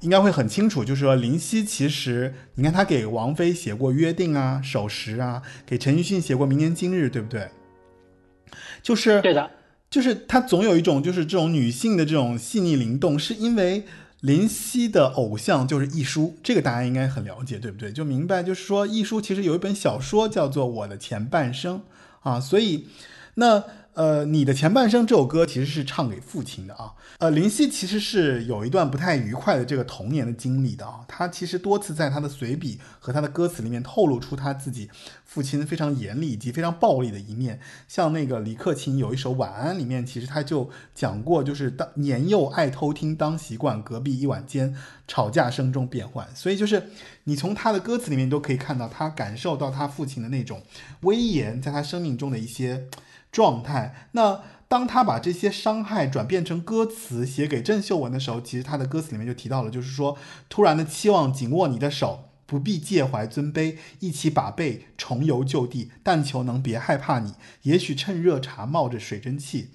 [0.00, 7.48] 应该会很清楚，就是说林夕其实，你看他给王菲写过《约定》啊、《守时》啊，给陈奕迅写过《明年今日》，对不对？
[8.82, 9.50] 就是对的，
[9.90, 13.84] 就是他总有一种就是这种女性的这种细腻灵动，是因为
[14.20, 17.92] 林夕的偶像就是亦舒，这个大家应该很了解，对不对？
[17.92, 21.78] 就明白，就是说亦舒其实有一本小说叫做《我的前半生》
[22.28, 22.88] 啊，所以
[23.34, 23.64] 那。
[24.00, 26.94] 呃，你的前半生这首歌其实是唱给父亲的啊。
[27.18, 31.04] 呃，林夕其实是有一段不太愉快的这个童年的经历的啊。
[31.06, 34.88] 他其实多次在他的随笔和他的歌词里面透露出他自己
[35.26, 37.60] 父亲非常严厉以及非常暴力的一面。
[37.88, 44.74] 像那个李克勤有一首《晚安》里面，其实他就讲过，就是当年幼爱偷听，当习惯隔壁一晚间
[45.06, 46.26] 吵架声中变换。
[46.34, 46.84] 所以就是
[47.24, 50.62] 你从他的歌词里面都可以看到，他感受到他父亲的那种
[51.02, 52.88] 威严，在他生命中的一些。
[53.30, 54.08] 状态。
[54.12, 60.16] 那当他把这些伤害转变成歌词写给郑秀文的时候，其实他的歌词里面就提到了，就是说
[60.48, 67.34] 突然的期望紧握你的手，不必介怀尊卑，一起把背重游旧地，但求能别害怕你。
[67.62, 69.70] 也许趁热茶冒着水蒸气，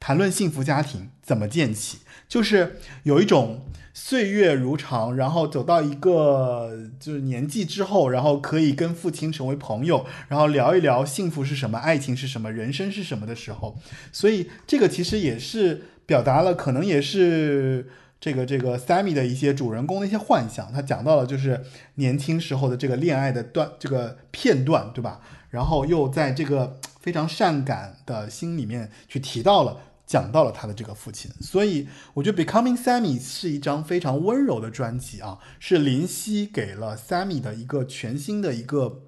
[0.00, 1.98] 谈论幸福家庭怎么建起，
[2.28, 3.64] 就是有一种。
[3.96, 13.78] 岁月如常，然后走到一个就是年纪之后，然后可以跟父亲成为朋友，然后聊一聊幸福是什么，爱情是什么，人生是什么的时候，
[14.10, 17.88] 所以这个其实也是表达了，可能也是
[18.20, 21.62] 这个这个 Sammy 的一些主人公的一些幻想，他讲到了就是
[21.94, 25.20] 年轻时候的这个恋爱的段这个片段，对吧？
[25.50, 29.76] 然后又在这个非常善感的心里面去提到了。
[30.06, 39.02] 讲到了他的这个父亲，所以我觉得《Becoming Sammy》是一张非常温柔的专辑啊，是林夕给了 Sammy 的一个全新的一个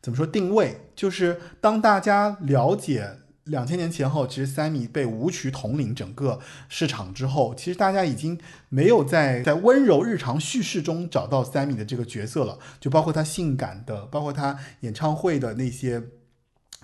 [0.00, 16.02] 怎么说定位，就是当大家了解两千年前后，其实 Sammy 被舞曲统领整个市场之后，其实大家已经没有在在温柔日常叙事中找到 Sammy 的这个角色了，就包括他性感的，包括他演唱会的那些。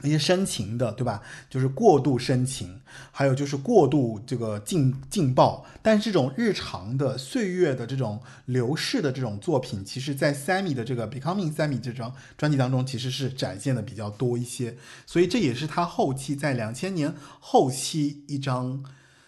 [0.00, 1.22] 那些深情的，对吧？
[1.48, 2.80] 就是过度深情，
[3.12, 5.64] 还有就是过度这个劲劲爆。
[5.80, 14.76] 但是这种日常的岁月的这种流逝的这种作品，其实，在 Sammy 的这个 Becoming Sammy 这张专辑当中，其实是展现的比较多一些。
[15.06, 18.82] 所以这也是他后期在两千年后期一张，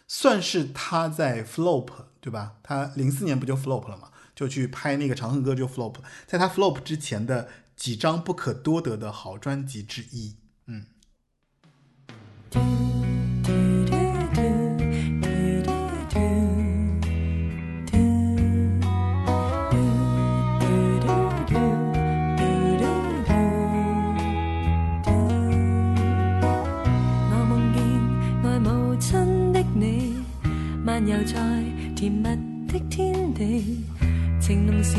[0.08, 1.88] 算是他在 Flop，
[2.20, 2.54] 对吧？
[2.62, 4.08] 他零四年不就 Flop 了嘛？
[4.34, 5.94] 就去拍那个长恨歌就 Flop，
[6.26, 10.34] 在他 Flop 之前的几张不可多得的好专辑之一。
[12.56, 12.60] 我
[27.48, 27.78] 梦見
[28.44, 30.14] 愛母親的你，
[30.84, 31.34] 漫游在
[31.96, 32.22] 甜蜜
[32.68, 33.84] 的天地。
[34.40, 34.98] 情濃時，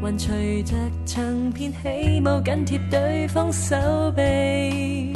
[0.00, 0.74] 還隨着
[1.04, 3.76] 唱片起舞，緊貼對方手
[4.12, 5.12] 臂。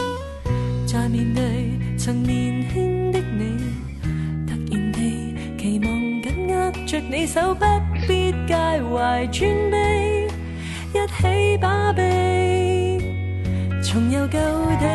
[0.86, 1.59] 在面对
[2.10, 3.56] 曾年輕的你，
[4.44, 7.64] 突然地期望緊握着你手，不
[8.08, 10.28] 必介懷尊卑，
[10.92, 12.98] 一起把臂
[13.80, 14.40] 重遊舊
[14.80, 14.86] 地。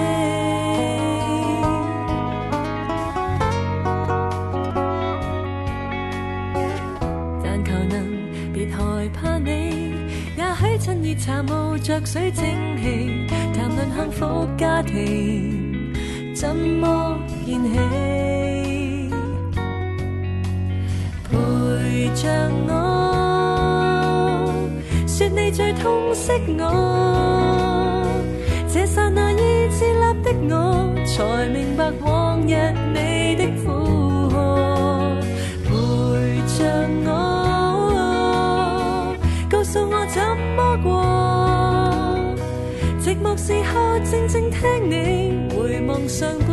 [7.42, 8.04] 但求能
[8.54, 9.94] 別害怕你，
[10.36, 12.44] 也許趁熱茶冒着水蒸
[12.76, 15.75] 氣，談論幸福家庭
[16.36, 17.70] 怎么建起，
[21.32, 21.34] 陪
[22.14, 22.28] 着
[22.68, 22.70] 我，
[25.08, 28.04] 说你最痛惜我，
[28.68, 34.36] 这刹那已自立的我，才明白往日你的負荷。
[35.64, 35.70] 陪
[36.58, 36.60] 着
[37.06, 37.10] 我，
[39.50, 40.22] 告诉我怎
[40.58, 41.02] 么过。
[43.00, 44.60] 寂寞时候静静听
[45.96, 46.45] 望上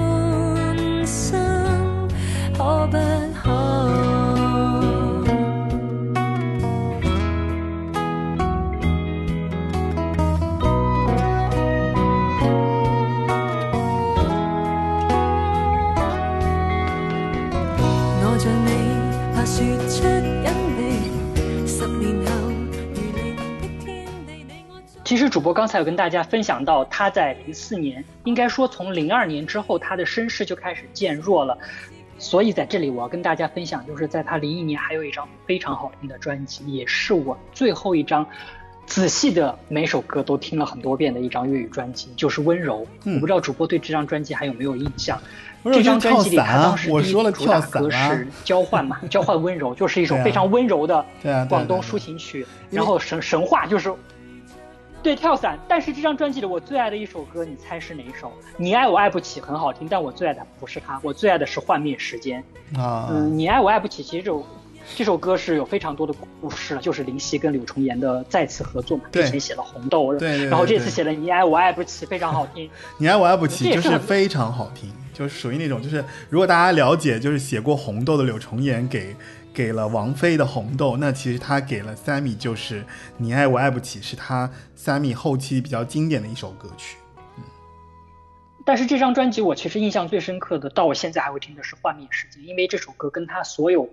[25.43, 31.59] 播刚才有跟大家分享到，他在零四年，应该说从零二年之后，他的声势就开始渐弱了。
[32.19, 38.25] 所以在这里我要跟大家分享，就是在他零一年还有一张非常好听的专辑，也是我最后一张
[38.87, 42.83] 仔细的每首歌都听了很多遍的一张粤语专辑，就是《温柔》。
[43.05, 45.21] 嗯我不知道主播对这张专辑还有没有印象？
[45.65, 51.05] 这张专辑里，他当时第一主打歌啊是 交换嘛，交换温柔，就是一首非常温柔的
[51.49, 52.47] 广东抒情曲。
[52.71, 53.93] 然后神神话就是
[55.03, 58.33] 对跳伞，但是这张专辑里我最爱的一首歌，你猜是哪一首？
[58.57, 62.43] 你爱我爱不起很好听，但我最爱的不是它，我最爱的是幻灭时间。
[62.77, 64.47] 啊，嗯，你爱我爱不起，其实这首
[64.97, 72.71] 这首歌是有非常多的故事了，就是林夕跟柳重言的再次合作嘛，对之前写了红豆，对对对然后这次写了你爱我爱不起，非常好听。
[72.99, 79.15] 你爱我爱不起，就是非常好听，就是属于那种，就是如果大家了解，就是写过《红豆》的柳重言给
[79.55, 82.83] 给了王菲的《红豆》，那其实他给了 Sammy 就是
[83.19, 86.97] 《你爱我爱不起》，是他 Sammy 后期比较经典的一首歌曲。
[87.37, 87.45] 嗯
[88.65, 93.91] 但是这张专辑我其实印象最深刻的，到我现在还会听的是《幻灭时间》，因为这首歌跟他所有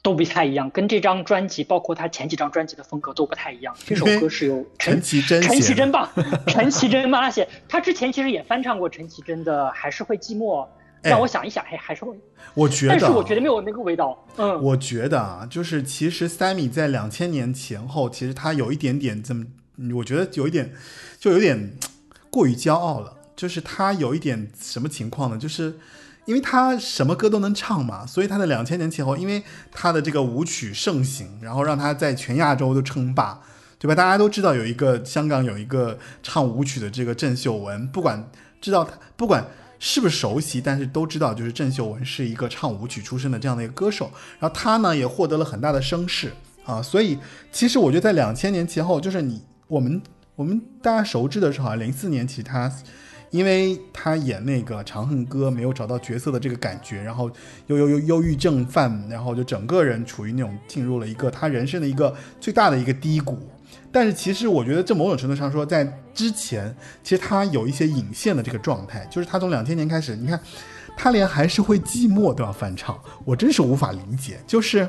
[0.00, 3.74] 都不太一样，跟这张专辑包括他前几张专辑的风格都不太一样。
[3.84, 6.08] 这首歌是由陈绮贞陈绮贞吧，
[6.46, 7.48] 陈绮贞帮他写。
[7.68, 10.68] 他之前其实也翻唱过陈绮贞的《还是会寂寞》，哎
[11.02, 12.18] 让我想一想，哎，还是会，
[12.54, 14.26] 我觉得啊，但是我觉得没有那个味道。
[14.36, 19.46] 嗯，我觉得啊，就是其实 Sammy 在两千年前后，其实他有一点点这么，
[19.96, 20.72] 我觉得有一点，
[21.18, 21.76] 就有点
[22.30, 23.16] 过于骄傲了。
[23.34, 25.38] 就是他有一点什么情况呢？
[25.38, 25.74] 就是
[26.26, 33.40] 因为他什么歌都能唱嘛，所以他的两千年前后，因为他的这个舞曲盛行，然后让他在全亚洲都称霸，
[33.78, 33.94] 对吧？
[33.94, 39.42] 大家都知道有一个香港有一个唱舞曲的这个郑秀文，不管知道他不管
[39.80, 44.08] 是不是熟悉，但是都知道，就是郑秀文是一个唱舞曲出身的这样的一个歌手。
[44.38, 46.32] 然后她呢也获得了很大的声势
[46.64, 47.18] 啊，所以
[47.50, 50.00] 其实我觉得在两千年前后，就是你我们
[50.36, 52.72] 我们大家熟知的是好像零四年起她。
[53.32, 57.30] 因为他演那个《长恨歌》没有找到角色的这个感觉，然后
[57.68, 63.38] 又又又忧郁症犯，然后就整个人处于那种进入了一个他人生的一个最大的一个低谷。
[63.92, 65.84] 但是其实我觉得这某种程度上说，在
[66.14, 70.40] 之前其实他有一些隐现的这个状态，就是他从两千年开始，你看
[70.96, 74.88] 他连还是会寂寞都要翻唱，我真是无法理解，就是。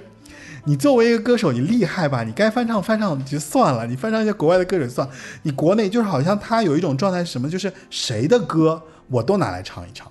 [0.63, 2.23] 你作为一个歌手，你厉害吧？
[2.23, 5.09] 你该翻唱翻唱就算了，你翻唱一些国外的歌手算。
[5.41, 7.49] 你国内就是好像他有一种状态是什么？
[7.49, 10.10] 就是谁的歌我都拿来唱一唱，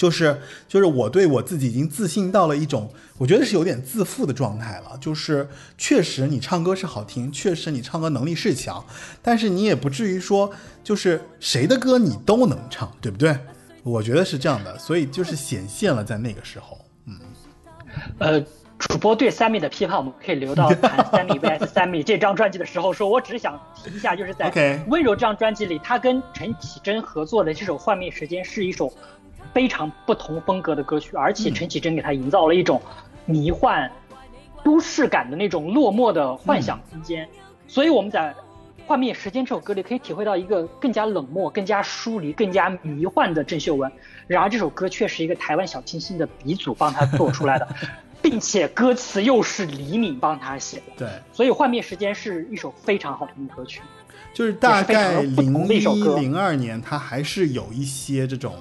[0.00, 4.96] 就是就是我对我自己已经自信到了一种，我觉得是有点自负的状态了。
[4.98, 5.46] 就是
[5.76, 8.82] 确实你唱歌是好听，确实你唱歌能力是强，
[9.20, 10.50] 但是你也不至于说
[10.82, 13.36] 就是谁的歌你都能唱，对不对？
[13.82, 17.20] 我觉得是这样的，所以就是显现了在那个时候，嗯，
[18.20, 18.42] 呃。
[18.80, 23.10] 主播对 Sammy 的批判，我们可以留到谈 Sammy vs Sammy 这张专辑的时候说。
[23.10, 24.50] 我只是想提一下，就是在
[24.88, 28.90] 《温柔》这张专辑里，他跟陈绮贞合作的这首《幻灭时间》是一首
[29.52, 32.80] 非常不同风格的歌曲，而且陈绮贞给他营造了一种
[33.26, 33.90] 迷幻、
[34.62, 37.28] 都市感的那种落寞的幻想空间。
[37.66, 38.34] 所以我们在
[38.86, 43.90] 《幻灭时间》这首歌里可以体会到一个更加冷漠、更加疏离、更加迷幻的郑秀文。
[44.26, 47.68] 然而这首歌却是一个台湾小清新的鼻祖帮他做出来的。
[48.22, 53.80] 并且歌词又是李敏帮他写的，对，所以《幻灭时间》是一首非常好听的歌曲，
[54.34, 58.54] 就是大概零一零二年，他还是有一些这种，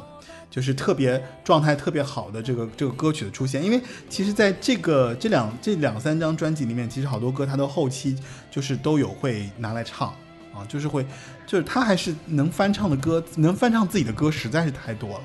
[0.50, 3.64] 就是特别状态特别好的这个这个歌曲的出现。
[3.64, 8.18] 因为其实在这个这两这两三张专辑里面，其实好多歌他都后期
[8.50, 10.10] 就是都有会拿来唱
[10.54, 11.06] 啊，就是会
[11.46, 15.24] 就是他还是能翻唱的歌，能翻唱自己的歌实在是太多了。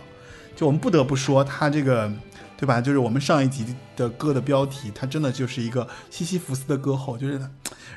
[0.54, 2.12] 就我们不得不说他这个。
[2.56, 2.80] 对吧？
[2.80, 7.50] 就是我们上一集的歌的标题，它真的就是一个西西弗斯的歌后，就是，人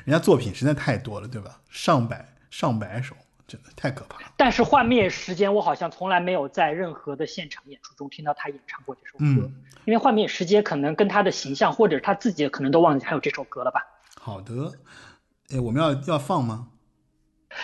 [0.08, 1.60] 家作品实在太多了，对吧？
[1.70, 3.14] 上百上百首，
[3.48, 4.26] 真的太可怕了。
[4.36, 9.50] 但是幻灭时间，我好像从来没有在任何的现场演出中听到他演唱过这首歌，
[9.86, 13.84] 因为幻灭时间可能跟他的形象，或者他自己可能都忘记还有这首歌了吧。
[14.20, 14.72] 好的，
[15.50, 16.68] 哎，我们要要放吗？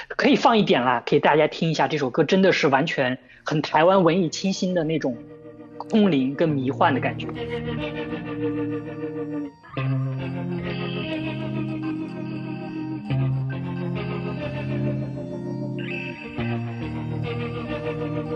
[0.08, 5.16] 可以放一点啦，给大家听一下这首歌，真的是完全很台湾文艺清新的那种。
[5.76, 7.26] 空灵跟迷幻的感觉。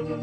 [0.09, 0.15] 游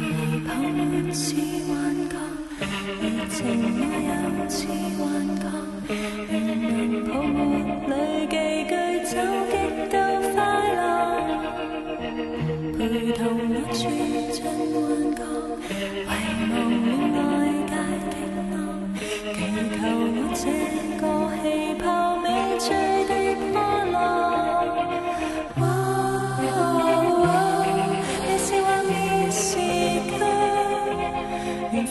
[0.00, 0.04] 离
[0.44, 0.78] 泡沫
[1.14, 1.24] 似
[1.66, 1.72] 幻
[2.10, 2.14] 觉
[3.00, 3.36] 热情
[3.78, 4.12] 也有
[4.50, 5.00] 似幻
[5.38, 5.42] 觉
[6.28, 6.68] 仍能
[7.06, 7.36] 泡沫
[7.88, 7.92] 里
[8.28, 8.34] 寄
[8.68, 8.72] 居
[9.06, 9.12] 走
[9.50, 9.54] 极
[9.88, 9.94] 度
[10.34, 10.36] 快
[10.74, 10.78] 乐
[12.76, 12.80] 陪
[13.12, 13.80] 同我说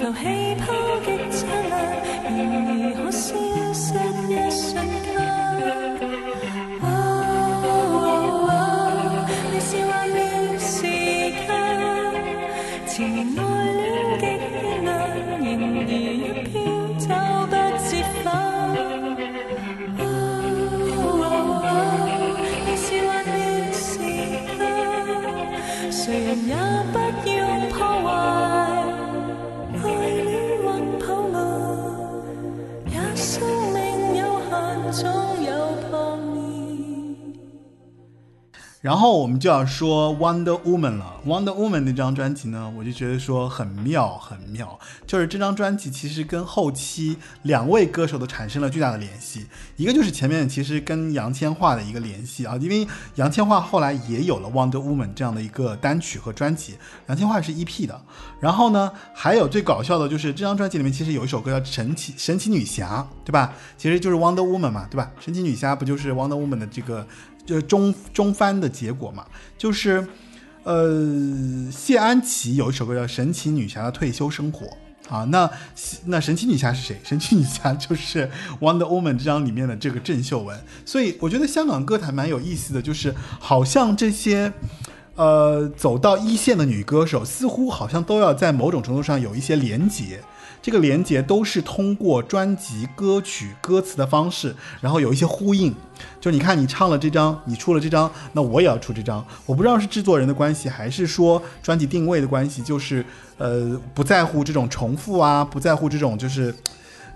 [0.06, 0.85] so hey, po.
[38.86, 41.20] 然后我们就要说 Wonder Woman 了。
[41.26, 44.80] Wonder Woman 那张专辑呢，我就觉得说很妙，很妙。
[45.08, 49.48] 就是这张专辑其实跟后期两位歌手都产生了巨大的联系。
[49.76, 56.76] 一个就是前面其实跟杨千嬅的一个联系啊，因为杨千嬅后来也有了 Wonder Woman 这样的一个单曲和专辑。
[57.08, 58.00] 杨千嬅是 EP 的。
[58.40, 63.52] 然后呢，还有最搞笑的就是这张专辑里面其实有一首歌叫《神奇神奇女侠》，对吧？
[63.80, 65.12] 其实就是 Wonder Woman 嘛，对吧？
[65.20, 67.08] 神奇女侠不就是 Wonder Woman 的这个？
[67.46, 69.26] 就中中翻的结果嘛，
[69.58, 70.08] 就是，
[70.64, 74.66] 呃，谢安琪有一首歌叫《神奇女侠的退休生活》
[75.14, 75.50] 啊，那
[76.06, 77.00] 那神奇女侠是谁？
[77.04, 78.28] 神奇女侠就是
[78.60, 80.60] 《Wonder Woman》这张里面的这个郑秀文。
[80.86, 84.52] 所以我觉得香港歌坛蛮有意思的，就是好像这些，
[85.16, 90.20] 呃，走到一线的女歌手，似乎好像都要在某种程度上有一些连结。
[90.66, 95.72] 这个连接都是通过专辑歌曲歌词的方式，然后有一些呼应。
[96.20, 99.24] 就你看，你唱了这张，你出了这张，那我也要出这张。
[99.46, 103.06] 我不知道是制作人的关系，还是说专辑定位的关系，就是
[103.38, 106.52] 呃不在乎这种重复啊，不在乎这种就是。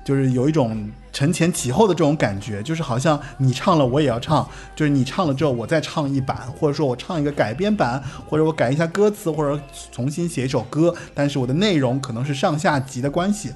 [0.10, 4.44] 就是有一种承前启后的这种感觉，就是好像你唱了我也要唱，
[4.76, 9.62] 就是你唱了之后我再唱一版，或者说我唱一个改编版，或者我改一下歌词，或者
[9.92, 13.52] 重新写一首歌，但是我的内容可能是上下级的关系，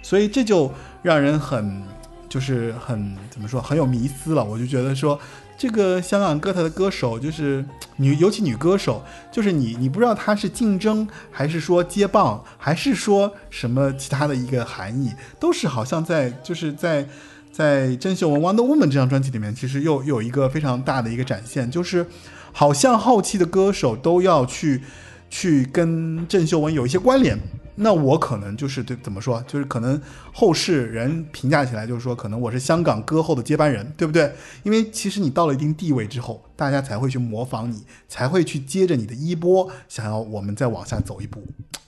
[0.00, 0.72] 所以这就
[1.02, 1.82] 让人很
[2.28, 4.44] 就是很怎么说很有迷思了。
[4.44, 5.18] 我就觉得说。
[5.58, 7.64] 这个香港歌坛的歌手，就是
[7.96, 17.08] 女，尤其女歌手，就是你，你不知道她是竞争，还是说接棒，还是说什么其他的一个含义，都是好像在，就是在，
[17.50, 22.06] 在郑秀文《Wonder Woman》这张专辑里面，其实又又有一个非常大的一个展现，就是
[22.52, 24.82] 好像后期的歌手都要去，
[25.30, 27.38] 去跟郑秀文有一些关联。
[27.76, 30.00] 那我可能就是对怎么说，就是可能
[30.32, 34.32] 后世人评价起来就是说，可能我是香港歌后的接班人，对不对？
[34.62, 41.46] 因为其实你到了一定地位之后，大家才会去模仿你，才会去接着你的衣钵，想要我们再往下走一步。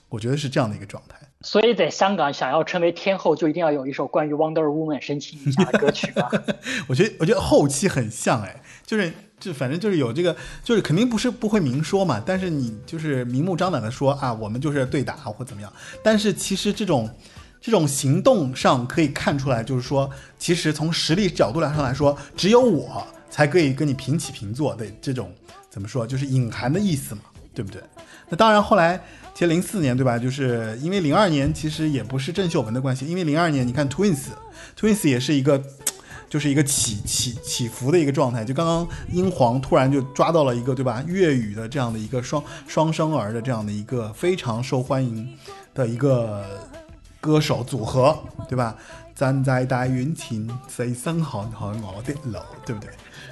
[0.09, 1.17] 我觉得是这样的一个状态。
[1.41, 6.29] 所以在香港，想要成为天后，就一定要有一首关于 Wonder Woman 深情一下的歌曲吧？
[6.87, 9.11] 我觉得，我觉得后期很像，哎，就是。
[9.39, 15.71] 就反正就是有这个，就是肯定不是不会明说嘛，但是你就是明目张胆的说啊，我们就是对打或怎么样。
[16.03, 17.09] 但是其实这种
[17.61, 25.33] 这种行动上可以看出来，就是说，其实从实力角度来上来说，只有我才可以跟你平起平坐的这种
[25.69, 27.21] 怎么说，就是隐含的意思嘛，
[27.53, 27.81] 对不对？
[28.29, 29.01] 那当然后来
[29.33, 30.19] 其实零四年对吧？
[30.19, 35.63] 就是因为零二年其实也不是郑秀文的关系，因为零二年你看 Twins，Twins 也是一个。
[36.29, 41.03] 就是一个起起起伏的一个状态，就刚刚英皇突然就抓到了一个对吧？
[41.07, 45.27] 粤语的这样的一个双双生儿的这样的一个非常受欢迎
[45.73, 46.45] 的一个
[47.19, 48.75] 歌手组合，对吧？
[49.15, 52.89] 站在大云前，谁生好好我的楼，对不对？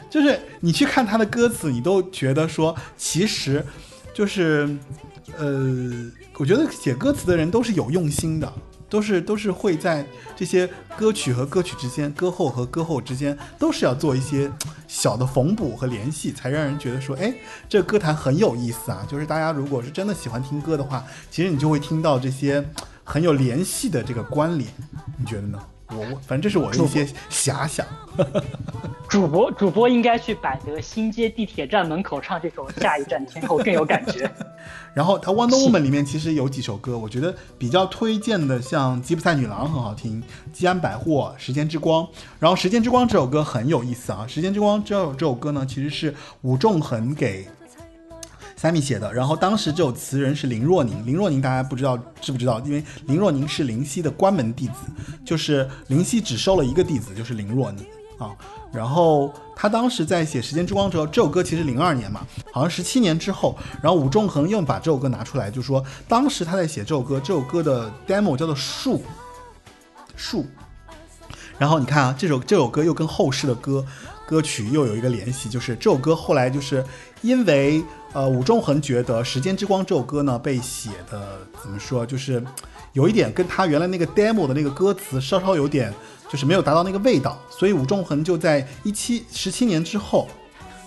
[0.10, 3.66] 就是你去看他的歌词，你都觉得说，其实
[4.14, 4.68] 就是，
[5.38, 8.52] 呃，我觉得写歌词的人都是有用心的。
[8.90, 10.06] 都是都是会在
[10.36, 14.52] 这些歌曲和歌曲之间，歌后和歌后之间，都是要做一些
[14.88, 17.34] 小的缝补和联系，才让人觉得说，哎，
[17.68, 19.06] 这歌坛很有意思啊。
[19.10, 22.64] 就是大家如果是真的喜欢听歌的话，其实你就会听到这些
[23.04, 24.70] 很有联系的这个关联，
[25.18, 25.60] 你觉得呢？
[25.90, 27.86] 我我反正这是我的一些遐想。
[29.08, 34.30] 主播主播应该去百德新街地铁站门口唱这首《下一站天后》更有感觉。
[34.94, 42.04] 然后他《Wonder Woman》里面其实有几首歌，我觉得比较推荐的，像《吉普赛女郎》很好听，《吉安百货》《时间之光》。
[42.40, 47.48] 然后《时间之光》这首歌很有意思啊，《时间之光》这首这首歌呢，其实是伍仲衡给。
[48.60, 52.60] Sammy 写的，然后当时这首词人是林若宁，林若宁大家不知道知不知道？
[52.62, 54.74] 因为林若宁是林夕的关门弟子，
[55.24, 57.86] 就是林夕只收了一个弟子，就是林若宁
[58.18, 58.36] 啊。
[58.74, 69.04] 然后他当时在写《时间之光》之后，这首歌其实零二年嘛，好像十七年之后，然后武仲恒又把这首歌拿出来，就说当时他在写这首歌，这首歌的 demo 叫做树
[70.16, 70.48] 树。
[71.60, 73.86] 然后你看啊，这首这首歌又跟后世的歌
[74.26, 76.84] 歌曲又有一个联系，就是这首歌后来就是
[77.22, 77.84] 因为。
[78.14, 82.44] 呃，武仲衡觉得《时间之光》这首歌呢，被写的怎么说，就是
[82.94, 85.94] 有一点跟他原来那个 demo 的那个歌词稍稍有点，
[86.28, 90.28] 就是没有达到那个味道，所以武仲衡就在一七十七年之后，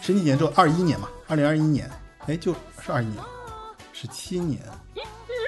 [0.00, 1.88] 十几年之后，二一年嘛，二零二一年，
[2.26, 2.52] 哎，就
[2.82, 3.18] 是二一年，
[3.92, 4.60] 十七年，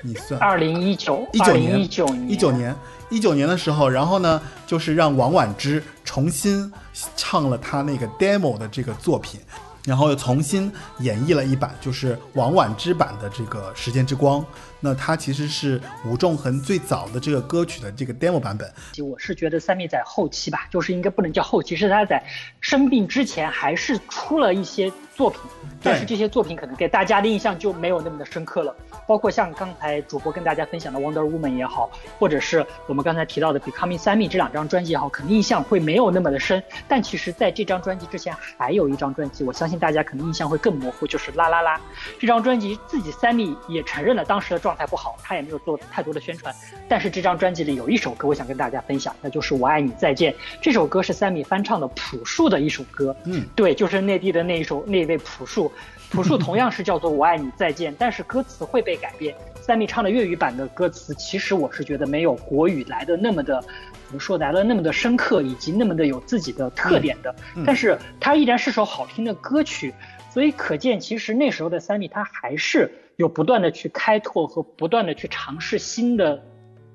[0.05, 2.77] 你算二零一九一九年一九年一九年
[3.11, 6.70] 一九年的时候，然后呢，就是让王婉之重新
[7.16, 9.40] 唱了他那个 demo 的这个作品。
[9.84, 14.40] 然后又重新演绎了一版，就是王菀之版的这个《时间之光》。
[14.84, 18.70] 那它其实是吴仲恒最早的这个歌曲的这个 demo 版本。
[19.02, 22.22] 我是觉得三妹在后期吧，就是应该不能叫后期，是他在
[22.60, 25.40] 生病之前还是出了一些作品，
[25.82, 28.74] 但是这些作品可能给大家的印象就没有那么的深刻了。
[29.06, 36.62] 包括像刚才主播跟大家分享的《Wonder Woman》也好，或者是我们刚才提到的《Becoming Sammy》这两张专辑也好，可能印象会没有那么的深。
[36.88, 41.76] 但其实，在这张专辑之前还有一张专辑，我相信大家可能印象会更模糊，就是《啦啦啦》
[42.18, 42.78] 这张专辑。
[42.86, 46.55] 自己 Sammy 也承认了当时的状态不好，他也没有做太多的宣传。
[46.89, 50.32] 但是这张专辑里有一首歌，我想跟大家分享，那就是《我爱你再见》。
[50.61, 53.15] 这首歌是 Sammy 翻唱的朴树的一首歌。
[53.24, 55.70] 嗯，对，就是内地的那一首那位朴树。
[56.11, 59.35] 朴树同样是叫做《我爱你再见》，但是歌词会被改变。
[59.62, 63.62] 三米唱的粤语版的歌词，其实我是觉得没有国语来的那么的，
[64.07, 67.35] 怎么说来的那么的深刻，以及那么的有自己的特点的。
[67.65, 69.94] 但是它依然是首好听的歌曲，
[70.31, 76.43] 所以可见其实那时候的三米他还是有不断的去开拓和不断的去尝试新的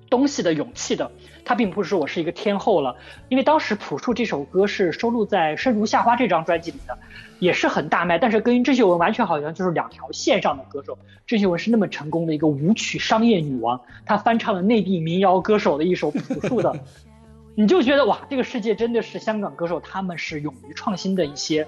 [0.10, 1.12] 东西的勇气的。
[1.46, 2.96] 他并不是说我是一个天后了，
[3.30, 6.98] 因为当时《朴树》这首歌是收录在《生如夏花》这张专辑里的，
[7.40, 10.98] 也是很大卖，但是跟郑秀文完全好像就是两条线上的歌手。
[11.26, 16.78] 郑秀文是那么成功的一个舞曲商业女王，她翻唱了内地民谣歌手的一首朴树的，
[17.56, 21.66] 你就觉得哇，这个世界真的是香港歌手，他们是勇于创新的一些。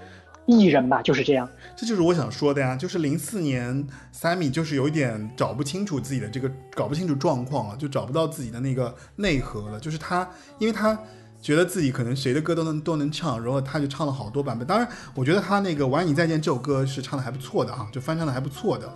[0.50, 1.48] 艺人吧，就是这样。
[1.78, 9.80] 这就是我想说的呀，就是零四年，Sammy 就是有一点找不清楚自己的这个，搞不清楚状况了，就找不到自己的那个内核了。
[9.80, 10.28] 就是他，
[10.58, 10.98] 因为他
[11.40, 14.68] 觉得自己可能谁的歌都能都能唱，然后他就唱了好多版本。
[14.68, 18.92] 当然，我觉得他那个《晚你再见》这首歌是唱的还不错的哈，就翻唱的还不错的。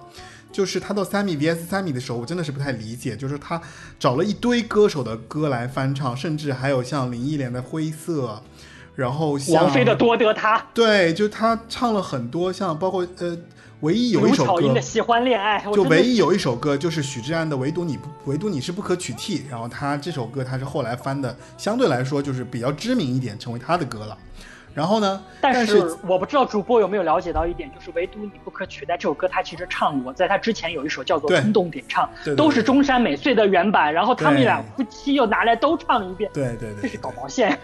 [0.52, 3.62] 就是他到 Sammy vs Sammy 的时候，我真的是不太理解，就是他
[3.98, 8.42] 找了一堆歌手的歌来翻唱，甚至还有像林忆莲的《灰色》。
[8.96, 13.36] 然后王菲的多得他，对，就他唱了很多，像包括呃，
[13.80, 19.46] 唯一有一首歌，喜欢恋爱，就唯一有一首歌就是许志安的，唯独你不，唯独你是不可取替。
[19.50, 24.18] 然后他这首歌他是后来翻的，相对来说就是比较知名一点，成为他的歌了。
[24.76, 37.58] 然后呢，但是我不知道主播有没有了解到一点，就是唯独你不可取代这首歌，他其实唱过，在他之前有一首叫做《冲动点唱》，都是中山美穗的原版，然后他们俩夫妻又拿来都唱了一遍，对对对，这是搞毛线。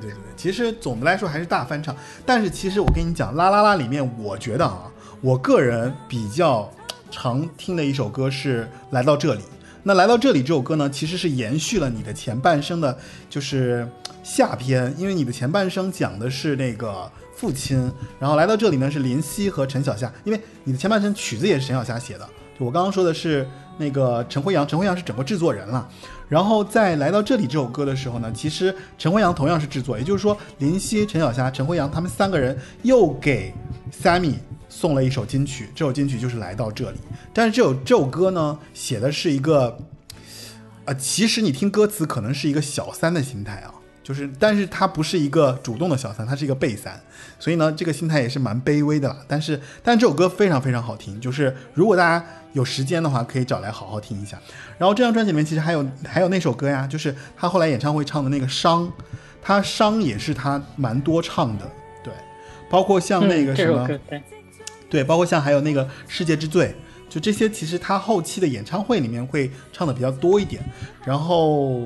[0.00, 1.94] 对对对，其实总的来说还是大翻唱，
[2.24, 4.90] 但是其实我跟你讲，啦啦啦里面，我觉得啊，
[5.20, 6.70] 我个人比较
[7.10, 9.40] 常听的一首歌是《来到这里》。
[9.82, 12.96] 那《来到这里》这首歌呢，其实是延续了你的前半生的，
[13.28, 13.86] 就是
[14.22, 22.26] 下篇，因为你的前半生讲的是那个父亲，然后来到这里呢是林夕和陈小夏，因为你的前半生曲子也是陈小夏写的，
[22.58, 23.46] 就我刚刚说的是
[23.76, 25.88] 那个陈辉阳，陈辉阳是整个制作人了。
[26.32, 33.52] 然后在来到这里这首歌的时候呢，其实陈辉阳同样是制作，也就是说林夕、陈小霞、陈辉阳他们三个人又给
[34.02, 34.36] Sammy
[34.66, 36.96] 送了一首金曲，这首金曲就是来到这里。
[37.34, 39.76] 但是这首这首歌呢，写的是一个，
[40.86, 43.74] 呃，其实你听歌词可能是一个小三的心态啊。
[44.02, 46.98] 就是，但是他不是一个主动的小三，他是一个被三，
[47.38, 49.18] 所以呢，这个心态也是蛮卑微的啦。
[49.28, 54.38] 但是，但这首歌非常非常好听，就是如果大家有时间的话，可以找来好好听一下。
[54.78, 58.86] 然后这张专辑里面其实还有还有那首歌呀，就是他后来演唱会唱的那个《伤》，
[59.40, 61.70] 他《伤》也是他蛮多唱的，
[62.02, 62.12] 对，
[62.70, 63.88] 包括像那个什么，
[64.88, 66.68] 对，包括像还有那个《世界之最》，
[67.08, 70.62] 就这些其实他后期的演唱会里面会唱的比较多一点，
[71.04, 71.80] 然后。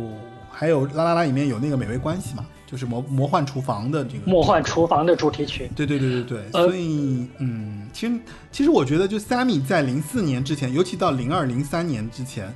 [0.59, 5.71] 还有啦啦啦里面有那个美味关系嘛，就是魔魔幻厨房的这个魔幻厨房的主题曲。
[5.77, 8.15] 对对对对对，所以嗯，其实
[8.51, 12.53] 其实我觉得就 Sammy 在零四年之前，尤其到零二零三年之前，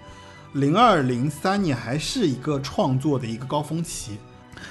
[0.55, 4.19] 零二零三年还是一个创作的一个高峰期。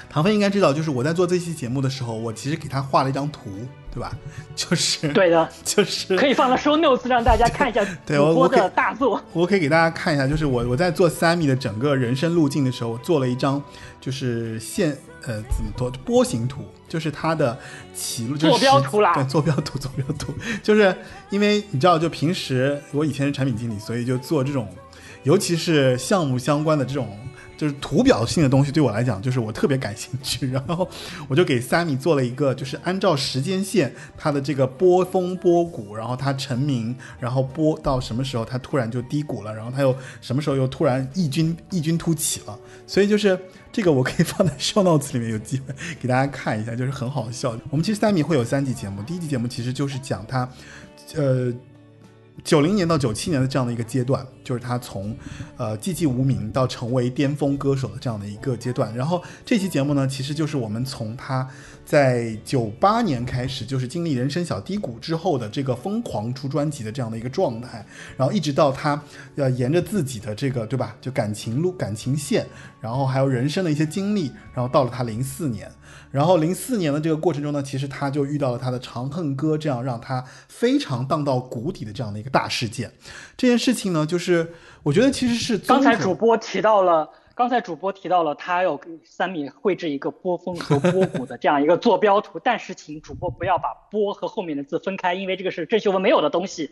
[0.08, 3.50] 唐飞应该知道，就是我在做这期节目的时候，我其实给他画了一张图。
[3.92, 4.16] 对吧？
[4.54, 9.20] 就是对的， 就是可以放到 show notes 让大家看一下 对我的大作。
[9.32, 13.60] 我可以给大家看一下，就是我我在做 Sammy 的整个人生路径的时候，我做了一张
[14.00, 14.96] 就是线
[15.26, 17.58] 呃怎么多波形图，就是它的
[17.94, 19.14] 起路坐标图啦。
[19.14, 20.94] 对，坐标图，坐标图， 就是
[21.30, 24.68] 因为你知道，就平时我以前是产品经理，所以就做这种，
[25.22, 27.08] 尤其是项目相关的这种。
[27.56, 30.50] 就是图表性的东西对我来讲，就是我特别感兴趣。
[30.50, 30.88] 然后
[31.28, 42.58] 我就给 Sammy 做了一个，就是按照时间线，他的这个波峰波谷，然后他成名，然后波到什么时候他突然就低谷了，然后他又什么时候又突然异军异军突起了。
[42.86, 43.38] 所以就是
[43.70, 47.54] 这个我可以放在 show notes 里面，有机会给大家看一下，就是很好笑。
[47.68, 50.48] 我们其实 Sammy 会有三集节目，第一集节目其实就是讲他，
[51.14, 51.52] 呃。
[52.44, 55.16] 九零年到九七年的这样的一个阶段，就是他从，
[55.56, 58.94] 呃寂寂无名到成为巅峰歌手的这样的一个阶段。
[58.94, 61.48] 然后这期节目呢，其实就是我们从他
[61.90, 67.84] 在九八年开始，就是经历人生小低谷之后的这个疯狂出专辑的这样的一个状态，
[68.16, 69.02] 然后一直到他
[69.34, 72.46] 要沿着自己的这个对吧，就感情路、感情线，
[72.80, 75.68] 然后还有人生的一些经历，然后到了他零四年。
[76.12, 82.92] 然后零四年的这个过程中呢，其实他就遇到了他的《长恨歌》这样让他非常荡到谷底的这样的一个大事件。
[83.36, 84.52] 这件事情呢，就是
[84.84, 87.08] 我觉得其实是刚才主播提到了，
[87.40, 96.70] 刚才主播提到了他要给三米绘制一个波峰和波谷的这样一个坐标图， 但是请主播不要把波和后面的字分开，因为这个是郑秀文没有的东西。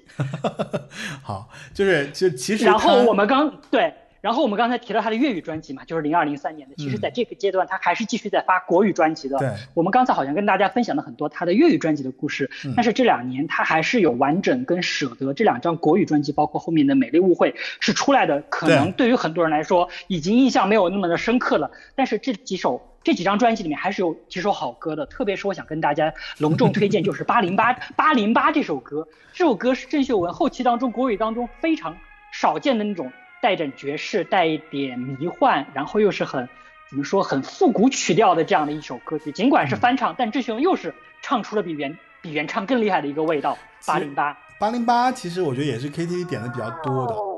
[1.25, 3.95] 好，就是就其实然后我们刚对。
[4.21, 6.75] 然后我们刚才提到他的粤语专辑嘛，就是零二零三年的。
[6.77, 9.39] 其实，在这个阶段，他还是继续在发国语专辑的。
[9.39, 9.49] 对。
[9.75, 18.43] 我们刚才好像跟大家分享了很多他的粤语专辑的故事，但是这两年他还是有完整跟舍得这两张国语专辑，包括后面的《美丽误会》是出来的。
[18.49, 21.71] 可能对于很多人来说，已经印象没有那么的深刻了。
[21.95, 25.07] 但是这几首、这几张专辑里面还是有几首好歌的。
[25.07, 29.07] 特别是我想跟大家隆重推荐，就是《八零八 八零八》这首歌。
[29.33, 31.97] 这首歌是郑秀文后期当中国语当中非常
[32.33, 33.13] 少见的那种。
[33.41, 36.49] 带着爵士，带一点迷幻，然后又是很
[36.91, 39.31] 怎么说很复古曲调的这样的一首歌曲。
[39.33, 43.57] 尽管是翻唱，但郑秀文又是唱出了比原比原唱更厉害的一个味道。
[43.87, 47.38] 八零八，八零八，其实我觉得也是 KTV 点的比较多的。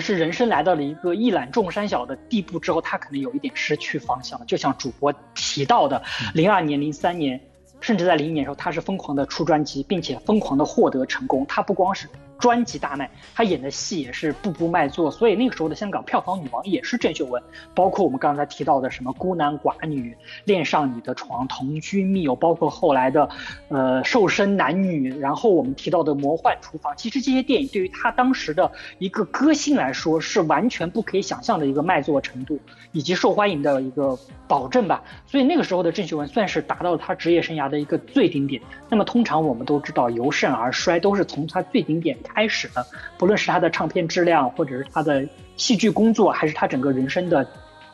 [0.00, 4.46] 能是人生来到了一个一览众山小的地步之后，他可能有一点失去方向了。
[4.46, 6.02] 就像主播提到的，
[6.32, 7.38] 零二年、零三年，
[7.82, 11.44] 甚至在零一年的时候，他是疯狂的出专辑，并且疯狂的获得成功。
[11.46, 12.08] 他不光是。
[12.40, 17.40] 专辑大卖，他演的戏也是步步卖座，所以那个时候的香港票房女王也是郑秀文。
[17.74, 23.28] 包括我们刚才提到的什么孤男寡女、恋上你的床、同居密友，包括后来的，
[23.68, 32.58] 呃，瘦身男女，然后我们提到的魔幻厨房，其实这些电影对于他当时的一个歌星来说是完全不可以想象的一个卖座程度
[32.92, 34.18] 以及受欢迎的一个
[34.48, 35.02] 保证吧。
[35.26, 38.62] 所以那个时候的郑秀文算是达到了他职业生涯的一个最顶点。
[38.88, 42.16] 那么通常我们都知道由盛而衰都是从他最顶点。
[42.34, 42.86] 开始的，
[43.18, 45.26] 不论是他的唱片质量，或者是他的
[45.56, 47.46] 戏剧工作，还是他整个人生的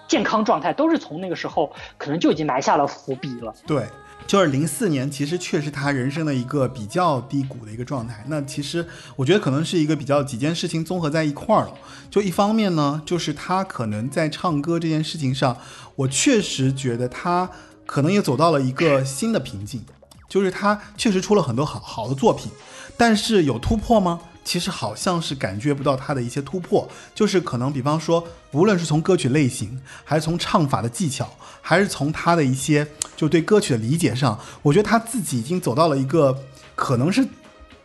[0.09, 3.55] 健康状态，都是从那个时候可能就已经埋下了伏笔了。
[3.67, 3.85] 对，
[4.27, 8.25] 就是零四年，其实确实他人生的一个比较低谷的一个状态。
[8.29, 8.87] 那其实
[9.17, 11.73] 我觉得可能是一个比较几件事情综合在一块儿了。
[12.11, 15.57] 就一方面呢，就是他可能在唱歌这件事情上，
[15.97, 17.51] 我确实觉得他
[17.85, 19.85] 可能也走到了一个新的瓶颈，
[20.29, 22.51] 就是他确实出了很多好好的作品。
[22.97, 24.21] 但是有突破吗？
[24.43, 31.29] 其实好像是感觉不到他的一些突破，就是可能比方说，无论是从歌曲类型，还是从唱法的技巧，
[31.61, 32.87] 还是从他的一些
[33.17, 36.45] 就对歌曲的理解上，我觉得他自己已经走到了一个
[36.77, 37.27] 可能是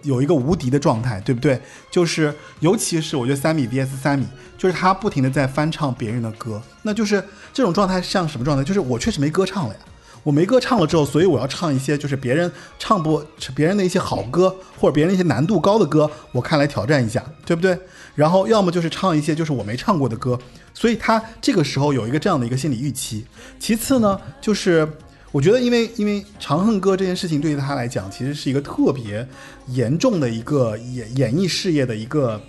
[0.03, 1.59] 有一个无敌的状态，对不对？
[1.89, 8.63] 就是尤其是我觉得三米 VS 三米，就是他不停的在翻唱别人的歌，那就是这种状态像什么状态？
[8.63, 9.79] 就是我确实没歌唱了呀。
[10.23, 13.23] 我没歌唱了之后，所以我要唱一些就是别人唱不
[13.55, 17.77] 别人的一些好歌，或者别人一些难度高的歌，我看来挑战一下，对不对？
[18.13, 20.37] 然后要么就是唱一些就是我没唱过的歌，
[20.73, 23.25] 所以他这个时候有一个这样的一个心理预期。
[23.59, 24.87] 其次呢，就是
[25.31, 29.25] 我觉得因为因为《长恨歌》这件事情对于他来讲，其实是一个特别
[29.67, 32.39] 严重的一个演演艺事业的一个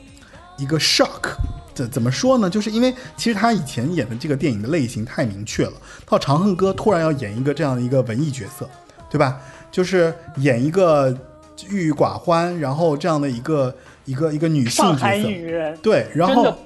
[0.58, 1.36] 一个 shock。
[1.82, 2.48] 怎怎么说呢？
[2.48, 5.72] 就是因为其实他以前演的这个电影的类型太明确了，
[6.06, 8.68] 到《长恨歌》突然要演一个这样的一个文艺角色，
[9.10, 9.40] 对吧？
[9.70, 11.10] 就是演一个
[11.68, 16.56] 郁郁寡欢，然后这样的一个一个一个女性角色，女人，对，然后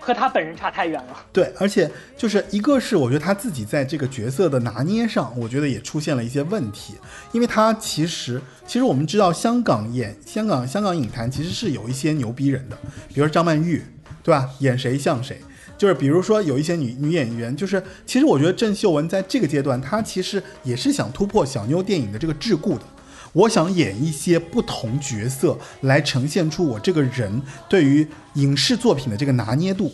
[0.00, 1.16] 和他本人差太远了。
[1.32, 6.94] 对，而且就是一个是我觉得他自己在这个角色的拿捏上，我觉得也出现了一些问题，
[7.32, 12.76] 因为他其实其实我们知道香港演香港香港影坛其实是有一些牛逼人的，
[13.08, 13.82] 比如说张曼玉。
[14.22, 14.48] 对吧？
[14.60, 15.40] 演谁像谁，
[15.76, 22.82] 就是比如说有一些女女演员，就是其实我觉得郑秀文在这个阶段，她其实也是想突破小妞电影的这个桎梏的。
[23.32, 29.90] 我想演一些不同角色，来呈现出我这个人对于影视作品的这个拿捏度，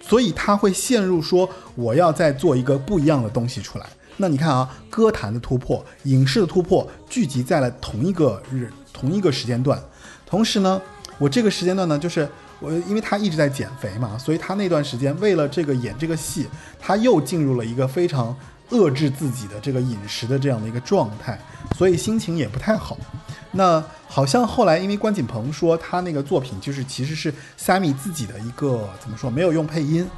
[0.00, 3.86] 所以她会陷入说我要再做一个不一样的东西出来。
[4.18, 9.82] 那你看啊，歌坛的突破，影视的突破，聚集在了同一个日同一个时间段，
[10.26, 10.82] 同时呢，
[11.16, 12.28] 我这个时间段呢，就是。
[12.62, 16.48] 我因为他一直在减肥嘛，所以他那段时间为了这个演这个戏，
[16.78, 18.34] 他又进入了一个非常
[18.70, 21.38] 遏制自己的这个饮食的这样的一个状态，
[21.76, 22.96] 所以心情也不太好。
[23.50, 30.08] 那好像后来因为关锦鹏说他那个作品就是其实是 Sammy 自己的一个怎么说没有用配音。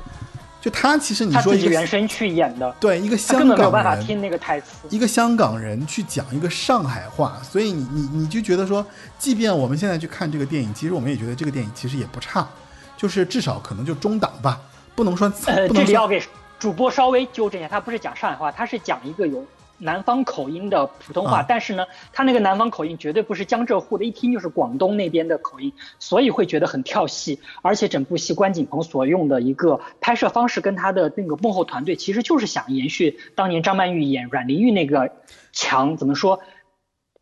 [0.64, 4.88] 就他其实你说一个原声去演的，对一个香港人，根本没有办法听那个台词。
[4.88, 8.82] 一个香港人去讲一个上海话，所以你你你就觉得说，
[9.18, 12.48] 即便我们现在去看这个电影，其实我们也觉得这个电影其实也不差，
[12.96, 14.58] 就是至少可能就中档吧，
[14.94, 15.30] 不能说。
[15.44, 16.22] 呃，这里要给
[16.58, 19.44] 主播稍微纠正一下，他不是讲上海话，他是讲一个有。
[19.84, 27.38] 南方口音的普通话，但是呢，他那个南方口音绝对不是江浙沪的，一听就是广东那边的口音，所以会觉得很跳戏。
[27.60, 35.12] 而且整部戏关锦鹏所用的一个拍摄方式，跟他的那个幕后团队，其实就是想延续当年张曼玉演阮玲玉那个
[35.52, 36.40] 强，怎么说，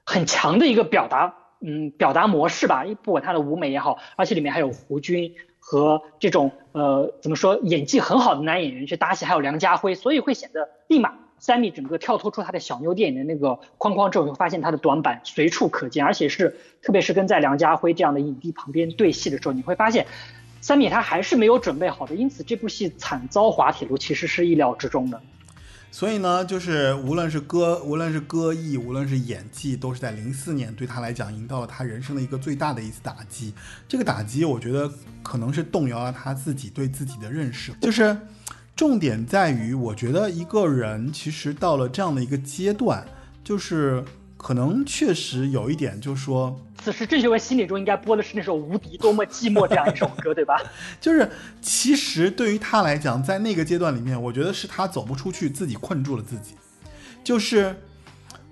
[0.04, 2.84] 很强的一个表达，嗯，表达模式吧。
[3.02, 5.34] 不管他的舞美也好，而且里面还有胡军。
[5.64, 11.14] 和这种呃怎么说演技很好的男演员去搭戏，还有梁家辉，所以会显得立马。
[11.42, 20.06] 三米整个跳脱出他的小妞电影的那个框框之后，你会发现他的短板随处可见，而且是特别是跟在梁家辉这样的影帝旁边对戏的时候，你会发现
[20.60, 25.20] 三米他还是没有准备好的，因此这部戏惨遭滑铁卢其实是意料之中的。
[25.90, 33.52] 所以呢，就是无论是歌，无论是歌艺，无论是演技，都是在零四年对他来讲迎到了他人生的一个最大的一次打击。
[33.88, 34.88] 这个打击，我觉得
[35.24, 38.16] 可能是动摇了他自己对自己的认识，就是。
[38.82, 43.06] 重点在于，我觉得一个人其实到了这样的一个阶段，
[43.44, 44.04] 就是
[44.36, 50.60] 可能确实有一点，就是说，此时郑秀文心里中应该播的是那首《无敌多么寂寞》这样一首歌，对吧？
[51.00, 51.30] 就是
[51.60, 56.56] 其实对于他来讲，在那个阶段里面，我觉得是他走不出去，自己困住了自己。
[57.22, 57.76] 就是，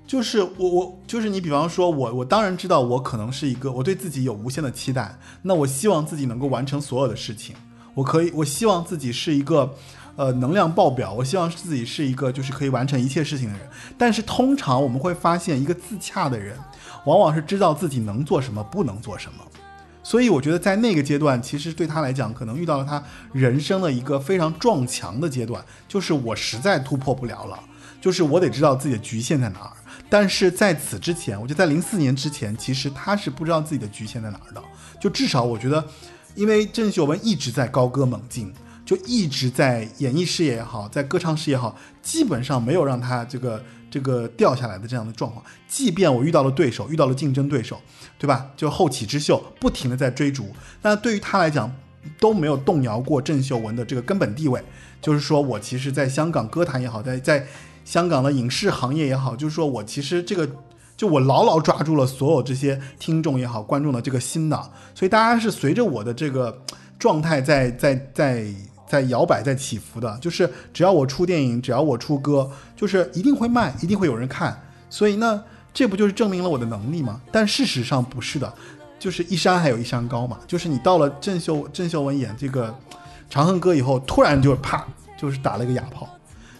[0.07, 7.57] 就是我我就是你，比方说我我当然知道，我可能是一个我对自己有无限的期待，那我希望自己能够完成所有的事情，
[7.95, 9.75] 我可以，我希望自己是一个。
[10.17, 13.67] 呃，能量爆表，我希望自己是一个就是可以完成一切事情的人。
[13.97, 16.59] 但是通常我们会发现，一个自洽的人，
[17.07, 19.45] 往往是知道自己能做什么，不能做什么。
[20.03, 27.59] 所以我觉得在那个阶段，其实对他来讲，可能遇到了他人生的一个非常撞墙的阶段，就是我实在突破不了了，
[28.01, 29.73] 就是我得知道自己的局限在哪儿。
[30.09, 34.61] 但是在此之前，我觉得在零四年之前，其实他是不知道自己的局限在哪儿的。
[34.99, 35.85] 就至少我觉得，
[36.35, 38.53] 因为郑秀文一直在高歌猛进。
[38.91, 45.41] 就一直在演艺事业也好，在歌唱事业也好，基本上没有让他这个这个掉下来的这样的状况。
[45.69, 47.81] 即便我遇到了对手，遇到了竞争对手，
[48.19, 48.51] 对吧？
[48.57, 50.49] 就后起之秀不停的在追逐，
[50.83, 51.73] 那对于他来讲
[52.19, 54.61] 都没有动摇过郑秀文的这个根本地位。
[55.01, 57.47] 就是说我其实在香港歌坛也好，在在
[57.85, 60.51] 香港的影视行业也好，就是说我其实这个
[60.97, 64.61] 就我牢牢抓住了所有这些听众也好，观众的这个心的。
[64.97, 66.61] 所以大家是随着我的这个
[66.99, 68.53] 状态在在在。
[68.91, 74.61] 在摇摆，在起伏的，就是只要我出电影，只要我出歌，就是一定会卖，一定会有人看。
[74.91, 77.21] 所以呢，这不就是证明了我的能力吗？
[77.31, 78.53] 但事实上不是的，
[78.99, 80.41] 就是一山还有一山高嘛。
[80.45, 82.69] 就是你到了郑秀郑秀文演这个
[83.31, 84.85] 《长恨歌》以后，突然就啪，
[85.17, 86.09] 就是打了一个哑炮。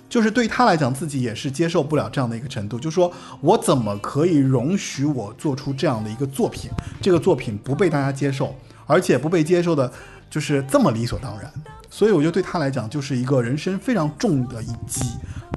[0.09, 2.79] 就是对他来讲，自己也是接受不了这样的一个程度。
[2.79, 6.71] 就说我怎么可以容许我做出这样的一个作品？
[7.01, 8.55] 这个作品不被大家接受，
[8.87, 9.93] 而且不被接受的，
[10.29, 11.53] 就是这么理所当然。
[11.91, 15.05] 所以我觉得对他来讲就是一个人生非常重的一击，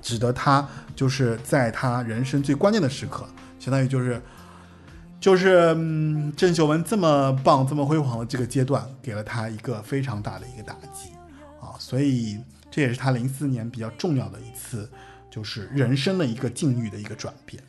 [0.02, 3.26] 指得他就是在他人生最关键的时刻，
[3.60, 4.22] 相当于就是
[5.20, 11.12] 就是嗯，郑秀文这么棒、这么辉煌的这个阶段，给了他一个非常大的一个打击
[11.62, 11.78] 啊！
[11.78, 12.38] 所以
[12.72, 14.90] 这也是他零四年比较重要的一次，
[15.30, 17.62] 就是人生的一个境遇的一个转变。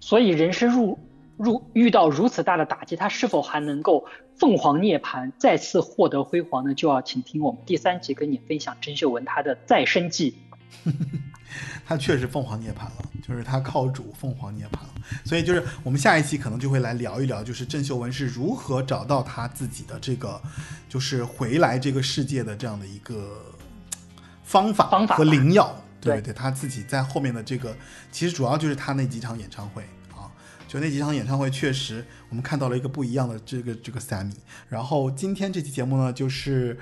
[0.00, 0.98] 所以人生入。
[1.38, 4.04] 入遇到如此大的打击，他是否还能够
[4.38, 6.74] 凤凰涅槃，再次获得辉煌呢？
[6.74, 10.38] 就要请听我们第三集跟你分享郑秀文她的再生记。
[11.86, 14.90] 他确实凤凰涅槃了，就是他靠主凤凰涅槃了。
[15.24, 20.38] 所以就是我们下一期可能就会来聊一聊，就是郑秀文是如何找到他自己的这个，
[20.88, 23.40] 就是回来这个世界的这样的一个
[24.44, 25.74] 方法和灵药。
[26.00, 27.74] 对对，他自己在后面的这个，
[28.12, 29.82] 其实主要就是他那几场演唱会。
[30.68, 34.36] 就那几场演唱会，确实我们看到了一个不一样的这个这个 Sammy。
[34.68, 36.78] 然后今天这期节目呢，就是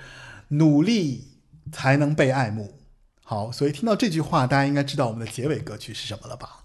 [0.49, 1.25] 努力
[1.71, 2.75] 才能被爱慕。
[3.23, 6.63] 好，所以听到这句话，大家应该知道我们的结尾歌曲是什么了吧？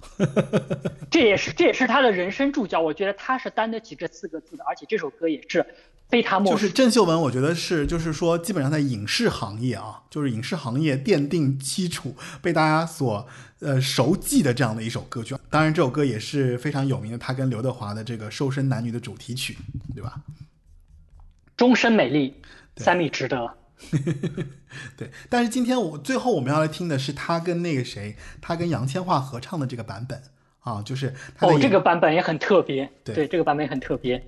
[1.10, 5.66] 这也是这也是他的人生注脚，我觉得他是担得起这四个字的，而且这首歌也是。
[6.12, 6.52] 非他莫。
[6.52, 13.26] 就是郑秀文，我觉得是，就是说，基本上在影视行业啊，就是影视行业奠定基础，被大家所
[13.60, 15.36] 呃熟记的这样的一首歌曲。
[15.50, 19.58] 当然，这首歌也是非常有名的，他跟刘德华的这个《瘦身男女》的主题曲，
[19.96, 20.22] 对吧？
[21.56, 22.36] 终身美丽，
[22.76, 23.58] 三米值得。
[24.96, 30.22] 对，但是今天我最后我们要来听的是他跟那个谁，他跟杨千嬅合唱的这个版本
[30.60, 34.24] 啊，就是哦，这个版本也很特别，对，这个版本也很特别。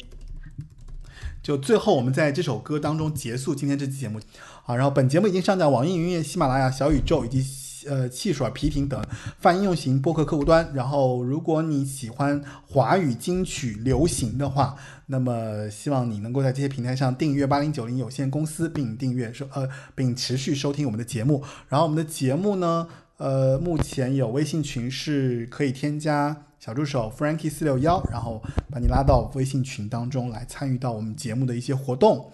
[1.44, 4.18] 就最后，我们在这首歌当中结束今天这期节目，
[4.64, 7.46] 好，然后本节目已经上架网易云音乐、喜马拉雅、小宇宙以及
[7.86, 9.06] 呃汽水、皮艇等
[9.40, 10.72] 泛应用型播客客户端。
[10.74, 21.44] 然后，如果你喜欢华语金曲流行的话，那么希望你能够在这些平台上订阅八零九零有限公司，并订阅收呃并持续收听我们的节目。
[21.68, 22.88] 然后，我们的节目呢，
[23.18, 26.46] 呃，目前有微信群是可以添加。
[26.66, 28.42] 小助手 Frankie 四六幺，然后
[28.72, 32.32] 把你拉到微信群当中来参与到我们节目的一些活动。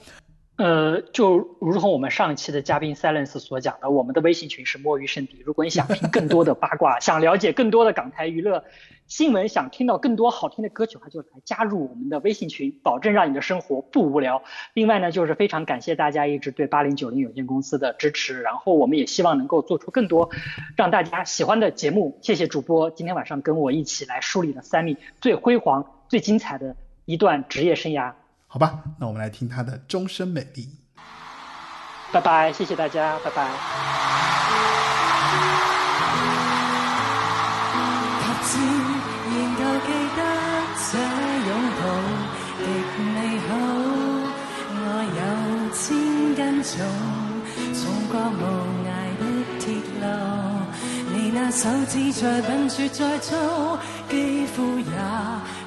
[0.60, 5.42] 呃，就如同我们上期的嘉宾 Silence 所讲的，我们的微信群是摸鱼圣地。
[5.46, 8.66] 如果你想听更多的八卦， 想了解更多的港台娱乐
[9.08, 14.44] 新闻，想听到更多好听的歌曲的话，就来加入我们的微信群，保证让你的生活不无聊。
[14.74, 20.30] 另外呢，就是非常感谢大家一直对八零九零有限公司的支持，然后我们也希望能够做出更多
[20.76, 22.20] 让大家喜欢的节目。
[22.22, 26.76] 谢谢主播今天晚上跟我一起来梳理了 Sammy 最辉煌、最精彩的
[27.06, 28.12] 一段职业生涯。
[28.52, 30.68] 好吧，那我们来听他的《终身美丽》。
[32.12, 33.48] 拜拜，谢谢大家，拜拜。
[38.20, 38.58] 拍照
[39.30, 40.20] 仍旧記得
[40.82, 40.98] 這
[41.46, 41.48] 擁
[41.78, 41.82] 抱
[42.58, 42.66] 極
[43.14, 43.52] 美好，
[44.74, 45.22] 愛有
[45.76, 45.86] 千
[46.36, 46.74] 斤重，
[47.76, 48.42] 重過無
[48.90, 48.90] 涯
[49.20, 49.24] 的
[49.60, 49.64] 鐵
[50.02, 50.04] 路。
[51.14, 53.28] 你那手指再笨拙再粗，
[54.10, 54.92] 肌膚也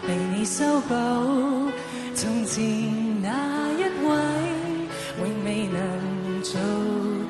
[0.05, 1.71] 被你修補。
[2.23, 2.63] 从前
[3.21, 3.29] 那
[3.73, 4.09] 一位，
[5.19, 6.55] 永未能做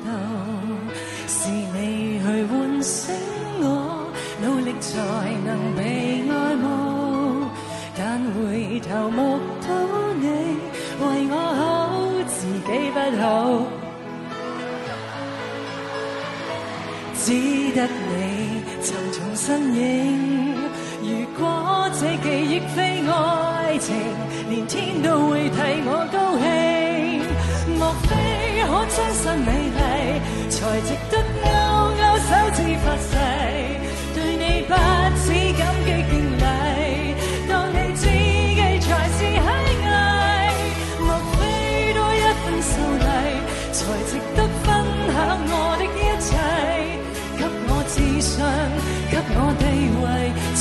[0.05, 0.11] 到，
[1.27, 2.53] 是你去唤
[2.83, 3.15] 醒
[3.59, 3.65] 我，
[4.39, 4.91] 努力才
[5.43, 5.81] 能被
[6.29, 7.49] 爱慕。
[7.97, 9.67] 但回头目睹
[10.21, 10.27] 你
[11.01, 11.97] 为我好，
[12.27, 13.65] 自己不好，
[17.15, 17.25] 只
[17.73, 20.42] 得你沉重身影。
[22.03, 23.95] 这记忆非爱情，
[24.49, 25.55] 连天都会替
[25.85, 26.43] 我高兴。
[27.79, 28.11] 莫非
[28.67, 28.93] 可終
[29.23, 29.79] 身美丽，
[30.49, 31.47] 才值得勾
[31.95, 33.07] 勾手指发誓？
[34.13, 34.75] 对你不
[35.15, 35.31] 止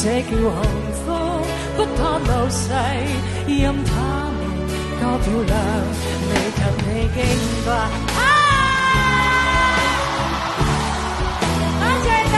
[0.05, 0.37] 这叫幸
[1.07, 1.07] 福，
[1.77, 2.75] 不怕流逝，
[3.47, 3.91] 任他
[4.35, 4.43] 們
[4.99, 5.53] 多漂亮，
[6.29, 7.17] 未及你敬
[7.65, 7.69] 拜。
[7.73, 8.21] 啊！
[11.79, 12.05] 多謝
[12.35, 12.37] 你。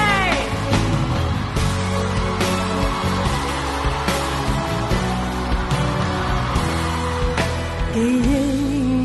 [7.94, 8.28] 記憶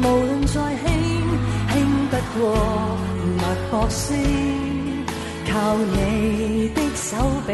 [0.04, 0.86] 無論再轻，
[1.72, 1.74] 轻
[2.10, 2.38] 不过
[3.38, 3.42] 脉
[3.72, 3.98] 搏声。
[5.52, 7.08] 靠你的手
[7.48, 7.52] 臂，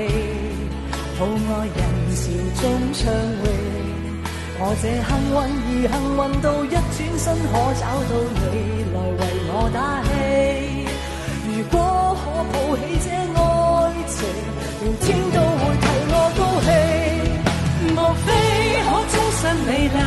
[1.17, 1.31] 抱爱
[1.67, 1.79] 人
[2.13, 2.21] 潮
[2.61, 2.63] 中
[2.93, 3.01] 畅
[3.43, 3.47] 泳。
[4.57, 8.43] 我这幸运儿幸运到一转身可找到你
[8.93, 10.07] 来为我打气。
[11.47, 11.73] 如果
[12.19, 13.37] 可抱起这爱
[14.07, 14.15] 情，
[14.81, 16.69] 连天都会替我高兴。
[17.95, 18.27] 莫非
[18.83, 19.99] 可终身美丽，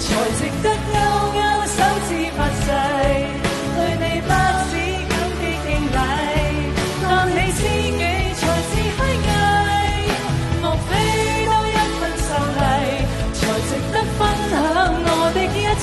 [0.00, 0.04] 才
[0.36, 0.94] 值得勾
[1.32, 1.38] 勾
[1.72, 2.38] 手指發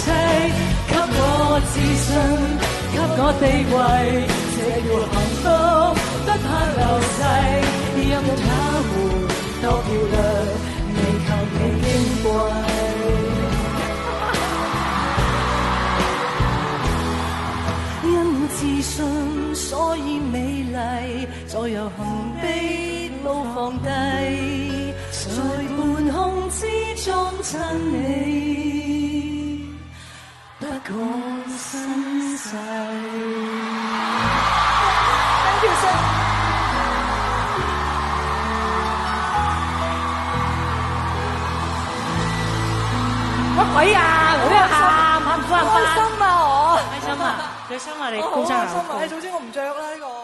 [0.01, 0.09] 一切？
[0.87, 2.09] 給我自信，
[2.91, 3.77] 給我地位，
[4.57, 5.45] 這叫幸福，
[6.25, 6.43] 不怕
[6.75, 7.19] 流逝，
[8.09, 8.11] 任
[8.41, 8.43] 他
[8.81, 8.91] 們
[9.61, 10.13] 多漂亮，
[10.95, 11.85] 未及你矜
[12.23, 12.25] 貴。
[18.03, 18.09] 因
[18.49, 18.95] 自信，
[19.53, 20.35] 所以美
[20.73, 20.75] 麗，
[21.45, 21.99] 再有幸
[22.41, 22.43] 悲
[23.23, 23.85] 怒放低，
[25.11, 25.27] 在
[25.77, 25.79] 半
[26.11, 26.17] 空
[26.49, 26.59] 之
[27.05, 27.09] 中
[27.43, 27.51] 亲
[27.93, 27.95] 你，
[30.83, 30.97] 不講
[31.57, 32.55] 身世。
[35.43, 35.95] Thank you, sir.
[43.57, 43.99] 乜鬼啊！
[44.41, 46.79] 我都要喊，喊唔翻開心啊我！
[46.89, 47.25] 开心啊！
[47.67, 48.09] 开心啊！
[48.09, 48.81] 你我好高山開心啊！
[48.89, 48.93] 啊！
[49.03, 50.20] 誒，早知我唔着啦呢個。